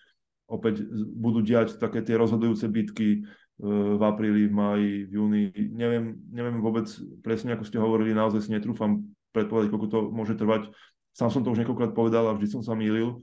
opäť 0.48 0.84
budú 1.16 1.44
diať 1.44 1.76
také 1.80 2.04
tie 2.04 2.16
rozhodujúce 2.16 2.68
bitky, 2.68 3.24
v 3.60 4.02
apríli, 4.02 4.48
v 4.48 4.54
máji, 4.54 4.92
v 5.06 5.12
júni. 5.12 5.44
Neviem, 5.54 6.18
neviem 6.32 6.58
vôbec 6.62 6.88
presne, 7.26 7.54
ako 7.54 7.68
ste 7.68 7.78
hovorili, 7.78 8.16
naozaj 8.16 8.48
si 8.48 8.54
netrúfam 8.54 9.04
predpovedať, 9.36 9.68
koľko 9.70 9.88
to 9.88 10.00
môže 10.12 10.36
trvať. 10.38 10.72
Sám 11.12 11.30
som 11.30 11.42
to 11.44 11.52
už 11.52 11.62
niekoľkrát 11.62 11.92
povedal 11.92 12.32
a 12.32 12.36
vždy 12.36 12.48
som 12.48 12.62
sa 12.64 12.74
mýlil, 12.74 13.22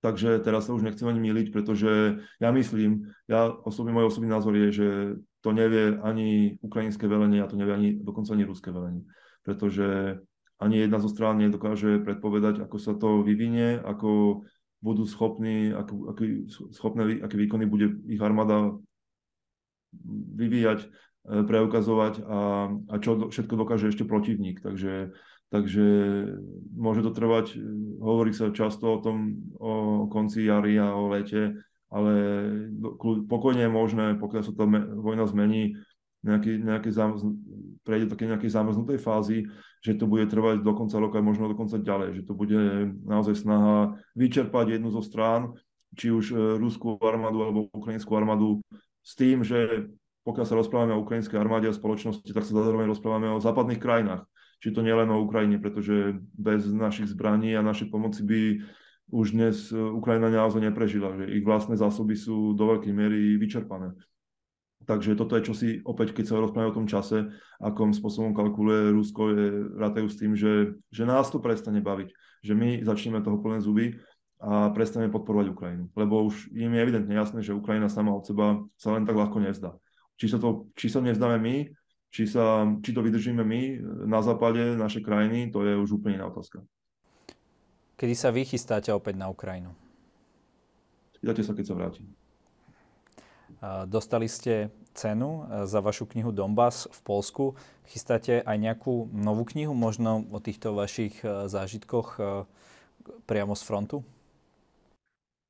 takže 0.00 0.40
teraz 0.40 0.66
sa 0.66 0.74
už 0.74 0.82
nechcem 0.82 1.06
ani 1.06 1.20
mýliť, 1.20 1.52
pretože 1.52 2.24
ja 2.40 2.50
myslím, 2.50 3.12
ja 3.28 3.52
osobný, 3.52 3.92
môj 3.92 4.08
osobný 4.08 4.32
názor 4.32 4.56
je, 4.56 4.68
že 4.72 4.88
to 5.42 5.50
nevie 5.52 5.98
ani 6.00 6.56
ukrajinské 6.62 7.04
velenie 7.06 7.42
a 7.42 7.50
to 7.50 7.58
nevie 7.58 7.74
ani 7.74 7.88
dokonca 7.98 8.32
ani 8.32 8.46
ruské 8.46 8.70
velenie. 8.70 9.04
Pretože 9.42 10.18
ani 10.62 10.86
jedna 10.86 11.02
zo 11.02 11.10
strán 11.10 11.42
nedokáže 11.42 11.98
predpovedať, 12.06 12.62
ako 12.62 12.76
sa 12.78 12.94
to 12.94 13.26
vyvinie, 13.26 13.82
ako 13.82 14.42
budú 14.82 15.06
schopní, 15.06 15.74
ako, 15.74 16.14
aký, 16.14 16.46
schopné, 16.74 17.22
aké 17.22 17.34
výkony 17.38 17.66
bude 17.66 18.02
ich 18.06 18.22
armáda 18.22 18.74
vyvíjať, 20.36 20.80
e, 20.82 20.88
preukazovať 21.44 22.14
a, 22.24 22.40
a 22.72 22.94
čo 22.98 23.28
všetko 23.28 23.54
dokáže 23.54 23.92
ešte 23.92 24.08
protivník. 24.08 24.64
Takže, 24.64 25.12
takže 25.52 25.86
môže 26.72 27.00
to 27.04 27.12
trvať, 27.12 27.54
e, 27.54 27.56
hovorí 28.00 28.32
sa 28.32 28.50
často 28.50 28.96
o 28.96 28.98
tom, 28.98 29.38
o 29.60 30.06
konci 30.08 30.48
jary 30.48 30.80
a 30.80 30.96
o 30.96 31.12
lete, 31.12 31.60
ale 31.92 32.12
pokojne 33.28 33.68
je 33.68 33.72
možné, 33.72 34.06
pokiaľ 34.16 34.42
sa 34.42 34.52
tá 34.56 34.64
vojna 34.96 35.28
zmení, 35.28 35.76
nejaký, 36.22 36.62
nejaké 36.62 36.88
zamrz, 36.94 37.26
prejde 37.82 38.14
také 38.14 38.30
nejakej 38.30 38.50
zamrznutej 38.54 38.98
fázy, 39.02 39.50
že 39.82 39.98
to 39.98 40.06
bude 40.06 40.30
trvať 40.30 40.62
do 40.62 40.72
konca 40.72 40.96
roka, 41.02 41.18
možno 41.18 41.50
dokonca 41.50 41.82
ďalej, 41.82 42.22
že 42.22 42.26
to 42.30 42.32
bude 42.38 42.94
naozaj 43.02 43.34
snaha 43.34 43.98
vyčerpať 44.14 44.78
jednu 44.78 44.94
zo 44.94 45.02
strán, 45.02 45.58
či 45.98 46.14
už 46.14 46.24
e, 46.32 46.34
ruskú 46.56 46.96
armádu 47.02 47.42
alebo 47.42 47.68
ukrajinskú 47.74 48.14
armádu 48.14 48.62
s 49.02 49.12
tým, 49.18 49.42
že 49.42 49.90
pokiaľ 50.22 50.46
sa 50.46 50.54
rozprávame 50.54 50.94
o 50.94 51.02
ukrajinskej 51.02 51.38
armáde 51.38 51.66
a 51.66 51.74
spoločnosti, 51.74 52.30
tak 52.30 52.46
sa 52.46 52.54
zároveň 52.54 52.86
rozprávame 52.86 53.26
o 53.34 53.42
západných 53.42 53.82
krajinách. 53.82 54.22
Či 54.62 54.70
to 54.70 54.86
nielen 54.86 55.10
o 55.10 55.18
Ukrajine, 55.26 55.58
pretože 55.58 56.22
bez 56.38 56.70
našich 56.70 57.10
zbraní 57.10 57.58
a 57.58 57.66
našej 57.66 57.90
pomoci 57.90 58.22
by 58.22 58.40
už 59.10 59.34
dnes 59.34 59.74
Ukrajina 59.74 60.30
naozaj 60.30 60.62
neprežila, 60.62 61.18
že 61.18 61.34
ich 61.34 61.42
vlastné 61.42 61.74
zásoby 61.74 62.14
sú 62.14 62.54
do 62.54 62.64
veľkej 62.70 62.94
miery 62.94 63.34
vyčerpané. 63.42 63.98
Takže 64.86 65.14
toto 65.14 65.38
je 65.38 65.46
čosi, 65.46 65.68
opäť 65.82 66.14
keď 66.14 66.24
sa 66.26 66.42
rozprávame 66.42 66.70
o 66.74 66.78
tom 66.78 66.90
čase, 66.90 67.30
akom 67.62 67.94
spôsobom 67.94 68.34
kalkuluje 68.34 68.90
Rusko, 68.94 69.22
je, 69.30 69.48
s 70.10 70.16
tým, 70.18 70.34
že, 70.34 70.74
že 70.90 71.06
nás 71.06 71.30
to 71.30 71.38
prestane 71.38 71.78
baviť, 71.78 72.08
že 72.42 72.54
my 72.54 72.82
začneme 72.82 73.22
toho 73.22 73.38
plné 73.38 73.62
zuby 73.62 73.98
a 74.42 74.74
prestaneme 74.74 75.14
podporovať 75.14 75.54
Ukrajinu. 75.54 75.84
Lebo 75.94 76.26
už 76.26 76.50
im 76.50 76.74
je 76.74 76.82
evidentne 76.82 77.14
jasné, 77.14 77.46
že 77.46 77.54
Ukrajina 77.54 77.86
sama 77.86 78.10
od 78.10 78.26
seba 78.26 78.58
sa 78.74 78.90
len 78.90 79.06
tak 79.06 79.14
ľahko 79.14 79.38
nevzdá. 79.38 79.78
Či 80.18 80.34
sa, 80.34 80.38
to, 80.42 80.66
či 80.74 80.90
sa 80.90 80.98
nevzdáme 80.98 81.38
my, 81.38 81.70
či, 82.10 82.26
sa, 82.26 82.66
či 82.82 82.90
to 82.90 83.06
vydržíme 83.06 83.40
my 83.40 83.60
na 84.10 84.18
západe 84.18 84.74
naše 84.74 84.98
krajiny, 84.98 85.54
to 85.54 85.62
je 85.62 85.78
už 85.78 86.02
úplne 86.02 86.18
iná 86.18 86.26
otázka. 86.26 86.66
Kedy 87.94 88.14
sa 88.18 88.34
vy 88.34 88.42
chystáte 88.42 88.90
opäť 88.90 89.14
na 89.14 89.30
Ukrajinu? 89.30 89.78
Spýtate 91.14 91.46
sa, 91.46 91.54
keď 91.54 91.64
sa 91.70 91.74
vrátim. 91.78 92.06
Dostali 93.86 94.26
ste 94.26 94.74
cenu 94.90 95.46
e, 95.46 95.70
za 95.70 95.78
vašu 95.78 96.10
knihu 96.10 96.34
Donbass 96.34 96.90
v 96.90 97.00
Polsku. 97.06 97.44
Chystáte 97.86 98.42
aj 98.42 98.58
nejakú 98.58 99.06
novú 99.14 99.46
knihu, 99.54 99.70
možno 99.70 100.26
o 100.34 100.42
týchto 100.42 100.74
vašich 100.74 101.22
e, 101.22 101.46
zážitkoch 101.46 102.08
e, 102.18 102.22
priamo 103.22 103.54
z 103.54 103.62
frontu? 103.62 104.02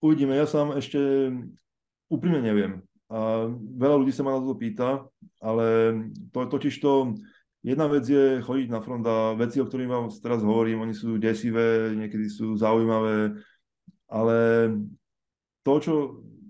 Uvidíme, 0.03 0.35
ja 0.35 0.51
sám 0.51 0.75
ešte 0.75 0.99
úprimne 2.11 2.43
neviem. 2.43 2.83
A 3.07 3.47
veľa 3.55 4.03
ľudí 4.03 4.11
sa 4.11 4.27
ma 4.27 4.35
na 4.35 4.43
to 4.43 4.59
pýta, 4.59 5.07
ale 5.39 5.95
to, 6.35 6.49
totiž 6.51 6.75
to, 6.83 7.15
jedna 7.63 7.87
vec 7.87 8.03
je 8.03 8.43
chodiť 8.43 8.67
na 8.67 8.83
front 8.83 9.07
a 9.07 9.39
veci, 9.39 9.63
o 9.63 9.69
ktorých 9.69 9.87
vám 9.87 10.11
teraz 10.19 10.43
hovorím, 10.43 10.83
oni 10.83 10.95
sú 10.97 11.23
desivé, 11.23 11.95
niekedy 11.95 12.27
sú 12.27 12.59
zaujímavé, 12.59 13.39
ale 14.11 14.39
to, 15.63 15.75
čo 15.79 15.95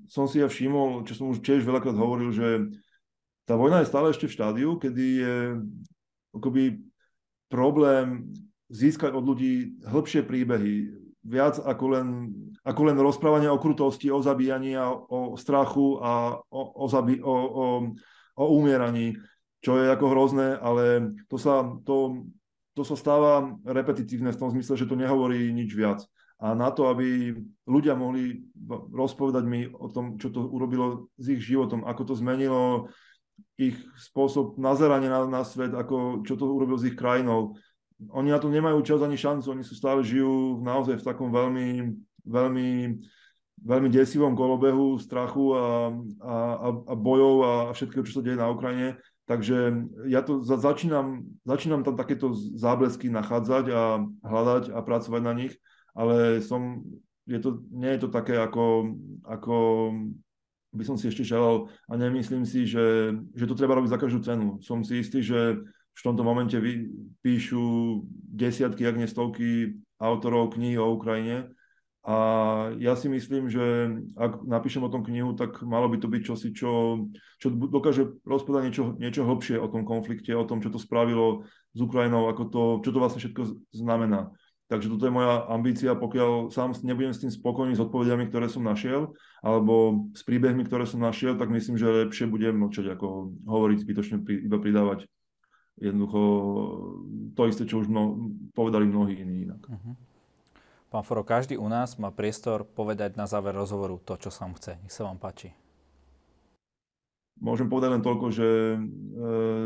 som 0.08 0.24
si 0.24 0.40
ja 0.40 0.48
všimol, 0.48 1.04
čo 1.04 1.12
som 1.12 1.28
už 1.28 1.44
tiež 1.44 1.60
veľakrát 1.60 1.98
hovoril, 1.98 2.32
že 2.32 2.72
tá 3.44 3.52
vojna 3.58 3.84
je 3.84 3.90
stále 3.92 4.08
ešte 4.08 4.32
v 4.32 4.36
štádiu, 4.38 4.80
kedy 4.80 5.06
je 5.20 5.36
akoby 6.32 6.80
problém 7.52 8.32
získať 8.72 9.12
od 9.12 9.24
ľudí 9.28 9.82
hĺbšie 9.84 10.24
príbehy, 10.24 11.01
viac 11.22 11.62
ako 11.62 11.86
len, 11.94 12.08
ako 12.66 12.82
len 12.90 12.98
rozprávanie 12.98 13.46
o 13.46 13.62
krutosti, 13.62 14.10
o 14.10 14.18
zabíjaní 14.18 14.74
a 14.74 14.90
o 14.90 15.38
strachu 15.38 16.02
a 16.02 16.38
o, 16.50 16.60
o, 16.82 16.84
zabi, 16.90 17.22
o, 17.22 17.30
o, 17.32 17.66
o 18.38 18.44
umieraní, 18.58 19.14
čo 19.62 19.78
je 19.78 19.86
ako 19.86 20.06
hrozné, 20.10 20.58
ale 20.58 21.14
to 21.30 21.38
sa, 21.38 21.62
to, 21.86 22.26
to 22.74 22.82
sa 22.82 22.98
stáva 22.98 23.54
repetitívne 23.62 24.34
v 24.34 24.40
tom 24.40 24.50
zmysle, 24.50 24.74
že 24.74 24.90
to 24.90 24.98
nehovorí 24.98 25.54
nič 25.54 25.70
viac. 25.78 26.02
A 26.42 26.58
na 26.58 26.74
to, 26.74 26.90
aby 26.90 27.38
ľudia 27.70 27.94
mohli 27.94 28.42
rozpovedať 28.90 29.44
mi 29.46 29.70
o 29.70 29.86
tom, 29.86 30.18
čo 30.18 30.34
to 30.34 30.42
urobilo 30.42 31.06
s 31.14 31.30
ich 31.30 31.38
životom, 31.38 31.86
ako 31.86 32.02
to 32.02 32.14
zmenilo 32.18 32.90
ich 33.54 33.78
spôsob 33.94 34.58
nazerania 34.58 35.06
na, 35.06 35.20
na 35.30 35.42
svet, 35.46 35.70
ako, 35.70 36.26
čo 36.26 36.34
to 36.34 36.50
urobilo 36.50 36.74
s 36.74 36.90
ich 36.90 36.98
krajinou, 36.98 37.54
oni 38.10 38.28
na 38.30 38.38
to 38.38 38.48
nemajú 38.50 38.80
čas 38.82 39.00
ani 39.02 39.16
šancu, 39.18 39.52
oni 39.52 39.64
sú 39.64 39.74
stále 39.76 40.02
žijú 40.02 40.60
naozaj 40.64 41.00
v 41.00 41.06
takom 41.06 41.30
veľmi, 41.30 41.94
veľmi, 42.26 42.70
veľmi 43.62 43.88
desivom 43.90 44.34
kolobehu 44.34 44.98
strachu 44.98 45.44
a, 45.54 45.64
a, 46.22 46.36
a 46.88 46.94
bojov 46.94 47.34
a 47.42 47.52
všetkého, 47.72 48.04
čo 48.06 48.20
sa 48.20 48.24
deje 48.24 48.40
na 48.40 48.50
Ukrajine. 48.50 48.98
Takže 49.26 49.86
ja 50.10 50.20
to 50.20 50.42
za, 50.42 50.58
začínam, 50.58 51.22
začínam 51.46 51.86
tam 51.86 51.94
takéto 51.94 52.34
záblesky 52.34 53.06
nachádzať 53.06 53.64
a 53.70 53.82
hľadať 54.26 54.74
a 54.74 54.78
pracovať 54.82 55.22
na 55.22 55.32
nich, 55.32 55.54
ale 55.94 56.42
som, 56.42 56.82
je 57.30 57.38
to, 57.38 57.62
nie 57.70 57.94
je 57.94 58.00
to 58.02 58.08
také, 58.10 58.34
ako, 58.34 58.92
ako 59.22 59.56
by 60.74 60.82
som 60.82 60.96
si 60.98 61.06
ešte 61.06 61.22
želal 61.22 61.70
a 61.86 61.92
nemyslím 61.94 62.42
si, 62.48 62.64
že, 62.64 63.14
že 63.36 63.44
to 63.46 63.54
treba 63.54 63.76
robiť 63.78 63.92
za 63.92 64.00
každú 64.00 64.20
cenu. 64.24 64.46
Som 64.64 64.82
si 64.82 65.04
istý, 65.04 65.22
že 65.22 65.62
v 65.92 66.00
tomto 66.00 66.22
momente 66.24 66.56
vy, 66.56 66.88
píšu 67.20 68.02
desiatky, 68.32 68.88
ak 68.88 68.96
nie 68.98 69.08
stovky 69.08 69.78
autorov 70.00 70.56
knihy 70.56 70.80
o 70.80 70.92
Ukrajine. 70.96 71.52
A 72.02 72.16
ja 72.82 72.98
si 72.98 73.06
myslím, 73.06 73.46
že 73.46 73.94
ak 74.18 74.42
napíšem 74.42 74.82
o 74.82 74.90
tom 74.90 75.06
knihu, 75.06 75.38
tak 75.38 75.62
malo 75.62 75.86
by 75.86 76.02
to 76.02 76.10
byť 76.10 76.22
čosi, 76.26 76.50
čo, 76.50 77.06
čo 77.38 77.54
dokáže 77.54 78.18
rozpovedať 78.26 78.62
niečo, 78.66 78.84
niečo 78.98 79.22
hlbšie 79.22 79.54
o 79.62 79.70
tom 79.70 79.86
konflikte, 79.86 80.34
o 80.34 80.42
tom, 80.42 80.58
čo 80.58 80.74
to 80.74 80.82
spravilo 80.82 81.46
s 81.70 81.78
Ukrajinou, 81.78 82.26
ako 82.26 82.42
to, 82.50 82.62
čo 82.82 82.90
to 82.90 82.98
vlastne 82.98 83.22
všetko 83.22 83.42
znamená. 83.70 84.34
Takže 84.66 84.90
toto 84.90 85.04
je 85.06 85.14
moja 85.14 85.46
ambícia, 85.46 85.94
pokiaľ 85.94 86.50
sám 86.50 86.74
nebudem 86.82 87.14
s 87.14 87.22
tým 87.22 87.30
spokojný 87.30 87.78
s 87.78 87.84
odpovediami, 87.86 88.26
ktoré 88.26 88.50
som 88.50 88.66
našiel, 88.66 89.14
alebo 89.38 90.08
s 90.16 90.26
príbehmi, 90.26 90.66
ktoré 90.66 90.88
som 90.90 90.98
našiel, 90.98 91.38
tak 91.38 91.54
myslím, 91.54 91.78
že 91.78 92.08
lepšie 92.08 92.26
budem 92.26 92.58
mlčať, 92.58 92.98
ako 92.98 93.36
hovoriť 93.46 93.78
zbytočne, 93.78 94.16
iba 94.26 94.58
pridávať 94.58 95.06
jednoducho 95.80 96.20
to 97.32 97.42
isté, 97.48 97.64
čo 97.64 97.80
už 97.80 97.88
mno, 97.88 98.32
povedali 98.52 98.84
mnohí 98.84 99.16
iní 99.16 99.48
inak. 99.48 99.62
Uh-huh. 99.64 99.94
Pán 100.92 101.08
Foro, 101.08 101.24
každý 101.24 101.56
u 101.56 101.68
nás 101.72 101.96
má 101.96 102.12
priestor 102.12 102.68
povedať 102.68 103.16
na 103.16 103.24
záver 103.24 103.56
rozhovoru 103.56 103.96
to, 103.96 104.20
čo 104.20 104.28
sa 104.28 104.44
vám 104.44 104.60
chce. 104.60 104.76
Nech 104.84 104.92
sa 104.92 105.08
vám 105.08 105.16
páči. 105.16 105.56
Môžem 107.42 107.66
povedať 107.66 107.96
len 107.96 108.04
toľko, 108.04 108.26
že 108.28 108.48
e, 108.48 108.78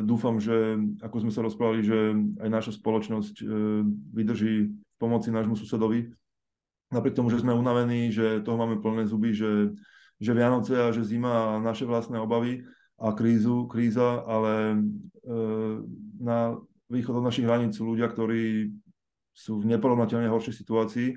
dúfam, 0.06 0.38
že 0.38 0.80
ako 1.02 1.26
sme 1.26 1.32
sa 1.34 1.44
rozprávali, 1.44 1.84
že 1.84 2.14
aj 2.40 2.48
naša 2.48 2.72
spoločnosť 2.78 3.34
e, 3.42 3.44
vydrží 4.16 4.72
pomoci 4.96 5.28
nášmu 5.34 5.58
susedovi. 5.58 6.08
Napriek 6.94 7.18
tomu, 7.18 7.28
že 7.28 7.42
sme 7.42 7.52
unavení, 7.52 8.14
že 8.14 8.40
toho 8.46 8.56
máme 8.56 8.78
plné 8.78 9.10
zuby, 9.10 9.34
že, 9.34 9.76
že 10.22 10.32
Vianoce 10.32 10.78
a 10.78 10.94
že 10.94 11.04
zima 11.04 11.58
a 11.58 11.60
naše 11.60 11.84
vlastné 11.84 12.16
obavy, 12.22 12.64
a 12.96 13.12
krízu, 13.12 13.68
kríza, 13.68 14.24
ale 14.24 14.54
e, 14.72 14.78
na 16.20 16.56
východ 16.88 17.20
od 17.20 17.26
našich 17.28 17.44
hraníc 17.44 17.76
sú 17.76 17.84
ľudia, 17.84 18.08
ktorí 18.08 18.72
sú 19.36 19.60
v 19.60 19.68
neporovnateľne 19.68 20.32
horšej 20.32 20.54
situácii 20.56 21.08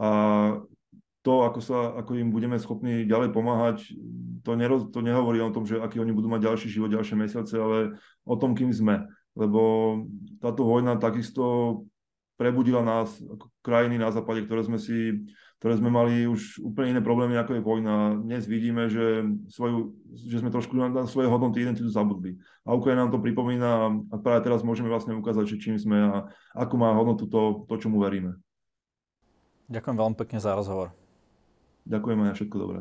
a 0.00 0.08
to, 1.20 1.44
ako, 1.44 1.60
sa, 1.60 1.78
ako 2.00 2.16
im 2.16 2.32
budeme 2.32 2.56
schopní 2.56 3.04
ďalej 3.04 3.36
pomáhať, 3.36 3.92
to, 4.40 4.56
neroz, 4.56 4.88
to 4.88 5.04
nehovorí 5.04 5.42
o 5.44 5.52
tom, 5.52 5.68
že 5.68 5.76
aký 5.76 6.00
oni 6.00 6.16
budú 6.16 6.30
mať 6.32 6.48
ďalší 6.48 6.68
život, 6.72 6.88
ďalšie 6.88 7.16
mesiace, 7.18 7.52
ale 7.58 7.98
o 8.24 8.34
tom, 8.40 8.56
kým 8.56 8.72
sme. 8.72 9.04
Lebo 9.36 9.60
táto 10.40 10.64
vojna 10.64 10.96
takisto 10.96 11.84
prebudila 12.38 12.80
nás 12.80 13.18
ako 13.20 13.50
krajiny 13.60 13.98
na 14.00 14.08
západe, 14.14 14.46
ktoré 14.46 14.62
sme 14.64 14.78
si 14.80 15.26
ktoré 15.58 15.74
sme 15.74 15.90
mali 15.90 16.22
už 16.30 16.62
úplne 16.62 16.94
iné 16.94 17.02
problémy, 17.02 17.34
ako 17.34 17.58
je 17.58 17.66
vojna. 17.66 18.14
Dnes 18.22 18.46
vidíme, 18.46 18.86
že, 18.86 19.26
svoju, 19.50 19.90
že 20.14 20.38
sme 20.38 20.54
trošku 20.54 20.78
na, 20.78 20.86
na 20.86 21.04
svoje 21.10 21.26
hodnoty 21.26 21.66
identitu 21.66 21.90
zabudli. 21.90 22.38
A 22.62 22.78
Ukrajina 22.78 23.06
nám 23.06 23.14
to 23.14 23.18
pripomína 23.18 23.90
a 24.14 24.16
práve 24.22 24.46
teraz 24.46 24.62
môžeme 24.62 24.86
vlastne 24.86 25.18
ukázať, 25.18 25.50
že 25.50 25.58
čím 25.58 25.74
sme 25.74 25.98
a 25.98 26.30
ako 26.54 26.74
má 26.78 26.94
hodnotu 26.94 27.26
to, 27.26 27.66
to 27.66 27.74
čomu 27.74 27.98
veríme. 27.98 28.38
Ďakujem 29.66 29.96
veľmi 29.98 30.16
pekne 30.16 30.38
za 30.38 30.54
rozhovor. 30.54 30.94
Ďakujem 31.90 32.18
aj 32.30 32.36
všetko 32.38 32.56
dobré. 32.56 32.80